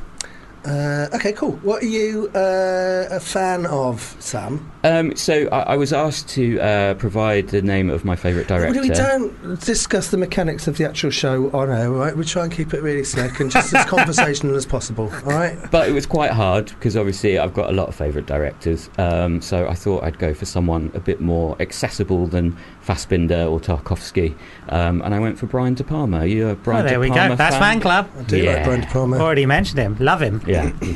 Uh, 0.66 1.08
okay, 1.14 1.34
cool. 1.34 1.54
What 1.58 1.84
are 1.84 1.88
you 1.88 2.30
uh, 2.36 3.08
a 3.12 3.20
fan 3.20 3.66
of, 3.66 4.16
Sam? 4.20 4.72
Um, 4.84 5.16
so 5.16 5.48
I, 5.52 5.74
I 5.74 5.76
was 5.76 5.92
asked 5.92 6.30
to 6.30 6.60
uh, 6.60 6.94
provide 6.96 7.50
the 7.50 7.62
name 7.62 7.90
of 7.90 8.06
my 8.06 8.16
favourite 8.16 8.48
director. 8.48 8.82
We 8.82 8.90
don't 8.90 9.60
discuss 9.60 10.10
the 10.10 10.18
mechanics 10.18 10.68
of 10.68 10.78
the 10.78 10.86
actual 10.86 11.10
show 11.10 11.50
on 11.52 11.70
air, 11.70 11.92
right? 11.92 12.16
We 12.16 12.26
try 12.26 12.44
and 12.44 12.52
keep 12.52 12.74
it 12.74 12.82
really 12.82 13.04
slick 13.04 13.40
and 13.40 13.52
just 13.52 13.74
as 13.74 13.86
conversational 13.90 14.56
as 14.56 14.66
possible, 14.66 15.12
all 15.26 15.32
right? 15.32 15.58
But 15.72 15.90
it 15.90 15.92
was 15.92 16.06
quite 16.06 16.32
hard 16.32 16.68
because 16.68 16.96
obviously 16.96 17.38
I've 17.38 17.54
got 17.54 17.70
a 17.70 17.74
lot 17.74 17.90
of 17.90 17.96
favourite 17.96 18.28
directors. 18.28 18.90
Um, 18.98 19.42
so 19.42 19.68
I 19.68 19.76
thought 19.76 20.04
I'd 20.04 20.20
go 20.20 20.34
for 20.34 20.46
someone 20.46 20.92
a 20.94 21.00
bit 21.00 21.20
more 21.20 21.56
accessible 21.62 22.28
than 22.28 22.58
Fassbinder 22.86 23.50
or 23.50 23.60
Tarkovsky. 23.60 24.36
Um, 24.70 25.02
and 25.02 25.14
I 25.16 25.20
went 25.20 25.40
for 25.40 25.46
Brian 25.46 25.74
De 25.74 25.84
Palma. 25.84 26.20
Are 26.20 26.28
you 26.28 26.50
a 26.50 26.56
Brian 26.56 26.86
oh, 26.86 26.90
there 26.90 26.98
De 26.98 27.00
we 27.00 27.10
Palma 27.10 27.30
go. 27.30 27.36
That's 27.36 27.56
fan 27.58 27.80
club. 27.80 28.10
I 28.18 28.24
do 28.24 28.44
like 28.44 28.64
Brian 28.64 28.82
De 28.82 28.88
Palma. 28.88 29.18
Already 29.18 29.46
mentioned 29.46 29.80
him. 29.80 29.98
Love 30.00 30.22
him. 30.22 30.42
Yeah. 30.46 30.72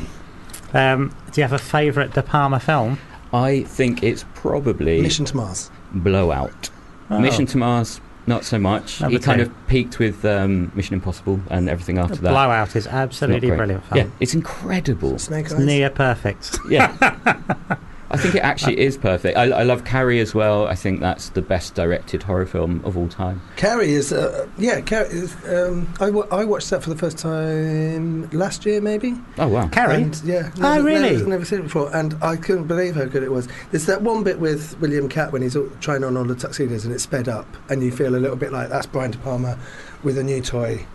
Um, 0.74 1.16
do 1.32 1.40
you 1.40 1.44
have 1.44 1.54
a 1.54 1.58
favourite 1.58 2.14
De 2.14 2.22
Palma 2.22 2.60
film? 2.60 3.00
I 3.34 3.64
think 3.64 4.04
it's 4.04 4.26
probably 4.36 5.02
Mission 5.02 5.26
to 5.26 5.36
Mars. 5.36 5.72
Blowout. 5.94 6.70
Oh. 7.10 7.20
Mission 7.20 7.46
to 7.48 7.58
Mars, 7.58 8.02
not 8.26 8.44
so 8.44 8.60
much. 8.60 9.02
Number 9.02 9.18
he 9.18 9.24
kind 9.24 9.40
two. 9.40 9.48
of 9.48 9.68
peaked 9.68 10.00
with 10.00 10.24
um, 10.26 10.72
Mission 10.76 10.94
Impossible 10.94 11.40
and 11.50 11.70
everything 11.70 11.98
after 11.98 12.16
that. 12.16 12.30
Blowout 12.30 12.76
is 12.76 12.88
absolutely 12.88 13.50
brilliant 13.50 13.86
film. 13.86 13.98
Yeah, 13.98 14.10
it's 14.20 14.34
incredible. 14.34 15.18
Snake 15.18 15.46
It's 15.46 15.54
Eyes. 15.54 15.66
near 15.66 15.90
perfect. 15.90 16.58
Yeah. 16.70 17.78
I 18.10 18.18
think 18.18 18.36
it 18.36 18.40
actually 18.40 18.80
is 18.80 18.98
perfect. 18.98 19.38
I, 19.38 19.46
I 19.46 19.64
love 19.64 19.84
Carrie 19.84 20.20
as 20.20 20.34
well. 20.34 20.68
I 20.68 20.76
think 20.76 21.00
that's 21.02 21.30
the 21.30 21.42
best 21.42 21.76
directed 21.76 22.24
horror 22.24 22.46
film 22.46 22.82
of 22.86 22.98
all 22.98 23.08
time. 23.08 23.42
Carrie 23.58 23.92
is, 23.92 24.14
uh, 24.14 24.48
yeah, 24.58 24.82
Carrie 24.82 25.10
is. 25.10 25.36
Um, 25.48 25.94
I, 26.00 26.10
watched 26.46 26.70
that 26.70 26.84
for 26.84 26.90
the 26.90 26.96
first 26.96 27.18
time 27.18 28.30
last 28.30 28.66
year, 28.66 28.80
maybe. 28.80 29.16
Oh 29.38 29.48
wow! 29.48 29.68
Carrie? 29.68 30.04
And, 30.04 30.22
yeah. 30.24 30.52
Oh, 30.58 30.76
never- 30.76 30.84
really? 30.84 31.18
Never, 31.18 31.30
never 31.30 31.46
seen 31.46 31.60
it 31.60 31.64
before, 31.64 31.94
and 31.96 32.16
I 32.22 32.38
couldn't 32.38 32.68
believe 32.68 32.96
how 32.96 33.06
good 33.06 33.24
it 33.24 33.32
was. 33.32 33.48
There's 33.72 33.86
that 33.88 34.02
one 34.02 34.24
bit 34.24 34.40
with 34.40 34.80
William 34.80 35.10
Katt 35.10 35.32
when 35.32 35.42
he's 35.42 35.56
all, 35.56 35.70
trying 35.82 36.04
on 36.04 36.16
all 36.16 36.24
the 36.24 36.36
tuxedos 36.36 36.86
and 36.86 36.94
it's 36.94 37.04
sped 37.04 37.28
up, 37.28 37.48
and 37.70 37.84
you 37.84 37.92
feel 37.92 38.16
a 38.16 38.18
little 38.18 38.38
bit 38.38 38.52
like 38.52 38.70
that's 38.70 38.86
Brian 38.86 39.12
De 39.12 39.18
Palma 39.18 39.58
with 40.04 40.18
a 40.18 40.24
new 40.24 40.42
toy, 40.42 40.86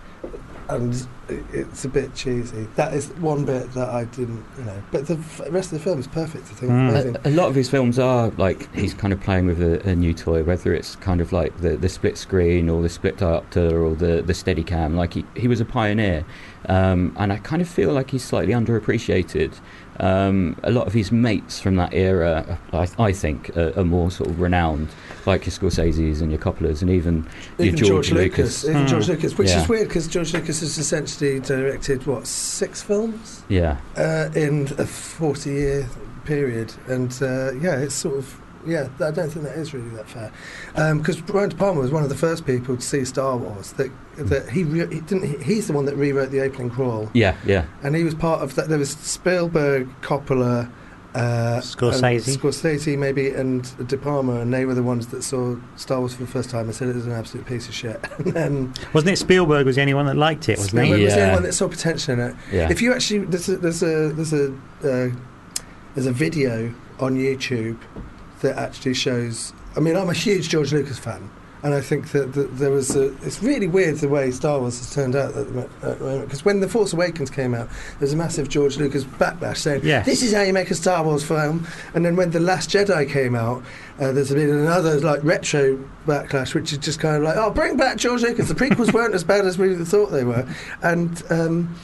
and 0.77 1.07
it's 1.29 1.85
a 1.85 1.89
bit 1.89 2.15
cheesy. 2.15 2.67
That 2.77 2.95
is 2.95 3.09
one 3.21 3.45
bit 3.45 3.73
that 3.73 3.89
I 3.89 4.05
didn't, 4.05 4.45
you 4.59 4.65
know. 4.65 4.83
But 4.91 5.07
the 5.07 5.15
f- 5.15 5.41
rest 5.51 5.73
of 5.73 5.79
the 5.79 5.85
film 5.85 5.99
is 5.99 6.07
perfect. 6.07 6.45
I 6.45 6.55
think. 6.55 6.73
Mm. 6.73 7.25
A, 7.25 7.29
a 7.29 7.31
lot 7.31 7.49
of 7.49 7.55
his 7.55 7.69
films 7.69 7.99
are 7.99 8.31
like 8.39 8.73
he's 8.75 8.95
kind 8.95 9.13
of 9.13 9.21
playing 9.21 9.47
with 9.47 9.63
a, 9.63 9.87
a 9.89 9.95
new 9.95 10.15
toy, 10.15 10.43
whether 10.43 10.75
it's 10.75 10.97
kind 10.97 11.21
of 11.21 11.33
like 11.33 11.57
the, 11.61 11.77
the 11.77 11.89
split 11.89 12.19
screen 12.19 12.69
or 12.69 12.83
the 12.83 12.89
split 12.89 13.17
diopter 13.17 13.73
or 13.73 13.95
the 13.95 14.23
the 14.23 14.35
steady 14.35 14.65
cam. 14.65 14.97
Like 14.97 15.15
he, 15.15 15.25
he 15.37 15.49
was 15.49 15.61
a 15.61 15.65
pioneer, 15.65 16.25
um, 16.69 17.15
and 17.19 17.33
I 17.33 17.39
kind 17.39 17.63
of 17.63 17.69
feel 17.69 17.93
like 17.93 18.11
he's 18.11 18.25
slightly 18.25 18.53
underappreciated. 18.53 19.59
Um, 20.03 20.57
a 20.65 20.73
lot 20.73 20.89
of 20.89 20.93
his 20.93 21.13
mates 21.13 21.61
from 21.61 21.77
that 21.77 21.95
era, 21.95 22.59
I, 22.73 22.89
I 22.99 23.13
think, 23.13 23.57
are, 23.57 23.73
are 23.79 23.85
more 23.85 24.11
sort 24.11 24.29
of 24.31 24.41
renowned, 24.41 24.89
like 25.27 25.47
your 25.47 25.53
Scorsese's 25.53 26.21
and 26.21 26.33
your 26.33 26.41
Coppolas, 26.41 26.83
and 26.83 26.91
even 26.91 27.25
your 27.57 27.67
Even 27.69 27.77
George, 27.79 27.89
George, 27.89 28.13
Lucas. 28.13 28.65
Lucas, 28.65 28.65
even 28.65 28.81
Hmm. 28.83 28.87
George 28.89 29.09
Lucas, 29.09 29.39
which 29.39 29.49
Yeah. 29.51 29.63
is 29.63 29.69
weird 29.69 29.87
because 29.89 30.09
George 30.09 30.35
Lucas 30.35 30.59
has 30.61 30.77
essentially 30.77 31.39
directed 31.39 32.05
what 32.05 32.27
six 32.27 32.83
films 32.83 33.43
Yeah, 33.49 33.77
uh, 33.97 34.29
in 34.35 34.65
a 34.77 34.87
forty-year 34.87 35.87
period, 36.25 36.75
and 36.89 37.17
uh, 37.23 37.53
yeah, 37.53 37.77
it's 37.79 37.95
sort 37.95 38.17
of 38.19 38.37
yeah. 38.67 38.89
I 39.01 39.11
don't 39.11 39.31
think 39.31 39.45
that 39.45 39.57
is 39.57 39.75
really 39.75 39.89
that 39.91 40.09
fair 40.09 40.33
because 40.95 41.21
Brian 41.21 41.49
De 41.51 41.57
Palma 41.57 41.81
was 41.81 41.91
one 41.91 42.03
of 42.03 42.09
the 42.09 42.17
first 42.17 42.47
people 42.47 42.77
to 42.77 42.83
see 42.83 43.05
Star 43.05 43.37
Wars. 43.37 43.73
That 43.73 43.91
that 44.17 44.49
he, 44.51 44.65
re- 44.65 44.93
he 44.93 45.01
didn't. 45.01 45.25
He, 45.25 45.55
he's 45.55 45.67
the 45.67 45.73
one 45.73 45.87
that 45.87 45.97
rewrote 45.97 46.31
the 46.31 46.41
opening 46.41 46.71
crawl, 46.71 47.11
yeah, 47.15 47.37
yeah. 47.45 47.67
and 47.83 47.97
he 47.97 48.05
was 48.05 48.15
part 48.15 48.43
of 48.43 48.55
that. 48.57 48.69
There 48.69 48.79
was 48.79 48.91
Spielberg, 48.91 49.89
Coppola. 50.03 50.71
Uh, 51.15 51.61
Scorsese. 51.61 52.39
Scorsese, 52.39 52.97
maybe, 52.97 53.29
and 53.29 53.87
De 53.87 53.99
Palma, 53.99 54.41
and 54.41 54.51
they 54.55 54.65
were 54.65 54.73
the 54.73 54.83
ones 54.83 55.09
that 55.09 55.23
saw 55.23 55.57
Star 55.77 55.99
Wars 56.01 56.15
for 56.15 56.23
the 56.23 56.31
first 56.31 56.49
time 56.49 56.65
and 56.65 56.75
said 56.75 56.89
it 56.89 56.95
was 56.95 57.05
an 57.05 57.13
absolute 57.13 57.45
piece 57.45 57.69
of 57.69 57.75
shit. 57.75 58.01
and 58.19 58.33
then 58.33 58.75
Wasn't 58.95 59.13
it 59.13 59.19
Spielberg 59.19 59.67
was 59.67 59.77
the 59.77 59.83
only 59.83 59.93
one 59.93 60.07
that 60.07 60.17
liked 60.17 60.49
it, 60.49 60.57
wasn't 60.57 60.71
Spielberg 60.71 60.99
he? 61.01 61.05
was 61.05 61.15
the 61.15 61.21
only 61.21 61.35
one 61.35 61.43
that 61.43 61.53
saw 61.53 61.69
potential 61.69 62.15
in 62.15 62.21
it. 62.21 62.37
yeah. 62.51 62.71
If 62.71 62.81
you 62.81 62.95
actually 62.95 63.27
there's 63.27 63.47
a 63.51 63.59
there's 63.59 63.83
a 63.83 64.09
there's 64.15 64.33
a 64.33 64.55
uh, 64.83 65.11
there's 65.95 66.07
a 66.07 66.13
video 66.13 66.73
on 66.99 67.17
YouTube 67.17 67.77
that 68.43 68.57
actually 68.59 68.95
shows. 68.95 69.53
I 69.77 69.81
mean, 69.81 69.97
I'm 69.97 70.11
a 70.11 70.15
huge 70.15 70.49
George 70.51 70.73
Lucas 70.73 70.99
fan, 70.99 71.31
and 71.63 71.73
I 71.75 71.81
think 71.81 72.11
that, 72.13 72.35
that 72.35 72.59
there 72.59 72.71
was 72.71 72.95
a. 72.95 73.13
It's 73.25 73.43
really 73.43 73.67
weird 73.67 73.97
the 73.97 74.09
way 74.09 74.31
Star 74.31 74.61
Wars 74.61 74.79
has 74.79 74.95
turned 74.95 75.17
out 75.17 75.35
at 75.35 75.53
the 75.53 75.61
at 75.83 75.99
the 75.99 76.05
moment. 76.05 76.25
Because 76.27 76.45
when 76.45 76.61
the 76.61 76.69
Force 76.69 76.93
Awakens 76.93 77.31
came 77.31 77.55
out, 77.55 77.69
there 77.69 78.01
was 78.01 78.13
a 78.13 78.17
massive 78.17 78.49
George 78.49 78.77
Lucas 78.77 79.05
backlash 79.05 79.59
saying, 79.59 79.81
Yes. 79.85 80.05
"This 80.05 80.23
is 80.23 80.35
how 80.35 80.43
you 80.43 80.53
make 80.53 80.71
a 80.71 80.75
Star 80.75 81.03
Wars 81.03 81.25
film." 81.25 81.67
And 81.95 82.05
then 82.05 82.17
when 82.17 82.31
the 82.31 82.41
Last 82.41 82.71
Jedi 82.71 83.09
came 83.09 83.35
out, 83.35 83.63
uh, 83.99 84.13
there's 84.13 84.33
been 84.33 84.51
another 84.51 85.01
like 85.01 85.25
retro 85.25 85.79
backlash, 86.07 86.55
which 86.55 86.73
is 86.73 86.79
just 86.79 87.01
kind 87.01 87.17
of 87.17 87.23
like, 87.23 87.37
"Oh, 87.37 87.51
bring 87.51 87.77
back 87.77 87.97
George 87.97 88.23
Lucas." 88.23 88.49
The 88.49 88.55
prequels 88.55 88.93
weren't 88.93 89.15
as 89.15 89.25
bad 89.25 89.47
as 89.47 89.57
we 89.59 89.75
thought 89.85 90.11
they 90.11 90.25
were, 90.25 90.47
and. 90.83 91.23
Um, 91.31 91.75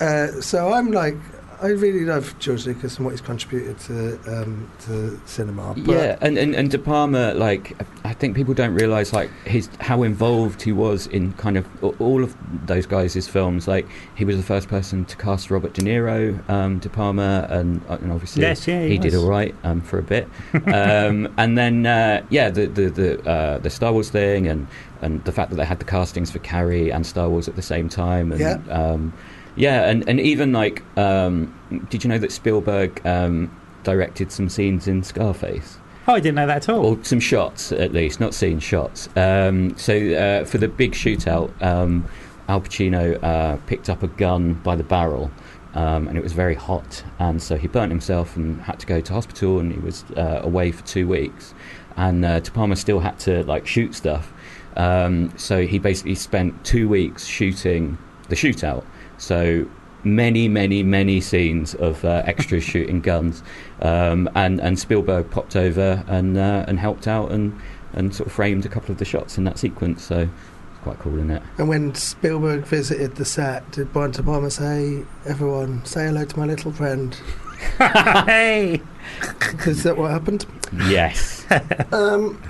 uh, 0.00 0.26
so 0.40 0.72
I'm 0.72 0.90
like, 0.90 1.16
I 1.60 1.68
really 1.68 2.04
love 2.04 2.38
George 2.38 2.66
Lucas 2.66 2.96
and 2.96 3.04
what 3.04 3.12
he's 3.12 3.20
contributed 3.20 3.78
to 3.80 4.18
um, 4.26 4.70
to 4.80 5.20
cinema. 5.26 5.74
But 5.76 5.92
yeah, 5.92 6.18
and, 6.20 6.38
and 6.38 6.54
and 6.54 6.70
De 6.70 6.78
Palma, 6.78 7.34
like 7.34 7.76
I 8.04 8.12
think 8.12 8.36
people 8.36 8.54
don't 8.54 8.74
realise 8.74 9.12
like 9.12 9.30
his 9.44 9.68
how 9.80 10.02
involved 10.02 10.62
he 10.62 10.72
was 10.72 11.06
in 11.08 11.32
kind 11.34 11.56
of 11.56 11.66
all 12.00 12.22
of 12.22 12.36
those 12.66 12.86
guys' 12.86 13.26
films. 13.28 13.66
Like 13.68 13.86
he 14.14 14.24
was 14.24 14.36
the 14.36 14.42
first 14.42 14.68
person 14.68 15.04
to 15.06 15.16
cast 15.16 15.50
Robert 15.50 15.74
De 15.74 15.82
Niro, 15.82 16.48
um, 16.48 16.78
De 16.78 16.88
Palma, 16.88 17.46
and, 17.50 17.82
uh, 17.88 17.98
and 18.00 18.12
obviously 18.12 18.42
Yes, 18.42 18.66
yeah, 18.66 18.82
he 18.82 18.90
he, 18.90 18.98
did 18.98 19.14
all 19.14 19.28
right 19.28 19.54
um, 19.64 19.80
for 19.80 19.98
a 19.98 20.02
bit. 20.02 20.28
um, 20.66 21.32
and 21.36 21.56
then 21.56 21.86
uh, 21.86 22.24
yeah, 22.30 22.50
the 22.50 22.66
the 22.66 22.90
the, 22.90 23.28
uh, 23.28 23.58
the 23.58 23.70
Star 23.70 23.92
Wars 23.92 24.10
thing, 24.10 24.46
and 24.46 24.66
and 25.02 25.24
the 25.24 25.32
fact 25.32 25.50
that 25.50 25.56
they 25.56 25.64
had 25.64 25.78
the 25.78 25.84
castings 25.84 26.30
for 26.30 26.38
Carrie 26.40 26.90
and 26.90 27.06
Star 27.06 27.28
Wars 27.28 27.48
at 27.48 27.56
the 27.56 27.62
same 27.62 27.88
time, 27.88 28.32
and 28.32 28.40
Yeah. 28.40 29.08
Yeah, 29.56 29.88
and 29.88 30.08
and 30.08 30.20
even 30.20 30.52
like, 30.52 30.82
um, 30.98 31.86
did 31.90 32.04
you 32.04 32.08
know 32.08 32.18
that 32.18 32.32
Spielberg 32.32 33.04
um, 33.06 33.54
directed 33.82 34.32
some 34.32 34.48
scenes 34.48 34.88
in 34.88 35.02
Scarface? 35.02 35.78
Oh, 36.06 36.14
I 36.14 36.20
didn't 36.20 36.34
know 36.34 36.46
that 36.46 36.68
at 36.68 36.68
all. 36.68 36.84
Or 36.84 37.04
some 37.04 37.20
shots, 37.20 37.72
at 37.72 37.92
least, 37.92 38.20
not 38.20 38.34
scenes, 38.34 38.62
shots. 38.62 39.08
Um, 39.16 39.76
so 39.78 39.94
uh, 39.94 40.44
for 40.44 40.58
the 40.58 40.68
big 40.68 40.92
shootout, 40.92 41.50
um, 41.62 42.06
Al 42.48 42.60
Pacino 42.60 43.22
uh, 43.22 43.56
picked 43.66 43.88
up 43.88 44.02
a 44.02 44.08
gun 44.08 44.54
by 44.54 44.76
the 44.76 44.82
barrel, 44.82 45.30
um, 45.74 46.08
and 46.08 46.18
it 46.18 46.22
was 46.22 46.32
very 46.32 46.54
hot, 46.54 47.02
and 47.18 47.42
so 47.42 47.56
he 47.56 47.68
burnt 47.68 47.90
himself 47.90 48.36
and 48.36 48.60
had 48.60 48.78
to 48.80 48.86
go 48.86 49.00
to 49.00 49.12
hospital, 49.14 49.60
and 49.60 49.72
he 49.72 49.78
was 49.78 50.04
uh, 50.16 50.40
away 50.42 50.72
for 50.72 50.84
two 50.84 51.08
weeks. 51.08 51.54
And 51.96 52.24
uh, 52.24 52.40
De 52.40 52.50
Palma 52.50 52.76
still 52.76 53.00
had 53.00 53.18
to 53.20 53.44
like 53.44 53.66
shoot 53.66 53.94
stuff, 53.94 54.32
um, 54.76 55.32
so 55.38 55.66
he 55.66 55.78
basically 55.78 56.16
spent 56.16 56.64
two 56.64 56.88
weeks 56.88 57.24
shooting 57.24 57.96
the 58.28 58.36
shootout. 58.36 58.84
So 59.18 59.66
many, 60.02 60.48
many, 60.48 60.82
many 60.82 61.20
scenes 61.20 61.74
of 61.74 62.04
uh, 62.04 62.22
extras 62.26 62.62
shooting 62.72 63.00
guns, 63.00 63.42
um, 63.80 64.28
and 64.34 64.60
and 64.60 64.78
Spielberg 64.78 65.30
popped 65.30 65.56
over 65.56 66.04
and 66.06 66.36
uh, 66.36 66.64
and 66.68 66.78
helped 66.78 67.06
out 67.08 67.30
and 67.30 67.58
and 67.92 68.14
sort 68.14 68.26
of 68.26 68.32
framed 68.32 68.66
a 68.66 68.68
couple 68.68 68.90
of 68.90 68.98
the 68.98 69.04
shots 69.04 69.38
in 69.38 69.44
that 69.44 69.58
sequence. 69.58 70.02
So 70.02 70.20
it's 70.20 70.82
quite 70.82 70.98
cool, 70.98 71.16
isn't 71.16 71.30
it? 71.30 71.42
And 71.58 71.68
when 71.68 71.94
Spielberg 71.94 72.64
visited 72.64 73.16
the 73.16 73.24
set, 73.24 73.70
did 73.72 73.92
Brian 73.92 74.10
De 74.10 74.22
Palma 74.22 74.50
say, 74.50 75.04
"Everyone, 75.26 75.84
say 75.84 76.06
hello 76.06 76.24
to 76.24 76.38
my 76.38 76.46
little 76.46 76.72
friend"? 76.72 77.16
hey, 77.78 78.82
Is 79.66 79.82
that 79.84 79.96
what 79.96 80.10
happened? 80.10 80.46
Yes. 80.88 81.46
Um, 81.92 82.40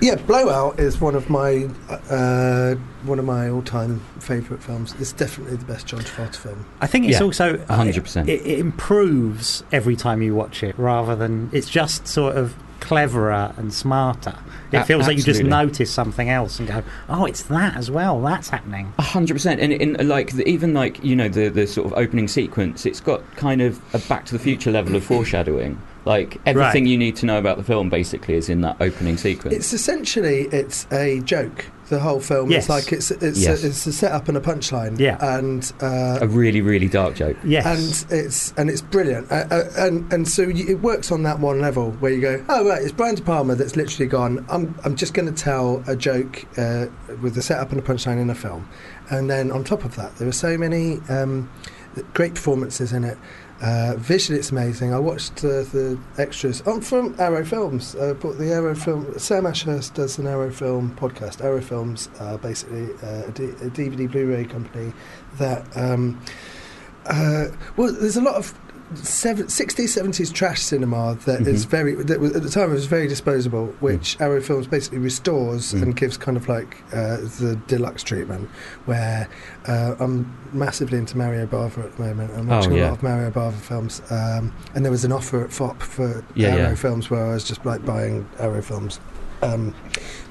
yeah, 0.00 0.14
Blowout 0.16 0.78
is 0.78 1.00
one 1.00 1.14
of 1.14 1.28
my 1.30 1.68
uh, 2.10 2.74
one 3.04 3.18
of 3.18 3.24
my 3.24 3.48
all-time 3.48 4.00
favourite 4.20 4.62
films. 4.62 4.94
It's 5.00 5.12
definitely 5.12 5.56
the 5.56 5.64
best 5.64 5.86
John 5.86 6.00
Travolta 6.00 6.36
film. 6.36 6.66
I 6.80 6.86
think 6.86 7.06
it's 7.06 7.18
Yeah, 7.18 7.24
also 7.26 7.56
100%. 7.56 8.28
It, 8.28 8.46
it 8.46 8.58
improves 8.58 9.64
every 9.72 9.96
time 9.96 10.22
you 10.22 10.34
watch 10.34 10.62
it, 10.62 10.78
rather 10.78 11.16
than 11.16 11.50
it's 11.52 11.68
just 11.68 12.06
sort 12.06 12.36
of 12.36 12.54
cleverer 12.80 13.52
and 13.56 13.74
smarter. 13.74 14.38
It 14.70 14.76
A- 14.78 14.84
feels 14.84 15.06
like 15.06 15.16
you 15.16 15.22
just 15.22 15.42
notice 15.42 15.90
something 15.92 16.28
else 16.28 16.58
and 16.58 16.68
go, 16.68 16.82
"Oh, 17.08 17.24
it's 17.24 17.42
that 17.44 17.76
as 17.76 17.90
well. 17.90 18.20
That's 18.20 18.50
happening." 18.50 18.92
A 18.98 19.02
hundred 19.02 19.34
percent, 19.34 19.60
and 19.60 19.72
in 19.72 20.06
like 20.08 20.32
the, 20.32 20.46
even 20.48 20.74
like 20.74 21.02
you 21.02 21.16
know 21.16 21.28
the 21.28 21.48
the 21.48 21.66
sort 21.66 21.86
of 21.86 21.94
opening 21.98 22.28
sequence, 22.28 22.86
it's 22.86 23.00
got 23.00 23.22
kind 23.36 23.62
of 23.62 23.80
a 23.94 23.98
Back 24.08 24.26
to 24.26 24.32
the 24.34 24.38
Future 24.38 24.70
level 24.70 24.94
of 24.94 25.04
foreshadowing. 25.04 25.80
Like 26.08 26.40
everything 26.46 26.84
Right. 26.84 26.90
you 26.90 26.96
need 26.98 27.16
to 27.16 27.26
know 27.26 27.38
about 27.38 27.58
the 27.58 27.62
film 27.62 27.90
basically 27.90 28.34
is 28.34 28.48
in 28.48 28.62
that 28.62 28.76
opening 28.80 29.18
sequence. 29.18 29.54
It's 29.54 29.72
essentially 29.74 30.48
it's 30.50 30.86
a 30.90 31.20
joke. 31.20 31.66
The 31.90 31.98
whole 31.98 32.20
film 32.20 32.50
Yes. 32.50 32.64
is 32.64 32.68
like 32.70 32.92
it's 32.92 33.10
it's 33.10 33.38
Yes. 33.38 33.62
a, 33.62 33.66
it's 33.68 33.86
a 33.86 33.92
setup 33.92 34.28
and 34.28 34.36
a 34.36 34.40
punchline. 34.40 34.98
Yeah. 34.98 35.18
and 35.36 35.70
uh, 35.82 36.18
a 36.22 36.26
really 36.26 36.62
really 36.62 36.88
dark 36.88 37.14
joke. 37.14 37.36
Yes, 37.44 37.66
and 38.10 38.20
it's 38.20 38.54
and 38.56 38.70
it's 38.70 38.80
brilliant. 38.80 39.30
Uh, 39.30 39.44
uh, 39.50 39.64
and 39.76 40.10
and 40.12 40.26
so 40.26 40.42
you, 40.42 40.66
it 40.66 40.80
works 40.82 41.12
on 41.12 41.22
that 41.24 41.40
one 41.40 41.60
level 41.60 41.90
where 42.00 42.10
you 42.12 42.20
go, 42.22 42.42
oh 42.48 42.66
right, 42.66 42.80
it's 42.82 42.92
Brian 42.92 43.14
De 43.14 43.22
Palma 43.22 43.54
that's 43.54 43.76
literally 43.76 44.08
gone. 44.08 44.44
I'm 44.50 44.74
I'm 44.84 44.96
just 44.96 45.12
going 45.14 45.32
to 45.32 45.42
tell 45.42 45.82
a 45.86 45.94
joke 45.94 46.44
uh, 46.58 46.86
with 47.22 47.36
a 47.36 47.42
setup 47.42 47.70
and 47.72 47.78
a 47.80 47.82
punchline 47.82 48.18
in 48.20 48.30
a 48.30 48.34
film, 48.34 48.66
and 49.10 49.28
then 49.30 49.50
on 49.52 49.62
top 49.62 49.84
of 49.84 49.94
that, 49.96 50.16
there 50.16 50.28
are 50.28 50.32
so 50.32 50.56
many 50.56 51.00
um, 51.10 51.50
great 52.14 52.34
performances 52.34 52.92
in 52.94 53.04
it. 53.04 53.18
Uh, 53.60 53.94
visually, 53.96 54.38
it's 54.38 54.50
amazing. 54.50 54.94
I 54.94 55.00
watched 55.00 55.44
uh, 55.44 55.62
the 55.62 55.98
extras. 56.16 56.62
I'm 56.64 56.80
from 56.80 57.16
Arrow 57.18 57.44
Films. 57.44 57.96
Uh, 57.96 58.14
but 58.14 58.38
the 58.38 58.52
Arrow 58.52 58.74
film. 58.74 59.18
Sam 59.18 59.46
Ashurst 59.46 59.94
does 59.94 60.18
an 60.18 60.26
Arrow 60.26 60.50
Film 60.50 60.94
podcast. 60.96 61.42
Arrow 61.42 61.60
Films, 61.60 62.08
uh, 62.20 62.36
basically 62.36 62.88
uh, 63.02 63.24
a, 63.26 63.30
D- 63.32 63.44
a 63.44 63.70
DVD 63.70 64.10
Blu-ray 64.10 64.44
company 64.44 64.92
that. 65.38 65.64
Um, 65.76 66.20
uh, 67.06 67.46
well, 67.76 67.92
there's 67.92 68.16
a 68.16 68.20
lot 68.20 68.34
of 68.34 68.54
seven, 68.94 69.46
60s, 69.46 69.88
70s 69.88 70.32
trash 70.32 70.60
cinema 70.62 71.16
that 71.26 71.42
is 71.46 71.66
Mhm. 71.66 71.68
very, 71.70 71.94
that 71.94 72.20
was, 72.20 72.34
at 72.34 72.42
the 72.42 72.48
time 72.48 72.70
it 72.70 72.74
was 72.74 72.86
very 72.86 73.06
disposable, 73.06 73.66
which 73.80 74.16
Arrow 74.20 74.40
Films 74.40 74.66
basically 74.66 74.98
restores 74.98 75.72
Mm. 75.74 75.82
and 75.82 75.96
gives 75.96 76.16
kind 76.16 76.36
of 76.36 76.48
like 76.48 76.76
uh, 76.92 77.18
the 77.38 77.58
deluxe 77.66 78.02
treatment. 78.02 78.48
Where 78.86 79.28
uh, 79.66 79.94
I'm 80.00 80.32
massively 80.52 80.98
into 80.98 81.16
Mario 81.18 81.46
Bava 81.46 81.84
at 81.84 81.96
the 81.96 82.02
moment. 82.02 82.30
I'm 82.36 82.50
Oh, 82.50 82.56
watching 82.56 82.78
a 82.78 82.82
lot 82.84 82.92
of 82.92 83.02
Mario 83.02 83.30
Bava 83.30 83.52
films. 83.54 84.00
Um, 84.10 84.52
and 84.74 84.84
there 84.84 84.92
was 84.92 85.04
an 85.04 85.12
offer 85.12 85.42
at 85.44 85.50
Fopp 85.50 85.82
for 85.82 86.24
Yeah, 86.34 86.48
Arrow 86.48 86.58
yeah. 86.70 86.74
Films 86.74 87.10
where 87.10 87.24
I 87.26 87.34
was 87.34 87.44
just 87.44 87.64
like 87.66 87.84
buying 87.84 88.26
Arrow 88.38 88.62
Films. 88.62 89.00
Um, 89.42 89.74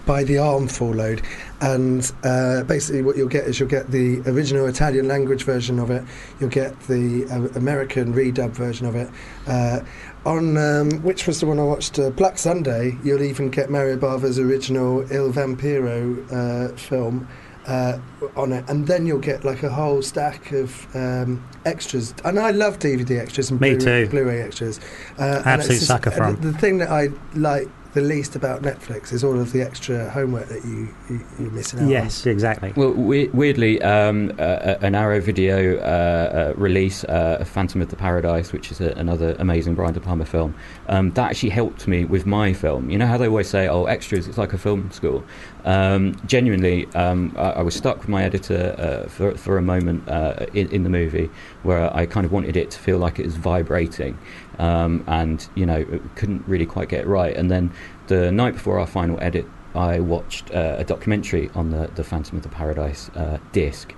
by 0.08 0.24
the 0.24 0.38
armful 0.38 0.90
load, 0.92 1.22
and 1.60 2.12
uh, 2.24 2.64
basically 2.64 3.02
what 3.02 3.18
you'll 3.18 3.28
get 3.28 3.44
is 3.44 3.60
you'll 3.60 3.70
get 3.70 3.92
the 3.92 4.22
original 4.22 4.66
Italian 4.66 5.08
language 5.08 5.44
version 5.44 5.80
of 5.80 5.92
it, 5.92 6.02
you'll 6.40 6.50
get 6.50 6.80
the 6.88 7.26
uh, 7.26 7.60
American 7.60 8.14
redub 8.14 8.52
version 8.52 8.88
of 8.88 8.96
it. 8.96 9.10
Uh, 9.46 9.82
on 10.26 10.58
um, 10.58 10.92
which 11.04 11.28
was 11.28 11.40
the 11.42 11.46
one 11.46 11.60
I 11.60 11.64
watched, 11.64 12.00
uh, 12.00 12.10
Black 12.10 12.38
Sunday, 12.38 12.98
you'll 13.04 13.22
even 13.22 13.50
get 13.50 13.70
Mario 13.70 13.98
Bava's 13.98 14.40
original 14.40 15.02
Il 15.12 15.32
Vampiro 15.32 16.26
uh, 16.32 16.76
film. 16.76 17.28
Uh, 17.66 18.00
on 18.38 18.54
it, 18.54 18.64
and 18.70 18.88
then 18.88 19.06
you'll 19.06 19.20
get 19.20 19.44
like 19.44 19.62
a 19.62 19.70
whole 19.70 20.02
stack 20.02 20.54
of 20.54 20.88
um, 20.96 21.46
extras. 21.66 22.14
And 22.24 22.40
I 22.40 22.52
love 22.52 22.80
DVD 22.80 23.20
extras 23.20 23.52
and 23.52 23.60
Me 23.60 23.76
Blu-ray, 23.76 24.06
too. 24.06 24.10
Blu-ray 24.10 24.42
extras. 24.42 24.80
Uh, 25.20 25.42
Absolute 25.44 25.82
sucker 25.82 26.12
for 26.12 26.24
and 26.24 26.38
'em. 26.38 26.54
The 26.54 26.58
thing 26.58 26.78
that 26.78 26.90
I 26.90 27.10
like 27.36 27.68
the 27.98 28.04
least 28.04 28.36
about 28.36 28.62
Netflix 28.62 29.12
is 29.12 29.24
all 29.24 29.40
of 29.40 29.52
the 29.54 29.62
extra 29.64 30.08
homework 30.12 30.48
that 30.50 30.64
you, 30.64 30.88
you 31.10 31.20
you're 31.40 31.50
missing 31.50 31.80
out. 31.80 31.90
yes, 31.90 32.28
exactly. 32.28 32.72
Well, 32.76 32.92
we- 32.92 33.30
weirdly, 33.30 33.82
um, 33.82 34.32
uh, 34.38 34.42
uh, 34.44 34.78
an 34.82 34.94
Arrow 34.94 35.20
video 35.20 35.78
uh, 35.80 35.82
uh, 35.82 36.54
release, 36.56 37.04
uh, 37.06 37.44
Phantom 37.44 37.82
of 37.82 37.90
the 37.90 37.96
Paradise, 37.96 38.54
which 38.54 38.70
is 38.72 38.80
a, 38.82 38.90
another 38.92 39.36
amazing 39.40 39.74
Brian 39.74 39.96
De 39.96 40.00
Palma 40.00 40.26
film, 40.26 40.54
um, 40.90 41.10
that 41.14 41.32
actually 41.32 41.50
helped 41.50 41.88
me 41.88 42.06
with 42.06 42.28
my 42.28 42.54
film. 42.54 42.92
You 42.92 43.00
know 43.00 43.08
how 43.08 43.18
they 43.18 43.28
always 43.28 43.50
say, 43.50 43.68
"Oh, 43.68 43.86
extras, 43.86 44.28
it's 44.28 44.38
like 44.38 44.54
a 44.54 44.60
film 44.60 44.92
school." 44.92 45.24
Um, 45.66 46.16
genuinely, 46.26 46.86
um, 46.96 47.34
I, 47.38 47.52
I 47.52 47.62
was 47.62 47.76
stuck 47.76 48.00
with 48.00 48.10
my 48.10 48.24
editor 48.24 48.76
uh, 48.78 49.10
for 49.10 49.36
for 49.36 49.58
a 49.58 49.62
moment 49.62 50.08
uh, 50.08 50.46
in, 50.54 50.70
in 50.70 50.84
the 50.84 50.90
movie 50.90 51.30
where 51.64 51.94
I 51.96 52.06
kind 52.06 52.26
of 52.26 52.32
wanted 52.32 52.56
it 52.56 52.72
to 52.72 52.80
feel 52.80 52.98
like 52.98 53.20
it 53.20 53.26
was 53.26 53.36
vibrating, 53.36 54.18
um, 54.60 55.04
and 55.08 55.48
you 55.56 55.66
know 55.66 55.86
couldn't 56.16 56.48
really 56.48 56.66
quite 56.66 56.90
get 56.90 57.02
it 57.02 57.08
right. 57.08 57.36
And 57.36 57.52
then 57.52 57.72
the 58.08 58.32
night 58.32 58.54
before 58.54 58.80
our 58.80 58.88
final 58.88 59.18
edit, 59.22 59.46
I 59.76 60.00
watched 60.00 60.52
uh, 60.52 60.76
a 60.78 60.84
documentary 60.84 61.50
on 61.54 61.72
the 61.72 61.90
the 61.96 62.04
Phantom 62.04 62.38
of 62.38 62.44
the 62.44 62.50
Paradise 62.50 63.10
uh, 63.16 63.38
disc, 63.52 63.94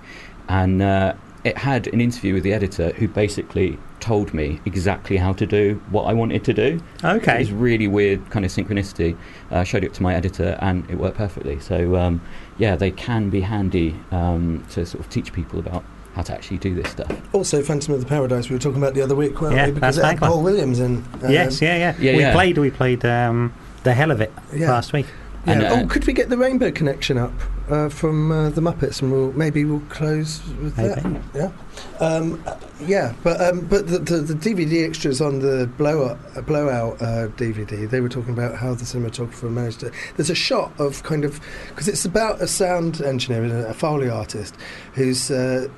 and 0.48 0.82
uh, 0.82 1.14
it 1.44 1.56
had 1.58 1.86
an 1.88 2.00
interview 2.00 2.34
with 2.34 2.42
the 2.42 2.52
editor 2.52 2.90
who 2.92 3.08
basically 3.08 3.78
told 4.00 4.32
me 4.34 4.60
exactly 4.64 5.16
how 5.16 5.32
to 5.34 5.46
do 5.46 5.80
what 5.90 6.02
I 6.04 6.12
wanted 6.12 6.44
to 6.44 6.52
do. 6.54 6.80
It 6.98 7.04
Okay, 7.04 7.38
was 7.38 7.52
really 7.52 7.86
weird 7.88 8.28
kind 8.30 8.44
of 8.44 8.50
synchronicity. 8.50 9.16
Uh, 9.50 9.64
showed 9.64 9.84
it 9.84 9.94
to 9.94 10.02
my 10.02 10.14
editor, 10.14 10.58
and 10.60 10.88
it 10.90 10.96
worked 10.96 11.16
perfectly. 11.16 11.58
So 11.60 11.96
um, 11.96 12.20
yeah, 12.58 12.76
they 12.76 12.90
can 12.90 13.30
be 13.30 13.40
handy 13.40 13.96
um, 14.10 14.64
to 14.70 14.84
sort 14.86 15.04
of 15.04 15.10
teach 15.10 15.32
people 15.32 15.58
about 15.58 15.84
how 16.14 16.22
to 16.22 16.32
actually 16.34 16.58
do 16.58 16.74
this 16.74 16.90
stuff. 16.90 17.10
Also, 17.32 17.62
Phantom 17.62 17.94
of 17.94 18.00
the 18.00 18.06
Paradise 18.06 18.48
we 18.50 18.56
were 18.56 18.60
talking 18.60 18.78
about 18.82 18.94
the 18.94 19.02
other 19.02 19.14
week, 19.14 19.40
weren't 19.40 19.54
Yeah, 19.54 19.66
we? 19.66 19.72
Because 19.72 19.96
that's 19.96 20.08
it 20.16 20.18
had 20.20 20.28
Paul 20.28 20.42
Williams 20.42 20.80
in. 20.80 20.96
um, 21.22 21.30
yes, 21.30 21.62
yeah, 21.62 21.76
yeah. 21.76 21.94
Yeah, 22.00 22.12
we 22.16 22.20
yeah. 22.22 22.32
played. 22.32 22.58
We 22.58 22.70
played 22.70 23.04
um, 23.04 23.52
the 23.84 23.94
hell 23.94 24.10
of 24.10 24.20
it 24.20 24.32
Yeah. 24.52 24.70
last 24.72 24.92
week. 24.92 25.06
Yeah. 25.46 25.52
And, 25.52 25.62
uh, 25.62 25.68
oh, 25.72 25.86
could 25.86 26.06
we 26.06 26.12
get 26.12 26.28
the 26.28 26.36
Rainbow 26.36 26.70
Connection 26.70 27.16
up 27.16 27.32
uh, 27.70 27.88
from 27.88 28.30
uh, 28.30 28.50
the 28.50 28.60
Muppets, 28.60 29.00
and 29.00 29.10
we'll 29.10 29.32
maybe 29.32 29.64
we'll 29.64 29.80
close 29.88 30.46
with 30.62 30.76
that. 30.76 31.02
Maybe. 31.04 31.20
Yeah, 31.34 31.50
um, 31.98 32.42
uh, 32.46 32.56
yeah, 32.80 33.14
but 33.22 33.40
um, 33.40 33.60
but 33.66 33.86
the, 33.86 33.98
the, 34.00 34.18
the 34.18 34.34
DVD 34.34 34.86
extras 34.86 35.20
on 35.20 35.38
the 35.38 35.66
blow 35.78 36.02
up, 36.04 36.46
blowout 36.46 37.00
uh, 37.00 37.28
DVD, 37.28 37.88
they 37.88 38.00
were 38.00 38.08
talking 38.08 38.34
about 38.34 38.56
how 38.56 38.74
the 38.74 38.84
cinematographer 38.84 39.50
managed 39.50 39.80
to. 39.80 39.92
There's 40.16 40.30
a 40.30 40.34
shot 40.34 40.72
of 40.78 41.02
kind 41.04 41.24
of 41.24 41.40
because 41.68 41.88
it's 41.88 42.04
about 42.04 42.42
a 42.42 42.46
sound 42.46 43.00
engineer, 43.00 43.44
and 43.44 43.52
a 43.52 43.74
foley 43.74 44.08
artist, 44.08 44.56
who's. 44.94 45.30
Uh, 45.30 45.68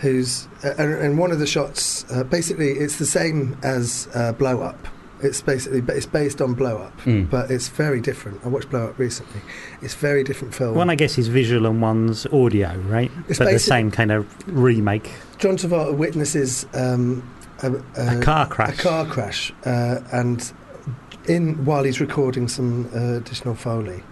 Who's 0.00 0.46
uh, 0.62 0.74
and, 0.78 0.94
and 0.94 1.18
one 1.18 1.32
of 1.32 1.40
the 1.40 1.46
shots 1.48 2.08
uh, 2.12 2.22
basically 2.22 2.70
it's 2.70 2.98
the 3.00 3.04
same 3.04 3.58
as 3.64 4.08
uh, 4.14 4.30
Blow 4.30 4.60
Up. 4.60 4.78
It's 5.22 5.42
basically 5.42 5.80
but 5.80 5.96
it's 5.96 6.06
based 6.06 6.40
on 6.40 6.54
Blow 6.54 6.78
Up, 6.78 6.96
Mm. 7.02 7.28
but 7.30 7.50
it's 7.50 7.68
very 7.68 8.00
different. 8.00 8.40
I 8.44 8.48
watched 8.48 8.70
Blow 8.70 8.86
Up 8.88 8.98
recently. 8.98 9.40
It's 9.82 9.94
very 9.94 10.22
different 10.24 10.54
film. 10.54 10.74
One, 10.76 10.90
I 10.90 10.94
guess, 10.94 11.18
is 11.18 11.28
visual 11.28 11.66
and 11.66 11.82
one's 11.82 12.26
audio, 12.26 12.76
right? 12.86 13.10
It's 13.28 13.38
but 13.38 13.50
the 13.50 13.58
same 13.58 13.90
kind 13.90 14.12
of 14.12 14.26
remake. 14.46 15.10
John 15.38 15.56
Travolta 15.56 15.96
witnesses 15.96 16.66
um, 16.74 17.22
a, 17.62 17.72
A 17.96 18.20
car 18.20 18.46
crash. 18.46 18.78
A 18.78 18.82
car 18.82 19.06
crash, 19.06 19.52
uh, 19.64 20.00
and 20.12 20.52
in 21.26 21.64
while 21.64 21.82
he's 21.84 22.00
recording 22.00 22.48
some 22.48 22.88
uh, 22.94 23.16
additional 23.16 23.54
foley 23.54 24.02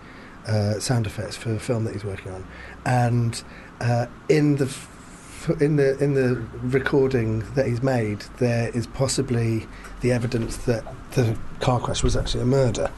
uh, 0.49 0.79
sound 0.81 1.07
effects 1.07 1.37
for 1.37 1.55
a 1.55 1.59
film 1.61 1.85
that 1.85 1.93
he's 1.95 2.05
working 2.05 2.33
on, 2.33 2.45
and 2.85 3.43
uh, 3.81 4.07
in 4.29 4.57
the 4.57 4.65
f- 4.67 4.91
in 5.61 5.77
the 5.77 5.97
in 6.03 6.15
the 6.15 6.43
recording 6.63 7.45
that 7.55 7.67
he's 7.67 7.83
made, 7.83 8.23
there 8.39 8.69
is 8.71 8.87
possibly 8.89 9.67
the 10.01 10.13
evidence 10.13 10.57
that 10.59 10.85
the 11.13 11.37
car 11.61 11.81
crash 11.81 12.03
was 12.03 12.17
actually 12.17 12.43
a 12.43 12.47
murder. 12.47 12.91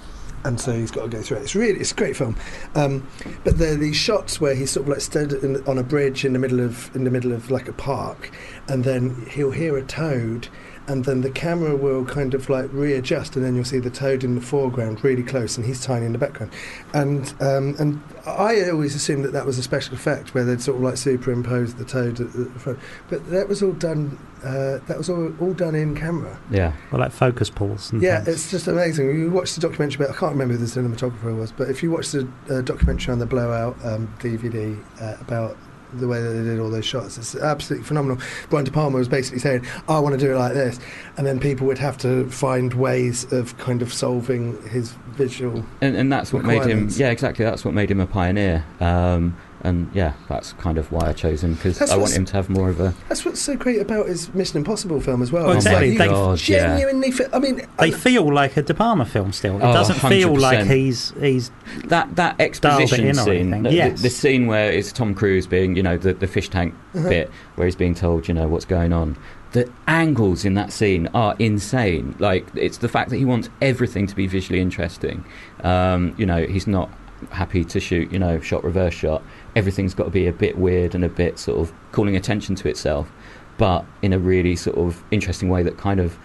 And 0.45 0.61
so 0.61 0.73
he's 0.73 0.93
got 0.93 1.03
to 1.03 1.09
go 1.09 1.21
through 1.21 1.39
it. 1.39 1.43
It's 1.43 1.55
really, 1.57 1.81
it's 1.81 1.91
a 1.91 1.95
great 1.97 2.17
film. 2.17 2.37
Um, 2.77 3.09
but 3.43 3.59
there 3.59 3.73
are 3.73 3.77
these 3.77 3.97
shots 3.97 4.41
where 4.41 4.55
he's 4.55 4.71
sort 4.71 4.85
of 4.85 4.91
like 4.91 5.01
stood 5.01 5.67
on 5.69 5.79
a 5.79 5.83
bridge 5.83 6.25
in 6.25 6.33
the 6.33 6.39
middle 6.39 6.61
of 6.61 6.95
in 6.95 7.03
the 7.05 7.11
middle 7.11 7.33
of 7.33 7.51
like 7.51 7.69
a 7.69 7.73
park, 7.73 8.31
and 8.69 8.85
then 8.85 9.27
he'll 9.31 9.51
hear 9.51 9.77
a 9.77 9.83
toad, 9.83 10.49
and 10.89 11.05
then 11.05 11.21
the 11.21 11.31
camera 11.31 11.77
will 11.77 12.05
kind 12.05 12.35
of 12.35 12.49
like 12.49 12.69
readjust, 12.73 13.37
and 13.37 13.45
then 13.45 13.55
you'll 13.55 13.65
see 13.65 13.79
the 13.79 13.91
toad 13.91 14.25
in 14.25 14.35
the 14.35 14.41
foreground, 14.41 15.05
really 15.05 15.23
close, 15.23 15.57
and 15.57 15.67
he's 15.67 15.81
tiny 15.85 16.07
in 16.07 16.13
the 16.13 16.19
background. 16.19 16.53
And 16.95 17.33
um, 17.41 17.77
and 17.79 18.03
I 18.27 18.69
always 18.71 18.95
assumed 18.95 19.25
that 19.25 19.33
that 19.33 19.47
was 19.47 19.59
a 19.59 19.63
special 19.63 19.95
effect 19.95 20.35
where 20.35 20.45
they'd 20.45 20.61
sort 20.61 20.79
of 20.79 20.83
like 20.83 20.97
superimpose 20.97 21.75
the 21.75 21.85
toad 21.85 22.21
at 22.21 22.33
the 22.33 22.47
front, 22.59 22.79
but 23.09 23.29
that 23.31 23.49
was 23.49 23.63
all 23.63 23.73
done. 23.73 24.19
Uh, 24.45 24.79
that 24.87 24.97
was 24.97 25.11
all, 25.11 25.35
all 25.41 25.53
done 25.53 25.75
in 25.75 25.97
camera. 25.97 26.39
Yeah. 26.49 26.73
Well, 26.93 27.01
like 27.01 27.11
focus 27.11 27.51
pulls. 27.51 27.91
And 27.91 28.01
Yeah, 28.01 28.21
things. 28.21 28.37
it's 28.37 28.51
just 28.53 28.69
amazing. 28.69 29.19
You 29.19 29.33
watch 29.33 29.55
the 29.57 29.61
documentary 29.61 30.05
about, 30.05 30.15
I 30.15 30.19
can't 30.19 30.31
remember 30.33 30.55
who 30.55 30.65
the 30.65 30.81
cinematographer 30.81 31.37
was, 31.37 31.51
but 31.51 31.69
if 31.69 31.83
you 31.83 31.91
watch 31.91 32.13
the 32.13 32.29
uh, 32.49 32.61
documentary 32.61 33.11
on 33.13 33.19
the 33.19 33.27
Blowout 33.27 33.77
um, 33.85 34.07
DVD 34.21 34.81
uh, 35.01 35.17
about 35.21 35.57
the 35.95 36.07
way 36.07 36.21
that 36.21 36.29
they 36.31 36.45
did 36.45 36.61
all 36.61 36.71
those 36.71 36.85
shots. 36.85 37.17
It's 37.19 37.35
absolutely 37.35 37.87
phenomenal. 37.87 38.19
Brian 38.51 38.65
De 38.65 38.71
Palma 38.71 38.99
was 38.99 39.09
basically 39.09 39.39
saying, 39.39 39.67
"I 39.89 39.99
want 39.99 40.19
to 40.19 40.25
do 40.25 40.33
it 40.33 40.39
like 40.39 40.55
this," 40.55 40.79
and 41.17 41.27
then 41.27 41.41
people 41.41 41.67
would 41.67 41.79
have 41.79 41.97
to 41.99 42.29
find 42.31 42.75
ways 42.75 43.31
of 43.33 43.57
kind 43.59 43.83
of 43.83 43.93
solving 43.93 44.61
his 44.69 44.93
visual. 45.13 45.65
and, 45.81 45.97
and 45.97 46.13
that's 46.13 46.33
what 46.33 46.45
made 46.45 46.65
him. 46.65 46.89
Yeah, 46.93 47.11
exactly. 47.11 47.45
That's 47.45 47.65
what 47.65 47.75
made 47.75 47.91
him 47.91 48.01
a 48.01 48.07
pioneer. 48.07 48.65
Um, 48.81 49.37
and 49.63 49.91
yeah, 49.95 50.13
that's 50.29 50.53
kind 50.55 50.79
of 50.79 50.91
why 50.93 51.09
I 51.09 51.13
chose 51.13 51.43
him 51.43 51.55
because 51.55 51.81
I 51.91 51.97
want 51.97 52.13
him 52.15 52.25
to 52.27 52.33
have 52.35 52.49
more 52.49 52.69
of 52.71 52.81
a. 52.81 52.95
That's 53.09 53.25
what's 53.25 53.41
so 53.41 53.57
great 53.57 53.81
about 53.81 54.07
his 54.07 54.33
Mission 54.35 54.59
Impossible 54.59 55.01
film 55.01 55.21
as 55.23 55.33
well. 55.33 55.47
Well, 55.47 55.57
It's 55.57 55.67
exactly. 55.67 55.91
like 55.91 55.99
They- 55.99 56.05
you 56.05 56.11
God, 56.11 56.49
yeah. 56.49 56.67
genuinely 56.69 57.11
feel. 57.11 57.29
I 57.33 57.39
mean, 57.39 57.57
They 57.57 57.67
I- 57.89 57.91
feel 57.91 58.33
like 58.33 58.57
a 58.57 58.63
De 58.63 58.75
Palma 58.75 59.05
film 59.05 59.33
still. 59.33 59.57
It 59.57 59.63
Oh, 59.65 59.73
doesn't 59.73 59.97
feel 60.09 60.37
like 60.37 60.67
he's 60.67 61.13
he's 61.21 61.51
That 61.87 62.15
that 62.17 62.41
exposition 62.41 63.15
scene, 63.15 63.29
anything. 63.53 63.63
the, 63.65 63.69
the- 63.71 63.75
Yes. 63.75 64.03
the 64.03 64.11
scene 64.11 64.47
where 64.47 64.71
it's 64.71 64.93
Tom 64.93 65.15
Cruise 65.15 65.47
being, 65.47 65.77
you 65.77 65.83
know, 65.83 65.97
the, 65.99 66.15
the 66.15 66.27
fish 66.27 66.49
tank 66.49 66.75
Uh-huh. 66.95 67.09
bit 67.09 67.31
where 67.57 67.67
he's 67.67 67.77
being 67.77 67.95
told, 67.95 68.29
you 68.29 68.35
know, 68.35 68.47
what's 68.49 68.65
going 68.65 68.93
on. 68.93 69.17
The 69.53 69.69
angles 69.87 70.45
in 70.45 70.55
that 70.55 70.73
scene 70.73 71.09
are 71.15 71.35
insane. 71.39 72.15
Like 72.19 72.47
it's 72.55 72.77
the 72.79 72.89
fact 72.89 73.11
that 73.11 73.17
he 73.17 73.25
wants 73.25 73.49
everything 73.63 74.07
to 74.07 74.15
be 74.15 74.27
visually 74.27 74.61
interesting. 74.61 75.25
Um, 75.65 76.15
you 76.19 76.27
know, 76.27 76.45
he's 76.47 76.67
not 76.67 76.91
happy 77.31 77.65
to 77.65 77.81
shoot, 77.81 78.13
you 78.13 78.19
know, 78.19 78.39
shot 78.41 78.63
reverse 78.63 78.95
shot. 78.95 79.23
Everything's 79.59 79.95
got 79.95 80.05
to 80.05 80.11
be 80.11 80.27
a 80.27 80.33
bit 80.33 80.57
weird 80.57 80.95
and 80.95 81.05
a 81.05 81.09
bit 81.09 81.39
sort 81.39 81.59
of 81.59 81.73
calling 81.93 82.17
attention 82.17 82.55
to 82.55 82.69
itself, 82.69 83.11
but 83.57 83.85
in 84.03 84.13
a 84.13 84.19
really 84.19 84.57
sort 84.57 84.79
of 84.79 85.03
interesting 85.11 85.49
way 85.49 85.63
that 85.63 85.77
kind 85.77 86.01
of 86.01 86.19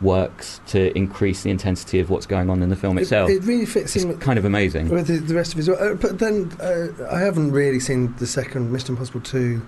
works 0.00 0.60
to 0.66 0.96
increase 0.96 1.42
the 1.42 1.50
intensity 1.50 2.00
of 2.00 2.10
what's 2.10 2.26
going 2.26 2.48
on 2.50 2.62
in 2.62 2.68
the 2.68 2.76
film 2.76 2.98
itself. 2.98 3.30
it 3.30 3.42
really 3.44 3.66
fits 3.66 3.94
it's 3.94 4.04
in 4.04 4.10
with, 4.10 4.20
kind 4.20 4.38
of 4.38 4.44
amazing. 4.44 4.88
with 4.88 5.06
the, 5.06 5.18
the 5.18 5.34
rest 5.34 5.52
of 5.52 5.58
his 5.58 5.68
work. 5.68 5.80
Uh, 5.80 5.94
but 5.94 6.18
then 6.18 6.50
uh, 6.60 6.88
I 7.10 7.20
haven't 7.20 7.52
really 7.52 7.80
seen 7.80 8.14
the 8.16 8.26
second 8.26 8.72
Mission 8.72 8.94
Impossible 8.94 9.20
two 9.20 9.66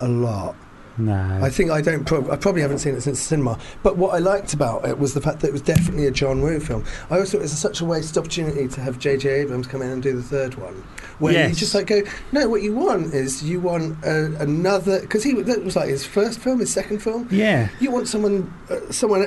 a 0.00 0.08
lot. 0.08 0.56
No. 0.98 1.40
I 1.42 1.50
think 1.50 1.70
I 1.70 1.80
don't. 1.80 2.04
Prob- 2.04 2.30
I 2.30 2.36
probably 2.36 2.62
haven't 2.62 2.78
seen 2.78 2.94
it 2.94 3.00
since 3.00 3.20
cinema. 3.20 3.58
But 3.82 3.96
what 3.96 4.14
I 4.14 4.18
liked 4.18 4.54
about 4.54 4.86
it 4.86 4.98
was 4.98 5.14
the 5.14 5.20
fact 5.20 5.40
that 5.40 5.48
it 5.48 5.52
was 5.52 5.62
definitely 5.62 6.06
a 6.06 6.10
John 6.10 6.40
Woo 6.40 6.60
film. 6.60 6.84
I 7.10 7.14
always 7.14 7.30
thought 7.32 7.38
it 7.38 7.42
was 7.42 7.58
such 7.58 7.80
a 7.80 7.84
wasted 7.84 8.18
opportunity 8.18 8.68
to 8.68 8.80
have 8.80 8.98
J.J. 8.98 9.28
Abrams 9.28 9.66
come 9.66 9.82
in 9.82 9.90
and 9.90 10.02
do 10.02 10.14
the 10.14 10.22
third 10.22 10.54
one, 10.54 10.74
where 11.18 11.48
you 11.48 11.54
just 11.54 11.74
like 11.74 11.86
go, 11.86 12.02
no, 12.32 12.48
what 12.48 12.62
you 12.62 12.74
want 12.74 13.14
is 13.14 13.42
you 13.42 13.60
want 13.60 14.04
uh, 14.04 14.32
another 14.38 15.00
because 15.00 15.24
he 15.24 15.32
that 15.32 15.64
was 15.64 15.76
like 15.76 15.88
his 15.88 16.04
first 16.04 16.38
film, 16.40 16.60
his 16.60 16.72
second 16.72 17.00
film. 17.00 17.28
yeah. 17.30 17.68
You 17.80 17.90
want 17.90 18.08
someone, 18.08 18.52
uh, 18.70 18.90
someone. 18.90 19.20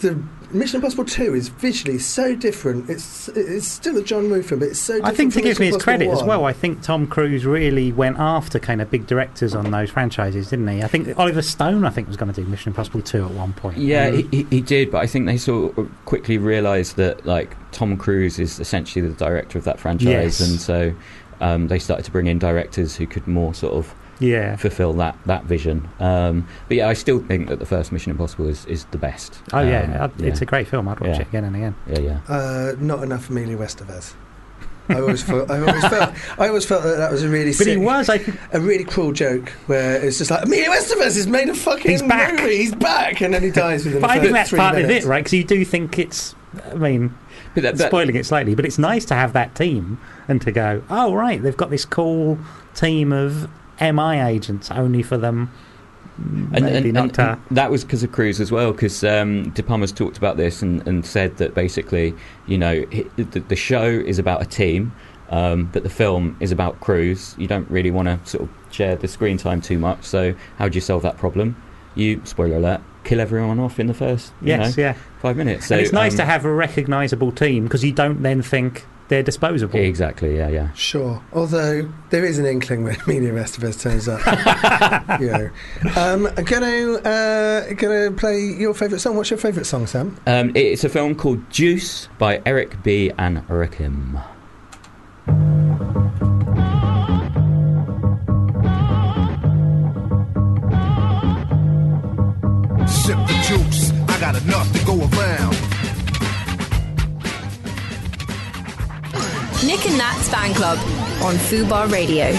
The 0.00 0.22
Mission 0.52 0.76
Impossible 0.76 1.04
Two 1.04 1.34
is 1.34 1.48
visually 1.48 1.98
so 1.98 2.34
different. 2.34 2.88
It's 2.90 3.28
it's 3.28 3.66
still 3.66 3.96
a 3.96 4.02
John 4.02 4.30
Woo 4.30 4.42
film, 4.42 4.60
but 4.60 4.68
it's 4.68 4.78
so. 4.78 4.94
different 4.94 5.14
I 5.14 5.16
think 5.16 5.32
to 5.32 5.38
from 5.40 5.48
give 5.48 5.58
me 5.60 5.66
his 5.66 5.74
Mission 5.74 5.90
Impossible 5.90 5.98
credit 6.06 6.10
as 6.10 6.22
well, 6.22 6.44
I 6.44 6.52
think 6.52 6.82
Tom 6.82 7.06
Cruise 7.06 7.46
really 7.46 7.92
went 7.92 8.18
after 8.18 8.58
kind 8.58 8.80
of 8.82 8.90
big 8.90 9.06
directors 9.06 9.54
on 9.54 9.70
those 9.70 9.90
franchises, 9.90 10.50
didn't 10.50 10.68
he? 10.68 10.82
I 10.82 10.88
think 10.88 11.18
Oliver 11.18 11.42
Stone, 11.42 11.84
I 11.84 11.90
think, 11.90 12.08
was 12.08 12.16
going 12.16 12.32
to 12.32 12.42
do 12.42 12.46
Mission 12.48 12.70
Impossible 12.70 13.02
2 13.02 13.24
at 13.24 13.30
one 13.30 13.52
point. 13.52 13.78
Yeah, 13.78 14.10
he, 14.10 14.22
he, 14.30 14.42
he 14.44 14.60
did, 14.60 14.90
but 14.90 14.98
I 15.02 15.06
think 15.06 15.26
they 15.26 15.38
sort 15.38 15.76
of 15.78 15.90
quickly 16.04 16.38
realised 16.38 16.96
that 16.96 17.24
like 17.24 17.56
Tom 17.72 17.96
Cruise 17.96 18.38
is 18.38 18.60
essentially 18.60 19.06
the 19.06 19.14
director 19.14 19.58
of 19.58 19.64
that 19.64 19.80
franchise, 19.80 20.40
Yes. 20.40 20.40
and 20.40 20.60
so 20.60 20.94
um, 21.40 21.68
they 21.68 21.78
started 21.78 22.04
to 22.04 22.10
bring 22.10 22.26
in 22.26 22.38
directors 22.38 22.96
who 22.96 23.06
could 23.06 23.26
more 23.26 23.54
sort 23.54 23.74
of 23.74 23.94
yeah. 24.22 24.56
fulfil 24.56 24.92
that 24.94 25.16
that 25.26 25.44
vision. 25.44 25.88
Um, 26.00 26.46
but 26.68 26.76
yeah, 26.78 26.88
I 26.88 26.94
still 26.94 27.18
think 27.20 27.48
that 27.48 27.58
the 27.58 27.66
first 27.66 27.92
Mission 27.92 28.10
Impossible 28.12 28.48
is, 28.48 28.64
is 28.66 28.84
the 28.86 28.98
best. 28.98 29.38
Oh, 29.52 29.60
yeah. 29.60 29.96
Um, 30.04 30.10
I'd- 30.18 30.26
It's 30.26 30.40
a 30.40 30.46
great 30.46 30.68
film. 30.68 30.88
I'd 30.88 31.00
watch 31.00 31.10
Yeah. 31.10 31.20
it 31.22 31.28
again 31.28 31.44
and 31.44 31.56
again. 31.56 31.74
yeah, 31.88 31.98
yeah. 31.98 32.20
Uh, 32.34 32.72
not 32.78 33.02
enough 33.02 33.28
Emilio 33.28 33.58
Estevez. 33.58 34.14
I 34.88 34.96
always 35.00 35.22
felt. 35.22 35.48
I 35.50 35.60
always 35.60 35.84
felt. 35.86 36.14
I 36.40 36.48
always 36.48 36.64
felt 36.66 36.82
that 36.82 36.96
that 36.96 37.12
was 37.12 37.22
a 37.22 37.28
really. 37.28 37.52
But 37.56 37.66
he 37.68 37.74
sick- 37.74 37.78
was, 37.82 38.08
I 38.10 38.20
a 38.52 38.60
really 38.60 38.82
cruel 38.84 39.12
joke 39.12 39.50
where 39.66 40.04
it's 40.04 40.18
just 40.18 40.30
like 40.30 40.44
Emilio 40.44 40.70
Estevez 40.72 41.14
has 41.16 41.26
made 41.28 41.48
a 41.48 41.54
fucking 41.54 41.88
He's 41.90 42.02
back. 42.02 42.40
movie. 42.40 42.56
He's 42.58 42.74
back, 42.74 43.20
and 43.20 43.32
then 43.32 43.42
he 43.44 43.50
dies 43.52 43.84
within 43.84 44.00
But 44.00 44.10
I 44.10 44.18
think 44.18 44.32
that's 44.32 44.50
three 44.50 44.58
part 44.58 44.74
minutes. 44.74 45.04
of 45.04 45.04
it, 45.04 45.08
right? 45.08 45.20
Because 45.20 45.34
you 45.34 45.44
do 45.44 45.64
think 45.64 45.98
it's. 46.00 46.34
I 46.70 46.74
mean, 46.74 47.14
But 47.54 47.62
that, 47.62 47.76
that- 47.76 47.88
spoiling 47.90 48.16
it 48.16 48.26
slightly, 48.26 48.54
but 48.56 48.66
it's 48.66 48.76
nice 48.78 49.04
to 49.06 49.14
have 49.14 49.32
that 49.34 49.54
team 49.54 49.98
and 50.28 50.42
to 50.42 50.50
go, 50.50 50.82
oh, 50.90 51.14
right, 51.14 51.40
they've 51.40 51.56
got 51.56 51.70
this 51.70 51.84
cool 51.84 52.38
team 52.74 53.12
of 53.12 53.48
MI 53.90 54.20
agents 54.20 54.70
only 54.70 55.02
for 55.02 55.16
them. 55.16 55.50
and, 56.18 56.56
and, 56.56 56.96
and, 56.96 57.18
and 57.18 57.40
that 57.50 57.70
was 57.70 57.84
because 57.84 58.02
of 58.02 58.12
Cruise 58.12 58.40
as 58.40 58.52
well, 58.52 58.72
because 58.72 59.02
um, 59.02 59.50
De 59.50 59.62
Palma's 59.62 59.92
talked 59.92 60.18
about 60.18 60.36
this 60.36 60.62
and, 60.62 60.86
and 60.86 61.04
said 61.04 61.36
that 61.38 61.54
basically, 61.54 62.14
you 62.46 62.58
know, 62.58 62.84
the, 63.16 63.40
the 63.48 63.56
show 63.56 63.86
is 63.86 64.18
about 64.18 64.42
a 64.42 64.44
team, 64.44 64.92
um, 65.30 65.70
but 65.72 65.82
the 65.82 65.90
film 65.90 66.36
is 66.40 66.52
about 66.52 66.78
Cruise. 66.80 67.34
You 67.38 67.46
don't 67.46 67.68
really 67.70 67.90
want 67.90 68.08
to 68.08 68.18
sort 68.30 68.44
of 68.44 68.50
share 68.70 68.96
the 68.96 69.08
screen 69.08 69.38
time 69.38 69.60
too 69.60 69.78
much. 69.78 70.04
So 70.04 70.34
how 70.58 70.68
do 70.68 70.74
you 70.76 70.80
solve 70.80 71.02
that 71.02 71.16
problem? 71.16 71.56
You 71.94 72.20
spoiler 72.24 72.56
alert, 72.56 72.80
kill 73.04 73.20
everyone 73.20 73.58
off 73.58 73.78
in 73.80 73.86
the 73.86 73.94
first 73.94 74.32
you 74.40 74.48
Yes, 74.48 74.76
know, 74.76 74.82
yeah. 74.82 74.96
five 75.20 75.36
minutes. 75.36 75.66
So 75.66 75.74
and 75.74 75.82
it's 75.82 75.92
nice 75.92 76.12
um, 76.12 76.18
to 76.18 76.24
have 76.24 76.44
a 76.44 76.52
recognisable 76.52 77.32
team 77.32 77.64
because 77.64 77.82
you 77.84 77.92
don't 77.92 78.22
then 78.22 78.42
think 78.42 78.86
they're 79.08 79.22
disposable. 79.22 79.78
exactly, 79.78 80.36
yeah, 80.36 80.48
yeah. 80.48 80.72
Sure. 80.72 81.22
Although 81.32 81.90
there 82.10 82.24
is 82.24 82.38
an 82.38 82.46
inkling 82.46 82.84
when 82.84 82.96
Emilio 83.06 83.34
Estevez 83.34 83.80
turns 83.80 84.08
up. 84.08 84.20
you 85.20 85.26
know. 85.30 85.50
Um, 85.96 86.26
I'm 86.36 86.44
gonna 86.44 86.92
uh, 86.94 87.72
gonna 87.74 88.10
play 88.12 88.40
your 88.40 88.74
favourite 88.74 89.00
song. 89.00 89.16
What's 89.16 89.30
your 89.30 89.38
favourite 89.38 89.66
song, 89.66 89.86
Sam? 89.86 90.16
Um, 90.26 90.52
it's 90.54 90.84
a 90.84 90.88
film 90.88 91.14
called 91.14 91.50
Juice 91.50 92.08
by 92.18 92.40
Eric 92.46 92.82
B. 92.82 93.10
and 93.18 93.46
Rakim. 93.48 94.22
Sip 102.86 103.16
the 103.26 103.44
juice, 103.46 103.90
I 104.08 104.20
got 104.20 104.40
enough 104.42 104.70
to 104.72 104.84
go 104.84 104.98
around. 104.98 105.61
Nick 109.64 109.86
and 109.86 109.96
Nat's 109.96 110.28
Fan 110.28 110.52
Club 110.54 110.76
on 111.22 111.36
Fubar 111.36 111.90
Radio. 111.92 112.30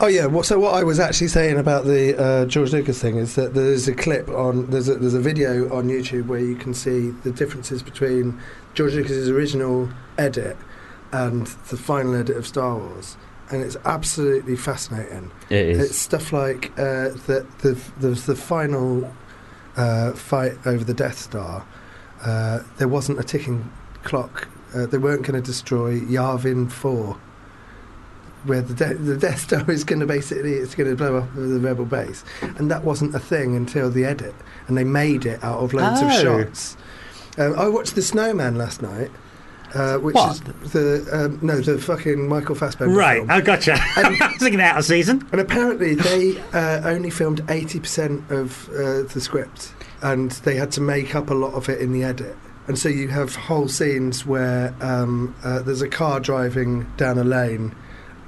Oh 0.00 0.08
yeah. 0.08 0.26
Well, 0.26 0.42
so 0.42 0.58
what 0.58 0.74
I 0.74 0.82
was 0.82 0.98
actually 0.98 1.28
saying 1.28 1.56
about 1.56 1.84
the 1.84 2.20
uh, 2.20 2.46
George 2.46 2.72
Lucas 2.72 3.00
thing 3.00 3.16
is 3.16 3.36
that 3.36 3.54
there's 3.54 3.86
a 3.86 3.94
clip 3.94 4.28
on 4.28 4.68
there's 4.70 4.88
a, 4.88 4.96
there's 4.96 5.14
a 5.14 5.20
video 5.20 5.72
on 5.72 5.88
YouTube 5.88 6.26
where 6.26 6.40
you 6.40 6.56
can 6.56 6.74
see 6.74 7.10
the 7.10 7.30
differences 7.30 7.80
between 7.80 8.40
George 8.74 8.94
Lucas's 8.94 9.28
original 9.28 9.88
edit 10.18 10.56
and 11.12 11.46
the 11.46 11.76
final 11.76 12.16
edit 12.16 12.36
of 12.36 12.44
Star 12.44 12.76
Wars, 12.76 13.16
and 13.50 13.62
it's 13.62 13.76
absolutely 13.84 14.56
fascinating. 14.56 15.30
It 15.48 15.68
is. 15.68 15.90
It's 15.90 15.98
stuff 15.98 16.32
like 16.32 16.72
uh, 16.72 17.10
the, 17.28 17.46
the 17.58 17.80
the 18.00 18.08
the 18.08 18.34
final 18.34 19.14
uh, 19.76 20.10
fight 20.12 20.54
over 20.66 20.82
the 20.82 20.94
Death 20.94 21.18
Star. 21.18 21.64
Uh, 22.20 22.64
there 22.78 22.88
wasn't 22.88 23.20
a 23.20 23.22
ticking 23.22 23.70
clock. 24.02 24.48
Uh, 24.74 24.86
they 24.86 24.98
weren't 24.98 25.22
going 25.22 25.40
to 25.40 25.44
destroy 25.46 25.98
Yavin 26.00 26.70
Four, 26.70 27.18
where 28.44 28.62
the 28.62 28.74
de- 28.74 28.94
the 28.94 29.16
Death 29.16 29.40
Star 29.40 29.68
is 29.70 29.84
going 29.84 30.00
to 30.00 30.06
basically 30.06 30.54
it's 30.54 30.74
going 30.74 30.88
to 30.90 30.96
blow 30.96 31.18
up 31.18 31.34
the 31.34 31.58
rebel 31.60 31.84
base, 31.84 32.24
and 32.40 32.70
that 32.70 32.84
wasn't 32.84 33.14
a 33.14 33.18
thing 33.18 33.56
until 33.56 33.90
the 33.90 34.04
edit, 34.04 34.34
and 34.68 34.76
they 34.78 34.84
made 34.84 35.26
it 35.26 35.42
out 35.44 35.58
of 35.58 35.72
loads 35.74 36.00
of 36.00 36.08
Oh. 36.10 36.22
shots. 36.44 36.76
Um, 37.38 37.54
I 37.58 37.68
watched 37.68 37.94
The 37.94 38.02
Snowman 38.02 38.56
last 38.56 38.82
night. 38.82 39.10
Uh, 39.72 39.98
which 39.98 40.16
What? 40.16 40.32
is 40.64 40.72
the 40.72 41.06
um, 41.12 41.38
no 41.42 41.60
the 41.60 41.78
fucking 41.78 42.28
Michael 42.28 42.56
Fassbender 42.56 42.92
Right, 42.92 43.18
film. 43.18 43.30
I 43.30 43.40
gotcha. 43.40 43.74
And- 43.96 44.16
I 44.20 44.26
was 44.26 44.36
thinking 44.38 44.60
out 44.60 44.76
of 44.76 44.84
season. 44.84 45.24
And 45.30 45.40
apparently, 45.40 45.94
they 45.94 46.40
uh, 46.52 46.80
only 46.88 47.08
filmed 47.08 47.42
80% 47.46 48.32
of 48.32 48.68
uh, 48.70 49.02
the 49.12 49.20
script, 49.20 49.72
and 50.02 50.32
they 50.32 50.56
had 50.56 50.72
to 50.72 50.80
make 50.80 51.14
up 51.14 51.30
a 51.30 51.34
lot 51.34 51.54
of 51.54 51.68
it 51.68 51.80
in 51.80 51.92
the 51.92 52.02
edit. 52.02 52.36
And 52.70 52.78
so 52.78 52.88
you 52.88 53.08
have 53.08 53.34
whole 53.34 53.66
scenes 53.66 54.24
where 54.24 54.72
um, 54.80 55.34
uh, 55.42 55.58
there's 55.58 55.82
a 55.82 55.88
car 55.88 56.20
driving 56.20 56.84
down 56.96 57.18
a 57.18 57.24
lane, 57.24 57.74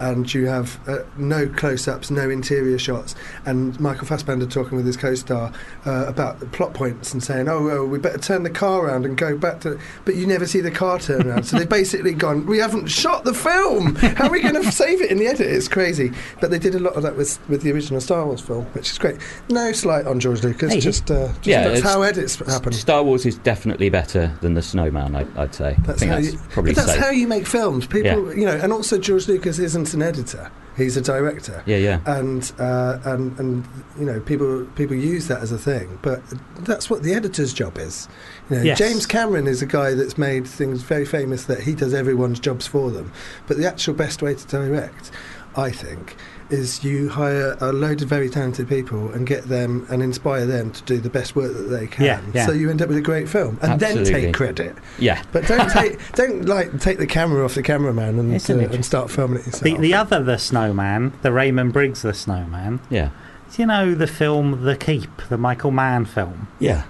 and 0.02 0.32
you 0.34 0.46
have 0.46 0.78
uh, 0.88 0.98
no 1.16 1.46
close-ups, 1.48 2.10
no 2.10 2.28
interior 2.28 2.78
shots, 2.78 3.14
and 3.46 3.78
Michael 3.80 4.06
Fassbender 4.06 4.46
talking 4.46 4.76
with 4.76 4.84
his 4.86 4.96
co-star 4.96 5.52
uh, 5.86 6.04
about 6.08 6.40
the 6.40 6.46
plot 6.46 6.74
points 6.74 7.12
and 7.12 7.22
saying, 7.22 7.48
"Oh, 7.48 7.62
well, 7.64 7.86
we 7.86 7.98
better 7.98 8.18
turn 8.18 8.42
the 8.42 8.50
car 8.50 8.84
around 8.86 9.04
and 9.04 9.16
go 9.16 9.36
back 9.38 9.60
to," 9.60 9.78
but 10.04 10.16
you 10.16 10.26
never 10.26 10.46
see 10.46 10.60
the 10.60 10.70
car 10.70 10.98
turn 10.98 11.26
around. 11.26 11.44
so 11.44 11.58
they've 11.58 11.68
basically 11.68 12.12
gone, 12.14 12.44
"We 12.46 12.58
haven't 12.58 12.88
shot 12.88 13.24
the 13.24 13.34
film. 13.34 13.94
How 13.96 14.26
are 14.26 14.30
we 14.30 14.42
going 14.42 14.54
to 14.62 14.72
save 14.72 15.00
it 15.00 15.10
in 15.10 15.18
the 15.18 15.26
edit?" 15.26 15.46
It's 15.46 15.68
crazy. 15.68 16.12
But 16.40 16.50
they 16.50 16.58
did 16.58 16.74
a 16.74 16.80
lot 16.80 16.94
of 16.94 17.02
that 17.04 17.16
with 17.16 17.38
with 17.48 17.62
the 17.62 17.72
original 17.72 18.00
Star 18.00 18.26
Wars 18.26 18.40
film, 18.40 18.64
which 18.74 18.90
is 18.90 18.98
great. 18.98 19.16
No 19.48 19.72
slight 19.72 20.06
on 20.06 20.18
George 20.20 20.42
Lucas, 20.42 20.72
Hey. 20.72 20.80
just, 20.80 21.10
uh, 21.10 21.28
just 21.28 21.46
Yeah, 21.46 21.68
that's 21.68 21.82
how 21.82 22.02
edits 22.02 22.36
happen. 22.36 22.72
Star 22.72 23.02
Wars 23.04 23.24
is 23.24 23.36
definitely 23.38 23.88
better 23.88 24.32
than 24.40 24.54
the 24.54 24.62
Snowman. 24.62 25.14
I, 25.14 25.26
I'd 25.36 25.54
say. 25.54 25.76
I 25.78 25.82
That's 25.86 26.00
think 26.00 26.10
how 26.10 26.16
that's 26.20 26.32
you, 26.32 26.38
probably 26.50 26.72
but 26.74 26.86
that's 26.86 26.92
safe. 26.94 27.02
how 27.04 27.10
you 27.10 27.28
make 27.28 27.46
films. 27.46 27.86
People, 27.86 28.34
you 28.36 28.46
know, 28.46 28.56
and 28.56 28.72
also 28.72 28.98
George 28.98 29.28
Lucas 29.28 29.58
isn't 29.58 29.91
an 29.94 30.02
editor; 30.02 30.50
he's 30.76 30.96
a 30.96 31.00
director. 31.00 31.62
yeah, 31.66 31.76
yeah. 31.76 32.00
and 32.06 32.52
uh, 32.58 32.98
and 33.04 33.38
and 33.38 33.64
you 33.98 34.04
know 34.06 34.20
people 34.20 34.64
people 34.74 34.96
use 34.96 35.28
that 35.28 35.42
as 35.42 35.52
a 35.52 35.58
thing, 35.58 35.98
but 36.02 36.22
that's 36.60 36.88
what 36.90 37.02
the 37.02 37.14
editor's 37.14 37.52
job 37.52 37.78
is. 37.78 38.08
You 38.50 38.56
know, 38.56 38.62
Yes. 38.62 38.78
James 38.78 39.06
Cameron 39.06 39.46
is 39.46 39.62
a 39.62 39.66
guy 39.66 39.94
that's 39.94 40.16
made 40.18 40.46
things 40.46 40.82
very 40.82 41.04
famous 41.04 41.44
that 41.44 41.60
he 41.62 41.74
does 41.74 41.94
everyone's 41.94 42.40
jobs 42.40 42.66
for 42.66 42.90
them. 42.90 43.12
But 43.46 43.56
the 43.56 43.66
actual 43.66 43.94
best 43.94 44.22
way 44.22 44.34
to 44.34 44.46
direct, 44.46 45.10
I 45.56 45.70
think, 45.70 46.16
is 46.50 46.82
you 46.84 47.08
hire 47.08 47.56
a 47.60 47.72
load 47.72 48.02
of 48.02 48.08
very 48.08 48.28
talented 48.28 48.68
people 48.68 49.10
and 49.12 49.26
get 49.26 49.44
them 49.44 49.86
and 49.90 50.02
inspire 50.02 50.46
them 50.46 50.70
to 50.72 50.82
do 50.82 50.98
the 51.00 51.10
best 51.10 51.36
work 51.36 51.52
that 51.54 51.64
they 51.64 51.86
can. 51.86 52.04
Yeah, 52.04 52.20
yeah. 52.34 52.46
So 52.46 52.52
you 52.52 52.70
end 52.70 52.82
up 52.82 52.88
with 52.88 52.98
a 52.98 53.02
great 53.02 53.28
film, 53.28 53.58
and 53.62 53.80
then 53.80 54.04
take 54.04 54.34
credit. 54.34 54.76
Yeah. 54.98 55.22
But 55.32 55.46
don't 55.46 55.70
take 55.70 55.98
don't 56.14 56.44
like 56.46 56.78
take 56.80 56.98
the 56.98 57.06
camera 57.06 57.44
off 57.44 57.54
the 57.54 57.62
cameraman 57.62 58.18
and, 58.18 58.34
uh, 58.34 58.54
and 58.54 58.84
start 58.84 59.10
filming 59.10 59.40
it 59.40 59.46
yourself. 59.46 59.64
The, 59.64 59.76
the 59.76 59.94
other 59.94 60.22
the 60.22 60.38
snowman, 60.38 61.12
the 61.22 61.32
Raymond 61.32 61.72
Briggs 61.72 62.02
the 62.02 62.14
snowman. 62.14 62.80
Yeah. 62.90 63.10
Do 63.52 63.60
you 63.60 63.66
know 63.66 63.94
the 63.94 64.06
film 64.06 64.64
The 64.64 64.76
Keep, 64.76 65.28
the 65.28 65.36
Michael 65.36 65.72
Mann 65.72 66.06
film? 66.06 66.48
Yeah. 66.58 66.84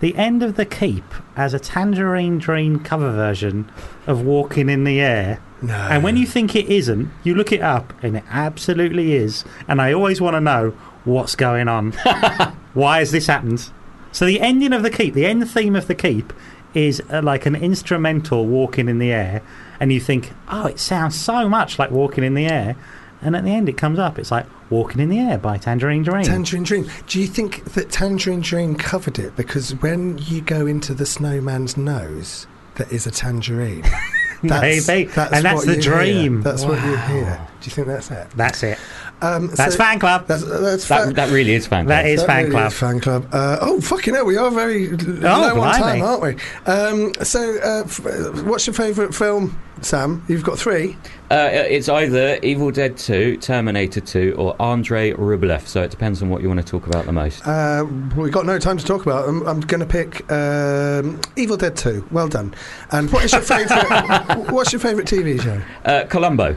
The 0.00 0.14
end 0.16 0.42
of 0.42 0.56
The 0.56 0.66
Keep 0.66 1.04
has 1.34 1.54
a 1.54 1.58
Tangerine 1.58 2.38
Dream 2.38 2.80
cover 2.80 3.10
version 3.10 3.70
of 4.06 4.20
Walking 4.20 4.68
in 4.68 4.84
the 4.84 5.00
Air. 5.00 5.40
No. 5.66 5.74
And 5.74 6.02
when 6.02 6.16
you 6.16 6.26
think 6.26 6.54
it 6.54 6.66
isn't, 6.66 7.10
you 7.22 7.34
look 7.34 7.52
it 7.52 7.60
up 7.60 7.92
and 8.02 8.16
it 8.16 8.24
absolutely 8.30 9.14
is. 9.14 9.44
And 9.68 9.80
I 9.80 9.92
always 9.92 10.20
want 10.20 10.34
to 10.34 10.40
know 10.40 10.70
what's 11.04 11.34
going 11.36 11.68
on. 11.68 11.92
Why 12.74 12.98
has 12.98 13.12
this 13.12 13.26
happened? 13.26 13.70
So 14.12 14.26
the 14.26 14.40
ending 14.40 14.72
of 14.72 14.82
The 14.82 14.90
Keep, 14.90 15.14
the 15.14 15.26
end 15.26 15.48
theme 15.50 15.76
of 15.76 15.86
The 15.86 15.94
Keep 15.94 16.32
is 16.72 17.02
uh, 17.10 17.22
like 17.22 17.46
an 17.46 17.54
instrumental 17.54 18.46
walking 18.46 18.88
in 18.88 18.98
the 18.98 19.12
air. 19.12 19.42
And 19.80 19.92
you 19.92 20.00
think, 20.00 20.32
oh, 20.48 20.66
it 20.66 20.78
sounds 20.78 21.18
so 21.18 21.48
much 21.48 21.78
like 21.78 21.90
walking 21.90 22.24
in 22.24 22.34
the 22.34 22.46
air. 22.46 22.76
And 23.20 23.34
at 23.34 23.44
the 23.44 23.50
end, 23.50 23.68
it 23.68 23.76
comes 23.76 23.98
up. 23.98 24.18
It's 24.18 24.30
like 24.30 24.46
Walking 24.70 25.00
in 25.00 25.08
the 25.08 25.18
Air 25.18 25.38
by 25.38 25.58
Tangerine 25.58 26.02
Dream. 26.02 26.24
Tangerine 26.24 26.62
Dream. 26.62 26.90
Do 27.06 27.20
you 27.20 27.26
think 27.26 27.64
that 27.74 27.90
Tangerine 27.90 28.40
Dream 28.40 28.76
covered 28.76 29.18
it 29.18 29.36
because 29.36 29.72
when 29.76 30.18
you 30.18 30.40
go 30.40 30.66
into 30.66 30.94
the 30.94 31.06
snowman's 31.06 31.76
nose, 31.76 32.46
there 32.76 32.88
is 32.90 33.06
a 33.06 33.10
tangerine? 33.10 33.84
Maybe. 34.60 35.10
And 35.16 35.44
that's 35.44 35.64
the 35.66 35.76
dream. 35.80 36.34
Hear. 36.34 36.42
That's 36.42 36.64
what 36.64 36.82
you 36.84 36.96
hear. 36.96 37.46
Do 37.60 37.66
you 37.68 37.72
think 37.72 37.86
that's 37.86 38.10
it? 38.10 38.26
That's 38.36 38.62
it. 38.62 38.78
Um, 39.22 39.46
That's 39.54 39.72
so- 39.74 39.78
fan 39.78 39.98
club. 39.98 40.26
That's, 40.26 40.44
that's 40.44 40.86
That, 40.88 41.04
fan- 41.04 41.14
that 41.14 41.30
really 41.30 41.54
is 41.54 41.66
fan 41.66 41.86
That 41.86 42.02
club. 42.02 42.12
is 42.12 42.20
that 42.20 42.26
fan 42.26 42.38
really 42.44 42.50
club. 42.50 42.72
is 42.72 42.78
fan 42.78 43.00
club. 43.00 43.28
Uh, 43.32 43.56
oh, 43.62 43.80
fucking 43.80 44.12
hell, 44.14 44.26
we 44.26 44.36
are 44.36 44.50
very 44.50 44.90
l- 44.90 44.96
low 44.98 45.30
on 45.30 45.50
Oh, 45.52 45.54
blimey. 45.54 45.78
time, 45.78 46.02
aren't 46.02 46.22
we? 46.22 46.36
Um, 46.70 47.12
so, 47.24 47.40
uh, 47.62 47.82
f- 47.86 48.04
uh, 48.04 48.42
what's 48.42 48.66
your 48.66 48.74
favourite 48.74 49.14
film, 49.14 49.58
Sam? 49.82 50.24
You've 50.28 50.44
got 50.44 50.58
three. 50.58 50.96
Uh, 51.30 51.48
it's 51.52 51.88
either 51.88 52.38
Evil 52.42 52.70
Dead 52.70 52.96
2, 52.96 53.38
Terminator 53.38 54.00
2, 54.00 54.34
or 54.38 54.60
Andrei 54.62 55.12
Rublev. 55.12 55.66
So 55.66 55.82
it 55.82 55.90
depends 55.90 56.22
on 56.22 56.28
what 56.30 56.42
you 56.42 56.48
want 56.48 56.60
to 56.60 56.66
talk 56.66 56.86
about 56.86 57.06
the 57.06 57.12
most. 57.12 57.46
Uh, 57.46 57.84
we've 58.16 58.32
got 58.32 58.46
no 58.46 58.58
time 58.58 58.76
to 58.78 58.84
talk 58.84 59.02
about. 59.04 59.28
I'm, 59.28 59.46
I'm 59.46 59.60
going 59.60 59.80
to 59.80 59.86
pick 59.86 60.30
um, 60.30 61.20
Evil 61.36 61.56
Dead 61.56 61.76
2. 61.76 62.08
Well 62.10 62.28
done. 62.28 62.54
And 62.92 63.10
what 63.12 63.24
is 63.24 63.32
your 63.32 63.42
favourite? 63.42 64.50
what's 64.50 64.72
your 64.72 64.80
favourite 64.80 65.08
TV 65.08 65.40
show? 65.42 65.60
Uh, 65.84 66.04
Columbo. 66.08 66.56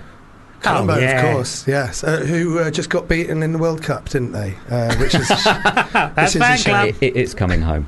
Columbo, 0.61 0.93
Oh, 0.95 0.99
yeah. 0.99 1.21
of 1.27 1.33
course. 1.35 1.67
Yes. 1.67 2.03
Uh, 2.03 2.17
who 2.21 2.59
uh, 2.59 2.71
just 2.71 2.89
got 2.89 3.07
beaten 3.07 3.43
in 3.43 3.51
the 3.51 3.59
World 3.59 3.83
Cup, 3.83 4.09
didn't 4.09 4.31
they? 4.31 4.55
Uh, 4.69 4.95
which 4.97 5.13
is 5.15 5.27
That's 5.43 6.33
This 6.33 6.35
is 6.35 6.41
a 6.41 6.57
shame. 6.57 6.87
It, 6.89 7.03
it, 7.03 7.15
it's 7.15 7.33
coming 7.33 7.61
home. 7.61 7.87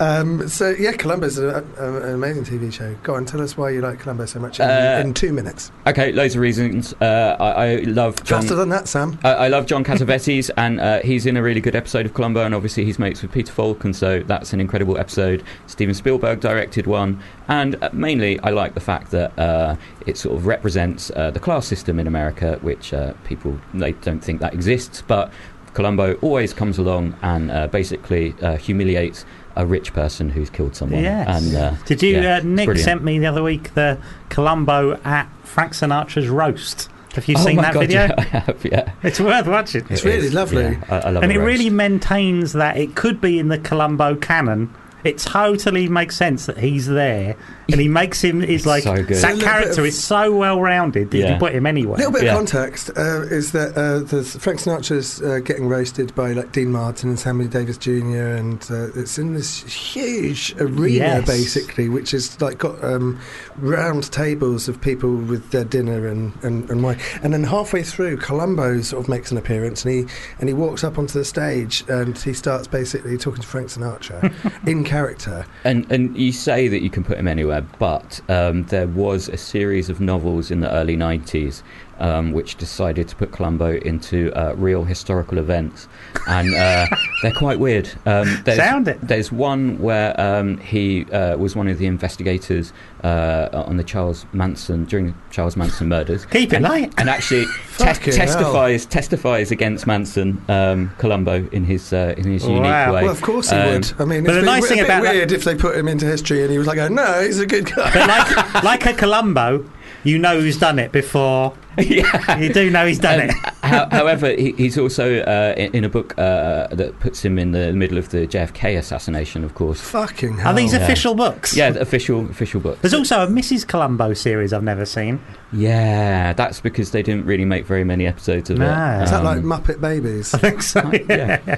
Um, 0.00 0.48
so 0.48 0.70
yeah. 0.70 0.92
Columbo's 0.92 1.38
a, 1.38 1.64
a, 1.78 2.02
an 2.02 2.14
amazing 2.14 2.44
TV 2.44 2.72
show. 2.72 2.94
Go 3.02 3.14
on, 3.14 3.24
tell 3.24 3.40
us 3.40 3.56
why 3.56 3.70
you 3.70 3.80
like 3.80 4.00
Columbo 4.00 4.26
so 4.26 4.40
much 4.40 4.60
in, 4.60 4.68
Uh, 4.68 5.00
in 5.04 5.14
two 5.14 5.32
minutes. 5.32 5.70
Okay, 5.86 6.12
loads 6.12 6.34
of 6.34 6.40
reasons. 6.40 6.94
Uh, 7.00 7.36
I, 7.38 7.50
I 7.50 7.76
love 7.82 8.22
John. 8.24 8.40
Faster 8.40 8.54
than 8.54 8.68
that, 8.70 8.88
Sam. 8.88 9.18
I, 9.24 9.32
I 9.32 9.48
love 9.48 9.66
John 9.66 9.84
Cassavetes, 9.84 10.50
and 10.56 10.80
uh, 10.80 11.00
he's 11.00 11.26
in 11.26 11.36
a 11.36 11.42
really 11.42 11.60
good 11.60 11.76
episode 11.76 12.06
of 12.06 12.14
Columbo, 12.14 12.44
and 12.44 12.54
obviously 12.54 12.84
he's 12.84 12.98
mates 12.98 13.22
with 13.22 13.32
Peter 13.32 13.52
Falk, 13.52 13.84
and 13.84 13.94
so 13.94 14.20
that's 14.20 14.52
an 14.52 14.60
incredible 14.60 14.98
episode. 14.98 15.42
Steven 15.66 15.94
Spielberg 15.94 16.40
directed 16.40 16.86
one, 16.86 17.22
and 17.48 17.82
uh, 17.82 17.90
mainly 17.92 18.38
I 18.40 18.50
like 18.50 18.74
the 18.74 18.80
fact 18.80 19.10
that 19.12 19.38
uh, 19.38 19.76
it 20.06 20.16
sort 20.16 20.36
of 20.36 20.46
represents 20.46 21.10
uh, 21.14 21.30
the 21.30 21.40
class 21.40 21.66
system 21.66 21.98
in 21.98 22.06
America, 22.06 22.58
which 22.62 22.92
uh, 22.92 23.12
people 23.24 23.58
they 23.74 23.92
don't 23.92 24.20
think 24.20 24.40
that 24.40 24.54
exists, 24.54 25.02
but 25.06 25.32
Columbo 25.74 26.14
always 26.16 26.52
comes 26.52 26.78
along 26.78 27.16
and 27.22 27.50
uh, 27.50 27.66
basically 27.66 28.34
uh, 28.42 28.56
humiliates 28.56 29.24
a 29.56 29.66
rich 29.66 29.92
person 29.92 30.28
who's 30.30 30.50
killed 30.50 30.74
someone. 30.76 31.02
Yes. 31.02 31.44
And, 31.44 31.56
uh, 31.56 31.74
Did 31.86 32.02
you? 32.02 32.20
yeah, 32.20 32.36
uh, 32.36 32.40
Nick 32.44 32.66
brilliant. 32.66 32.84
sent 32.84 33.04
me 33.04 33.18
the 33.18 33.26
other 33.26 33.42
week 33.42 33.74
the 33.74 33.98
Columbo 34.28 34.94
at 35.04 35.28
Frank 35.44 35.72
Sinatra's 35.72 36.28
roast. 36.28 36.88
Have 37.14 37.28
you 37.28 37.34
oh 37.38 37.44
seen 37.44 37.56
my 37.56 37.62
that 37.62 37.74
God, 37.74 37.80
video? 37.80 38.00
Yeah, 38.06 38.14
I 38.18 38.22
have, 38.22 38.64
yeah. 38.64 38.92
It's 39.02 39.20
worth 39.20 39.46
watching. 39.46 39.84
It's 39.90 40.02
It 40.02 40.08
really 40.08 40.26
is, 40.28 40.32
lovely. 40.34 40.62
yeah. 40.62 40.84
I, 40.88 40.96
I 41.00 41.10
love 41.10 41.22
and 41.22 41.30
a 41.30 41.34
it 41.34 41.38
roast. 41.38 41.46
really 41.46 41.68
maintains 41.70 42.54
that 42.54 42.78
it 42.78 42.94
could 42.94 43.20
be 43.20 43.38
in 43.38 43.48
the 43.48 43.58
Columbo 43.58 44.16
canon. 44.16 44.74
It 45.04 45.18
totally 45.18 45.88
makes 45.88 46.16
sense 46.16 46.46
that 46.46 46.58
he's 46.58 46.86
there, 46.86 47.36
and 47.70 47.80
he 47.80 47.88
makes 47.88 48.22
him 48.22 48.42
is 48.42 48.66
like 48.66 48.84
So 48.84 48.94
good. 48.96 49.16
That 49.16 49.40
character 49.40 49.80
of- 49.82 49.86
is 49.86 50.02
so 50.02 50.34
well 50.36 50.60
rounded 50.60 51.10
that 51.10 51.18
you 51.18 51.24
can 51.24 51.38
put 51.38 51.52
him 51.54 51.66
anywhere. 51.66 51.94
A 51.96 51.98
little 51.98 52.12
bit 52.12 52.22
Yeah. 52.24 52.32
of 52.32 52.36
context 52.38 52.90
uh, 52.96 53.22
is 53.22 53.52
that 53.52 53.76
uh, 53.76 54.00
there's 54.00 54.36
Frank 54.36 54.60
Sinatra's 54.60 55.20
uh, 55.22 55.40
getting 55.44 55.68
roasted 55.68 56.14
by 56.14 56.32
like 56.32 56.52
Dean 56.52 56.70
Martin 56.72 57.08
and 57.10 57.18
Sammy 57.18 57.46
Davis 57.48 57.76
Jr. 57.78 57.90
and 58.36 58.62
uh, 58.70 58.88
it's 58.94 59.18
in 59.18 59.34
this 59.34 59.62
huge 59.64 60.54
arena 60.60 60.92
Yes. 60.92 61.26
basically, 61.26 61.88
which 61.88 62.14
is 62.14 62.40
like 62.40 62.58
got 62.58 62.82
um, 62.84 63.18
round 63.58 64.10
tables 64.12 64.68
of 64.68 64.80
people 64.80 65.14
with 65.16 65.50
their 65.50 65.64
dinner 65.64 66.06
and, 66.06 66.32
and, 66.42 66.68
and 66.70 66.82
wine. 66.82 66.98
And 67.22 67.32
then 67.32 67.44
halfway 67.44 67.82
through, 67.82 68.18
Columbo 68.18 68.80
sort 68.82 69.02
of 69.02 69.08
makes 69.08 69.30
an 69.30 69.38
appearance 69.38 69.84
and 69.84 69.94
he 69.94 70.06
and 70.38 70.48
he 70.48 70.54
walks 70.54 70.84
up 70.84 70.98
onto 70.98 71.18
the 71.18 71.24
stage 71.24 71.84
and 71.88 72.16
he 72.18 72.32
starts 72.32 72.66
basically 72.68 73.16
talking 73.18 73.42
to 73.42 73.46
Frank 73.46 73.68
Sinatra 73.68 74.32
in 74.66 74.84
character. 74.92 75.46
And 75.64 75.90
and 75.90 76.16
you 76.16 76.32
say 76.32 76.68
that 76.68 76.82
you 76.82 76.90
can 76.90 77.02
put 77.02 77.16
him 77.18 77.26
anywhere, 77.26 77.62
but 77.78 78.20
um, 78.28 78.64
there 78.64 78.86
was 78.86 79.28
a 79.28 79.38
series 79.38 79.88
of 79.88 80.00
novels 80.00 80.50
in 80.50 80.60
the 80.60 80.70
early 80.70 80.96
'90s 80.96 81.62
um, 82.02 82.32
which 82.32 82.56
decided 82.56 83.08
to 83.08 83.16
put 83.16 83.32
Columbo 83.32 83.78
into 83.78 84.30
uh, 84.34 84.54
real 84.56 84.84
historical 84.84 85.38
events, 85.38 85.88
and 86.26 86.54
uh, 86.54 86.86
they're 87.22 87.32
quite 87.32 87.58
weird. 87.58 87.88
Um, 88.04 88.42
there's, 88.44 88.58
Sound 88.58 88.88
it. 88.88 88.98
There's 89.00 89.32
one 89.32 89.78
where 89.78 90.18
um, 90.20 90.58
he 90.58 91.04
uh, 91.10 91.36
was 91.38 91.56
one 91.56 91.68
of 91.68 91.78
the 91.78 91.86
investigators 91.86 92.72
uh, 93.02 93.48
on 93.52 93.76
the 93.78 93.84
Charles 93.84 94.26
Manson 94.34 94.84
during 94.84 95.06
the 95.06 95.14
Charles 95.30 95.56
Manson 95.56 95.88
murders. 95.88 96.26
Keep 96.26 96.52
it 96.52 96.56
and, 96.56 96.64
light. 96.64 96.92
and 96.98 97.08
actually 97.08 97.44
te- 97.78 97.84
Fucking 97.84 98.12
hell. 98.14 98.26
testifies 98.26 98.84
testifies 98.86 99.50
against 99.50 99.86
Manson, 99.86 100.42
um, 100.48 100.90
Columbo 100.98 101.48
in 101.52 101.64
his 101.64 101.92
uh, 101.92 102.14
in 102.18 102.24
his 102.24 102.44
unique 102.44 102.62
way. 102.64 102.90
Well, 103.04 103.08
of 103.10 103.22
course 103.22 103.50
he 103.50 103.56
Um, 103.56 103.74
would. 103.74 103.92
I 104.00 104.04
mean, 104.04 104.24
but 104.24 104.34
it's 104.34 104.34
the 104.34 104.40
been 104.40 104.44
nice 104.46 104.64
a 104.64 104.68
thing 104.68 104.76
bit 104.78 104.84
about 104.86 105.02
that- 105.04 105.14
weird 105.14 105.32
if 105.32 105.44
they 105.44 105.54
put 105.54 105.76
him 105.76 105.86
into 105.88 106.04
history 106.06 106.42
and 106.42 106.50
he 106.50 106.58
was 106.58 106.66
like, 106.66 106.78
oh, 106.78 106.88
"No, 106.88 107.22
he's 107.22 107.38
a 107.38 107.46
good 107.46 107.66
guy." 107.66 107.90
But 107.94 108.08
like 108.08 108.62
like 108.64 108.86
a 108.86 108.92
Columbo, 108.92 109.64
you 110.04 110.18
know 110.18 110.40
who's 110.40 110.58
done 110.58 110.78
it 110.78 110.92
before. 110.92 111.54
yeah. 111.78 112.38
You 112.38 112.52
do 112.52 112.68
know 112.70 112.86
he's 112.86 112.98
done 112.98 113.20
Um, 113.22 113.30
it. 113.30 113.34
how, 113.62 113.88
however, 113.90 114.30
he, 114.30 114.52
he's 114.52 114.76
also 114.76 115.20
uh, 115.20 115.54
in, 115.56 115.76
in 115.76 115.84
a 115.84 115.88
book 115.88 116.12
uh, 116.18 116.66
that 116.68 116.98
puts 117.00 117.24
him 117.24 117.38
in 117.38 117.52
the 117.52 117.72
middle 117.72 117.96
of 117.96 118.10
the 118.10 118.26
JFK 118.26 118.76
assassination, 118.78 119.42
of 119.44 119.54
course. 119.54 119.80
Fucking 119.80 120.36
hell. 120.38 120.48
Are 120.52 120.54
these 120.54 120.72
yeah. 120.74 120.80
official 120.80 121.14
books? 121.14 121.56
Yeah, 121.56 121.68
official 121.68 122.28
official 122.28 122.60
book. 122.60 122.80
There's 122.82 122.92
also 122.94 123.22
a 123.22 123.26
Mrs. 123.26 123.66
Columbo 123.66 124.12
series 124.14 124.52
I've 124.52 124.62
never 124.62 124.84
seen. 124.84 125.20
Yeah, 125.52 126.32
that's 126.34 126.60
because 126.60 126.90
they 126.90 127.02
didn't 127.02 127.24
really 127.24 127.44
make 127.46 127.64
very 127.64 127.84
many 127.84 128.06
episodes 128.06 128.50
of 128.50 128.58
No. 128.58 128.66
it. 128.66 129.04
Is 129.04 129.10
that 129.10 129.24
like 129.24 129.38
Um, 129.38 129.44
Muppet 129.44 129.80
Babies? 129.80 130.34
I 130.34 130.38
think 130.38 130.62
so. 130.62 130.90
yeah. 131.08 131.56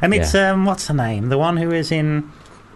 And 0.00 0.14
it's 0.14 0.34
um, 0.34 0.64
what's 0.64 0.86
her 0.86 0.94
name? 0.94 1.28
The 1.28 1.36
one 1.38 1.56
who 1.58 1.70
is 1.72 1.92
in 1.92 2.30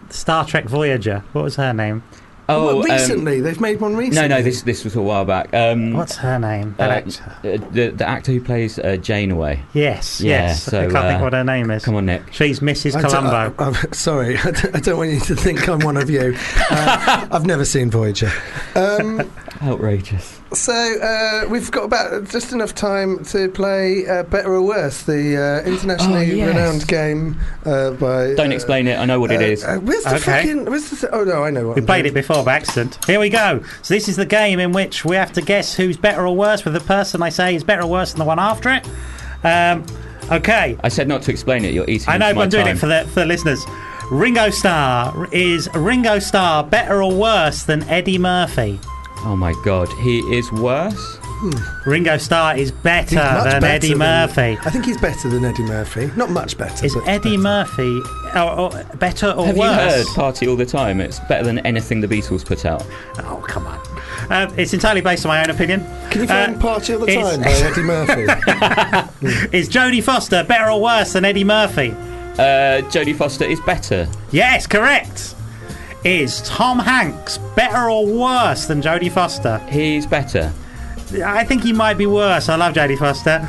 Star 0.09 0.45
Trek 0.45 0.65
Voyager. 0.65 1.23
What 1.31 1.43
was 1.43 1.55
her 1.55 1.73
name? 1.73 2.03
Oh, 2.49 2.65
Well, 2.65 2.77
um, 2.79 2.81
recently 2.83 3.39
they've 3.39 3.59
made 3.61 3.79
one 3.79 3.95
recently. 3.95 4.27
no, 4.27 4.35
no, 4.37 4.41
this 4.43 4.63
this 4.63 4.83
was 4.83 4.95
a 4.97 5.01
while 5.01 5.23
back. 5.23 5.53
Um, 5.53 5.93
What's 5.93 6.17
her 6.17 6.37
name? 6.37 6.75
That 6.77 6.89
uh, 6.89 6.93
actor. 6.93 7.23
uh, 7.63 7.71
the 7.71 7.87
the 7.91 8.05
actor 8.07 8.31
who 8.33 8.41
plays 8.41 8.77
uh, 8.79 8.97
Janeway. 8.97 9.61
Yes, 9.73 10.19
yeah, 10.19 10.47
yes. 10.47 10.63
so, 10.63 10.79
I 10.79 10.81
can't 10.91 10.91
think 11.07 11.19
uh, 11.21 11.23
what 11.23 11.33
her 11.33 11.43
name 11.45 11.71
is. 11.71 11.85
Come 11.85 11.95
on, 11.95 12.05
Nick. 12.05 12.33
She's 12.33 12.59
Mrs. 12.59 12.95
I 12.95 13.01
don't- 13.01 13.11
Columbo. 13.11 13.63
I, 13.63 13.67
am 13.67 13.75
sorry, 13.93 14.37
I 14.37 14.43
don't, 14.51 14.75
I 14.75 14.79
don't 14.81 14.97
want 14.97 15.11
you 15.11 15.19
to 15.21 15.35
think 15.35 15.67
I'm 15.69 15.79
one 15.79 15.97
of 15.97 16.09
you. 16.09 16.35
Uh, 16.69 17.27
I've 17.31 17.45
never 17.45 17.65
seen 17.65 17.91
Voyager. 17.91 18.31
Um, 18.75 19.29
Outrageous. 19.63 20.41
so 20.51 20.73
uh, 20.73 21.47
we've 21.49 21.71
got 21.71 21.85
about 21.85 22.27
just 22.29 22.51
enough 22.51 22.75
time 22.75 23.23
to 23.25 23.47
play 23.49 24.05
uh, 24.07 24.23
Better 24.23 24.53
or 24.53 24.61
Worse, 24.61 25.03
the 25.03 25.37
uh, 25.63 25.67
internationally 25.67 26.31
Oh, 26.31 26.35
yes. 26.35 26.47
renowned 26.49 26.87
game 26.87 27.39
uh, 27.65 27.91
by. 27.91 28.33
Don't 28.35 28.51
uh, 28.51 28.55
explain 28.55 28.87
it. 28.87 28.99
I 28.99 29.05
know 29.05 29.21
what 29.21 29.31
it 29.31 29.39
uh, 29.39 29.45
is. 29.45 29.63
Uh, 29.63 29.77
where's 29.77 30.03
the 30.03 30.15
Okay. 30.15 30.19
fucking? 30.19 30.65
Where's 30.65 30.89
the? 30.89 31.09
oh 31.15 31.23
no, 31.23 31.43
I 31.43 31.49
know 31.49 31.67
what. 31.67 31.75
we 31.77 31.81
I'm 31.81 31.85
played 31.85 32.01
doing. 32.03 32.11
it 32.13 32.15
before 32.15 32.43
by 32.43 32.55
accident. 32.55 32.99
Here 33.05 33.19
we 33.21 33.29
go. 33.29 33.63
So 33.83 33.93
this 33.93 34.09
is 34.09 34.17
the 34.17 34.25
game 34.25 34.59
in 34.59 34.73
which 34.73 35.05
we 35.05 35.15
have 35.15 35.31
to 35.33 35.41
guess 35.41 35.73
who's 35.73 35.95
better 35.95 36.27
or 36.27 36.35
worse 36.35 36.65
with 36.65 36.73
the 36.73 36.81
person 36.81 37.21
I 37.23 37.29
say 37.29 37.55
is 37.55 37.63
better 37.63 37.83
or 37.83 37.89
worse 37.89 38.11
than 38.11 38.19
the 38.19 38.25
one 38.25 38.39
after 38.39 38.69
it. 38.69 38.85
Um, 39.45 39.85
okay. 40.29 40.77
I 40.83 40.89
said 40.89 41.07
not 41.07 41.21
to 41.23 41.31
explain 41.31 41.63
it. 41.63 41.73
You're 41.73 41.89
eating. 41.89 42.09
I 42.09 42.17
know, 42.17 42.27
into 42.29 42.35
but 42.35 42.39
my 42.39 42.43
I'm 42.43 42.49
doing 42.49 42.65
time. 42.65 42.75
it 42.75 42.79
for 42.79 42.87
the 42.87 43.05
for 43.13 43.19
the 43.21 43.25
listeners. 43.27 43.63
Ringo 44.11 44.49
Starr 44.49 45.29
is 45.31 45.69
Ringo 45.73 46.19
Starr 46.19 46.65
better 46.65 47.01
or 47.01 47.13
worse 47.15 47.63
than 47.63 47.83
Eddie 47.83 48.17
Murphy? 48.17 48.77
Oh 49.25 49.35
my 49.37 49.53
god, 49.63 49.87
he 49.93 50.19
is 50.35 50.51
worse. 50.51 51.17
Ringo 51.85 52.17
Starr 52.17 52.55
is 52.55 52.71
better 52.71 53.15
much 53.15 53.43
than 53.43 53.61
better 53.61 53.65
Eddie 53.67 53.89
than- 53.89 53.97
Murphy. 53.97 54.57
I 54.65 54.69
think 54.69 54.85
he's 54.85 54.97
better 54.99 55.27
than 55.29 55.43
Eddie 55.43 55.63
Murphy. 55.63 56.09
Not 56.15 56.29
much 56.29 56.57
better. 56.57 56.85
Is 56.85 56.93
but 56.93 57.05
Eddie 57.07 57.31
better. 57.37 57.41
Murphy 57.43 58.01
or, 58.35 58.51
or 58.59 58.83
better 58.95 59.31
or 59.31 59.45
Have 59.47 59.57
worse? 59.57 59.69
you 59.97 60.03
heard 60.03 60.07
Party 60.15 60.47
All 60.47 60.55
the 60.55 60.65
Time? 60.65 61.01
It's 61.01 61.19
better 61.21 61.43
than 61.43 61.59
anything 61.59 61.99
the 62.01 62.07
Beatles 62.07 62.45
put 62.45 62.65
out. 62.65 62.85
Oh 63.19 63.43
come 63.47 63.65
on! 63.67 63.77
Uh, 64.29 64.53
it's 64.57 64.73
entirely 64.73 65.01
based 65.01 65.25
on 65.25 65.29
my 65.29 65.41
own 65.43 65.49
opinion. 65.49 65.81
Can 66.09 66.21
you 66.21 66.27
Uh, 66.27 66.45
find 66.45 66.59
Party 66.61 66.93
All 66.93 66.99
the 66.99 67.11
it's- 67.11 67.29
Time 67.35 67.41
by 67.41 67.51
Eddie 67.51 67.81
Murphy? 67.83 68.21
Is 69.57 69.67
Jodie 69.69 70.03
Foster 70.03 70.43
better 70.45 70.69
or 70.71 70.81
worse 70.81 71.13
than 71.13 71.25
Eddie 71.25 71.43
Murphy? 71.43 71.91
Uh, 72.37 72.81
Jodie 72.89 73.15
Foster 73.15 73.45
is 73.45 73.59
better. 73.61 74.07
Yes, 74.31 74.65
correct. 74.65 75.35
Is 76.03 76.41
Tom 76.41 76.79
Hanks 76.79 77.37
better 77.55 77.89
or 77.89 78.05
worse 78.05 78.65
than 78.65 78.81
Jodie 78.81 79.11
Foster? 79.11 79.59
He's 79.69 80.05
better. 80.05 80.51
I 81.23 81.43
think 81.45 81.63
he 81.63 81.71
might 81.71 81.97
be 81.97 82.05
worse. 82.07 82.49
I 82.49 82.55
love 82.55 82.73
Jodie 82.73 82.97
Foster. 82.97 83.47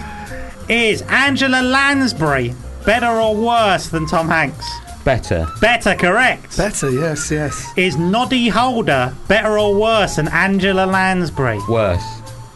Is 0.68 1.02
Angela 1.02 1.62
Lansbury 1.62 2.55
better 2.86 3.07
or 3.09 3.34
worse 3.34 3.88
than 3.88 4.07
Tom 4.07 4.28
Hanks? 4.28 4.66
Better. 5.05 5.46
Better, 5.61 5.94
correct. 5.94 6.57
Better, 6.57 6.90
yes, 6.90 7.30
yes. 7.30 7.70
Is 7.76 7.96
Noddy 7.96 8.48
Holder 8.48 9.14
better 9.28 9.59
or 9.59 9.74
worse 9.74 10.16
than 10.16 10.28
Angela 10.28 10.86
Lansbury? 10.86 11.59
Worse. 11.68 12.02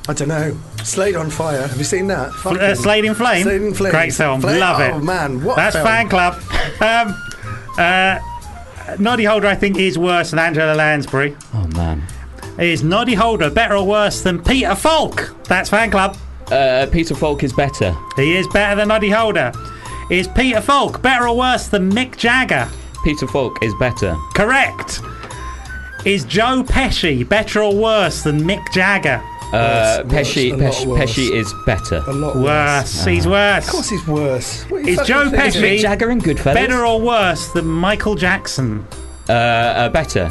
I 0.08 0.14
don't 0.14 0.28
know. 0.28 0.56
Slade 0.84 1.16
on 1.16 1.28
Fire. 1.28 1.66
Have 1.66 1.76
you 1.76 1.84
seen 1.84 2.06
that? 2.06 2.32
Fl- 2.32 2.58
uh, 2.58 2.74
Slade 2.74 3.04
in 3.04 3.14
Flame. 3.14 3.42
Slade 3.42 3.60
in 3.62 3.74
Flames. 3.74 3.92
Great 3.94 4.14
film. 4.14 4.40
Flame- 4.40 4.60
Love 4.60 4.80
it. 4.80 4.92
Oh, 4.94 5.00
man. 5.00 5.42
What 5.44 5.56
That's 5.56 5.74
film. 5.76 5.86
fan 5.86 6.08
club. 6.08 6.40
Um, 6.80 7.20
uh, 7.76 8.18
Noddy 8.98 9.24
Holder, 9.24 9.46
I 9.46 9.54
think, 9.54 9.78
is 9.78 9.98
worse 9.98 10.30
than 10.30 10.38
Angela 10.38 10.74
Lansbury. 10.74 11.36
Oh 11.54 11.66
man. 11.68 12.02
Is 12.58 12.82
Noddy 12.82 13.14
Holder 13.14 13.50
better 13.50 13.76
or 13.76 13.86
worse 13.86 14.22
than 14.22 14.42
Peter 14.42 14.74
Falk? 14.74 15.34
That's 15.44 15.70
fan 15.70 15.90
club. 15.90 16.16
Uh, 16.50 16.86
Peter 16.90 17.14
Falk 17.14 17.42
is 17.44 17.52
better. 17.52 17.94
He 18.16 18.36
is 18.36 18.48
better 18.48 18.76
than 18.76 18.88
Noddy 18.88 19.10
Holder. 19.10 19.52
Is 20.10 20.26
Peter 20.28 20.60
Falk 20.60 21.02
better 21.02 21.28
or 21.28 21.36
worse 21.36 21.68
than 21.68 21.92
Mick 21.92 22.16
Jagger? 22.16 22.68
Peter 23.04 23.26
Falk 23.26 23.62
is 23.62 23.74
better. 23.78 24.16
Correct. 24.34 25.00
Is 26.04 26.24
Joe 26.24 26.64
Pesci 26.64 27.28
better 27.28 27.62
or 27.62 27.74
worse 27.76 28.22
than 28.22 28.40
Mick 28.40 28.72
Jagger? 28.72 29.22
Uh, 29.52 30.02
Worse, 30.04 30.12
Pesci, 30.34 30.58
worse, 30.58 30.84
Pesci. 30.84 30.96
Pesci 30.98 31.30
is 31.32 31.54
better. 31.64 32.02
A 32.06 32.12
lot 32.12 32.36
worse. 32.36 32.44
Worse. 32.44 33.04
He's 33.06 33.26
worse. 33.26 33.64
Of 33.66 33.72
course 33.72 33.88
he's 33.88 34.06
worse. 34.06 34.64
What 34.64 34.86
Is 34.86 34.98
Joe 35.06 35.30
thinking? 35.30 35.40
Is 35.46 35.56
Pesci 35.56 35.62
Mick 35.62 35.78
Jagger 35.80 36.10
in 36.10 36.20
Goodfellas? 36.20 36.54
better 36.54 36.84
or 36.84 37.00
worse 37.00 37.48
than 37.52 37.64
Michael 37.66 38.14
Jackson? 38.14 38.86
Uh, 39.28 39.32
uh, 39.32 39.88
better. 39.88 40.30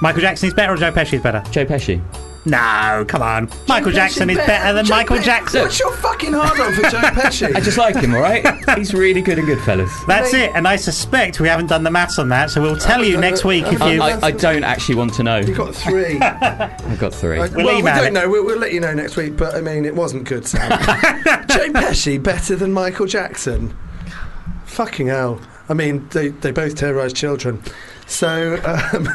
Michael 0.00 0.22
Jackson 0.22 0.48
is 0.48 0.54
better 0.54 0.72
or 0.72 0.76
Joe 0.76 0.90
Pesci 0.92 1.14
is 1.14 1.22
better? 1.22 1.42
Joe 1.50 1.66
Pesci. 1.66 2.00
No, 2.46 3.04
come 3.08 3.22
on. 3.22 3.50
Michael 3.66 3.90
Pesci 3.90 3.94
Jackson 3.94 4.30
is 4.30 4.36
better 4.38 4.72
than 4.72 4.84
Joe 4.84 4.94
Michael 4.94 5.16
Pesci- 5.16 5.24
Jackson. 5.24 5.62
What's 5.62 5.80
your 5.80 5.92
fucking 5.96 6.32
hard 6.32 6.60
on 6.60 6.72
for 6.74 6.82
Joe 6.82 6.98
Pesci? 7.02 7.54
I 7.56 7.60
just 7.60 7.76
like 7.76 7.96
him, 7.96 8.14
alright? 8.14 8.46
He's 8.78 8.94
really 8.94 9.20
good 9.20 9.38
in 9.40 9.46
Goodfellas. 9.46 10.06
That's 10.06 10.32
it, 10.32 10.52
and 10.54 10.66
I 10.68 10.76
suspect 10.76 11.40
we 11.40 11.48
haven't 11.48 11.66
done 11.66 11.82
the 11.82 11.90
maths 11.90 12.18
on 12.20 12.28
that, 12.28 12.50
so 12.50 12.62
we'll 12.62 12.76
tell 12.76 13.02
you 13.04 13.16
next 13.18 13.44
week 13.44 13.64
if 13.66 13.80
you. 13.80 14.00
I, 14.00 14.18
I 14.26 14.30
don't 14.30 14.62
actually 14.64 14.94
want 14.94 15.12
to 15.14 15.24
know. 15.24 15.38
You 15.38 15.54
got 15.54 15.74
three. 15.74 16.18
I've 16.20 16.98
got 17.00 17.12
three. 17.12 17.38
Right, 17.38 17.52
We'll 17.52 17.66
well, 17.66 17.74
we 17.74 17.80
email 17.80 17.96
don't 17.96 18.06
it. 18.06 18.12
know. 18.12 18.28
We'll, 18.30 18.44
we'll 18.46 18.58
let 18.58 18.72
you 18.72 18.78
know 18.80 18.94
next 18.94 19.16
week. 19.16 19.36
But 19.36 19.56
I 19.56 19.60
mean, 19.60 19.84
it 19.84 19.94
wasn't 19.96 20.24
good, 20.24 20.46
Sam. 20.46 20.70
Joe 21.48 21.68
Pesci 21.72 22.22
better 22.22 22.54
than 22.54 22.72
Michael 22.72 23.06
Jackson. 23.06 23.76
Fucking 24.66 25.08
hell. 25.08 25.40
I 25.68 25.74
mean, 25.74 26.06
they, 26.10 26.28
they 26.28 26.52
both 26.52 26.76
terrorise 26.76 27.12
children. 27.12 27.60
So, 28.06 28.60
um, 28.64 29.08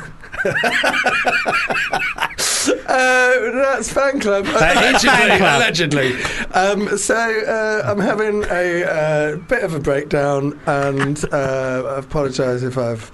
uh, 2.88 3.52
that's 3.52 3.92
fan 3.92 4.20
club. 4.20 4.46
That 4.46 4.96
is 4.96 5.02
fan 5.04 5.38
club. 5.38 5.62
Allegedly. 5.62 6.22
Um, 6.54 6.98
so, 6.98 7.16
uh, 7.16 7.84
I'm 7.86 8.00
having 8.00 8.44
a 8.46 8.84
uh, 8.84 9.36
bit 9.38 9.64
of 9.64 9.74
a 9.74 9.80
breakdown, 9.80 10.60
and 10.66 11.24
uh, 11.32 11.94
I 11.96 12.00
apologise 12.00 12.64
if 12.64 12.78
I've. 12.78 13.12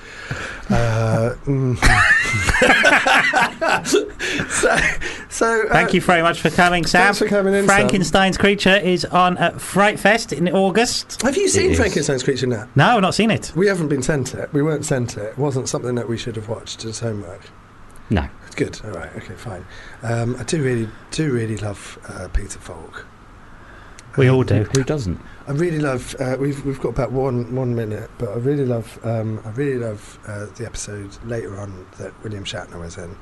Uh, 0.69 1.36
mm. 1.45 1.78
so, 4.49 4.78
so 5.38 5.68
uh, 5.68 5.72
Thank 5.72 5.94
you 5.94 6.02
very 6.02 6.22
much 6.22 6.42
for 6.42 6.50
coming, 6.50 6.86
Sam. 6.86 7.04
Thanks 7.04 7.20
for 7.20 7.28
coming 7.28 7.54
in, 7.54 7.68
Sam. 7.68 7.76
Frankenstein's 7.76 8.38
Creature 8.38 8.78
is 8.78 9.06
on 9.06 9.38
at 9.38 9.62
Fright 9.62 10.00
Fest 10.00 10.34
in 10.34 10.50
August. 10.50 11.22
Have 11.22 11.38
you 11.38 11.48
seen 11.48 11.72
is. 11.72 11.78
Frankenstein's 11.78 12.24
Creature 12.24 12.48
now? 12.48 12.68
No, 12.76 12.96
I've 12.96 13.02
not 13.02 13.14
seen 13.14 13.30
it. 13.32 13.54
We 13.56 13.68
haven't 13.68 13.90
been 13.90 14.02
sent 14.02 14.34
it. 14.34 14.52
We 14.52 14.62
weren't 14.62 14.86
sent 14.86 15.16
it. 15.18 15.24
It 15.24 15.38
wasn't 15.38 15.70
something 15.70 15.96
that 15.96 16.10
we 16.10 16.18
should 16.18 16.36
have 16.36 16.50
watched 16.50 16.84
as 16.86 17.00
homework. 17.00 17.50
No. 18.10 18.28
It's 18.46 18.56
good. 18.56 18.80
All 18.84 18.92
right. 18.92 19.16
Okay. 19.16 19.36
Fine. 19.36 19.66
Um, 20.02 20.36
I 20.38 20.44
do 20.44 20.64
really, 20.64 20.90
do 21.12 21.32
really 21.32 21.58
love 21.58 22.00
uh, 22.08 22.28
Peter 22.30 22.60
Falk. 22.60 23.06
We 24.18 24.30
all 24.30 24.44
do. 24.44 24.64
Who 24.76 24.84
doesn't? 24.84 25.22
I 25.48 25.52
really 25.52 25.80
love. 25.80 26.16
Uh, 26.20 26.38
we've 26.40 26.66
we've 26.66 26.82
got 26.82 26.90
about 26.90 27.12
one 27.12 27.56
one 27.56 27.76
minute, 27.76 28.10
but 28.18 28.30
I 28.30 28.38
really 28.38 28.66
love. 28.66 29.00
Um, 29.06 29.40
I 29.46 29.52
really 29.52 29.78
love 29.78 30.18
uh, 30.28 30.48
the 30.56 30.66
episode 30.66 31.16
later 31.24 31.60
on 31.60 31.86
that 32.00 32.12
William 32.24 32.44
Shatner 32.44 32.80
was 32.80 32.98
in. 32.98 33.16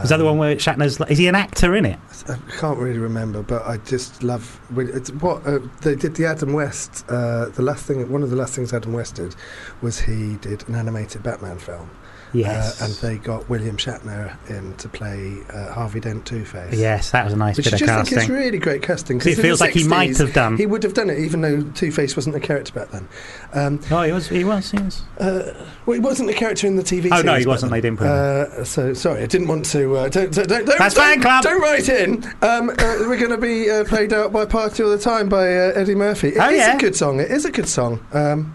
Is 0.00 0.08
that 0.08 0.16
the 0.16 0.24
one 0.24 0.38
where 0.38 0.56
Shatner's? 0.56 0.98
Is 1.10 1.18
he 1.18 1.26
an 1.26 1.34
actor 1.34 1.74
in 1.76 1.84
it? 1.84 1.98
I 2.28 2.36
can't 2.58 2.78
really 2.78 2.98
remember, 2.98 3.42
but 3.42 3.66
I 3.66 3.76
just 3.78 4.22
love 4.22 4.60
it's 4.76 5.10
what 5.12 5.46
uh, 5.46 5.58
they 5.82 5.94
did. 5.94 6.14
The 6.14 6.24
Adam 6.26 6.54
West, 6.54 7.04
uh, 7.08 7.46
the 7.50 7.62
last 7.62 7.84
thing, 7.84 8.10
one 8.10 8.22
of 8.22 8.30
the 8.30 8.36
last 8.36 8.54
things 8.54 8.72
Adam 8.72 8.94
West 8.94 9.16
did 9.16 9.36
was 9.82 10.00
he 10.00 10.36
did 10.36 10.66
an 10.68 10.76
animated 10.76 11.22
Batman 11.22 11.58
film, 11.58 11.90
Yes. 12.32 12.80
uh, 12.80 12.84
and 12.86 12.94
they 12.94 13.18
got 13.18 13.48
William 13.50 13.76
Shatner 13.76 14.36
in 14.48 14.74
to 14.76 14.88
play 14.88 15.36
uh, 15.52 15.72
Harvey 15.72 16.00
Dent 16.00 16.24
Two 16.26 16.44
Face. 16.44 16.74
yes, 16.74 17.10
that 17.10 17.24
was 17.24 17.34
a 17.34 17.36
nice 17.36 17.56
Which 17.56 17.64
bit 17.66 17.74
I 17.74 17.76
of 17.76 17.80
just 17.80 17.92
think 17.92 18.06
is 18.12 18.14
casting. 18.18 18.34
really 18.34 18.58
great 18.58 18.82
casting. 18.82 19.18
'Cause 19.18 19.38
it 19.38 19.42
feels 19.42 19.60
like 19.60 19.72
he 19.72 19.84
might 19.86 20.16
have 20.16 20.32
done. 20.32 20.56
He 20.56 20.66
would 20.66 20.82
have 20.82 20.94
done 20.94 21.10
it, 21.10 21.18
even 21.18 21.40
though 21.42 21.62
Two 21.74 21.92
Face 21.92 22.16
wasn't 22.16 22.34
a 22.36 22.40
character 22.40 22.72
back 22.72 22.90
then. 22.90 23.08
Um, 23.52 23.80
Oh, 23.90 24.02
he 24.02 24.12
was. 24.12 24.28
He 24.28 24.44
was. 24.44 24.70
He 24.70 24.78
was. 24.78 25.02
uh, 25.20 25.52
well, 25.86 25.94
he 25.94 26.00
wasn't 26.00 26.30
a 26.30 26.32
character 26.32 26.66
in 26.66 26.76
the 26.76 26.82
TV. 26.82 27.08
Oh, 27.12 27.20
no, 27.22 27.34
he 27.34 27.46
wasn't. 27.46 27.70
then. 27.70 27.80
They 27.80 27.88
didn't 27.88 27.98
put 27.98 28.06
him 28.06 28.12
Uh, 28.60 28.64
so 28.64 28.94
sorry, 28.94 29.22
I 29.22 29.26
didn't 29.26 29.48
want 29.48 29.64
to. 29.66 29.96
Uh, 29.96 30.08
don't, 30.08 30.32
don't, 30.32 30.48
don't, 30.48 30.66
That's 30.66 30.94
don't, 30.94 31.04
fan 31.04 31.20
club. 31.20 31.42
Don't 31.42 31.60
write 31.60 31.88
in. 31.88 32.24
Um, 32.42 32.70
uh, 32.70 32.74
we're 33.06 33.18
going 33.18 33.30
to 33.30 33.38
be 33.38 33.70
uh, 33.70 33.84
played 33.84 34.12
out 34.12 34.32
by 34.32 34.44
"Party 34.46 34.82
All 34.82 34.90
the 34.90 34.98
Time" 34.98 35.28
by 35.28 35.46
uh, 35.54 35.72
Eddie 35.74 35.94
Murphy. 35.94 36.28
It 36.28 36.34
is 36.36 36.40
Oh, 36.40 36.48
yeah. 36.48 36.76
a 36.76 36.78
good 36.80 36.96
song. 36.96 37.20
It 37.20 37.30
is 37.30 37.44
a 37.44 37.50
good 37.50 37.68
song. 37.68 38.00
Um, 38.12 38.54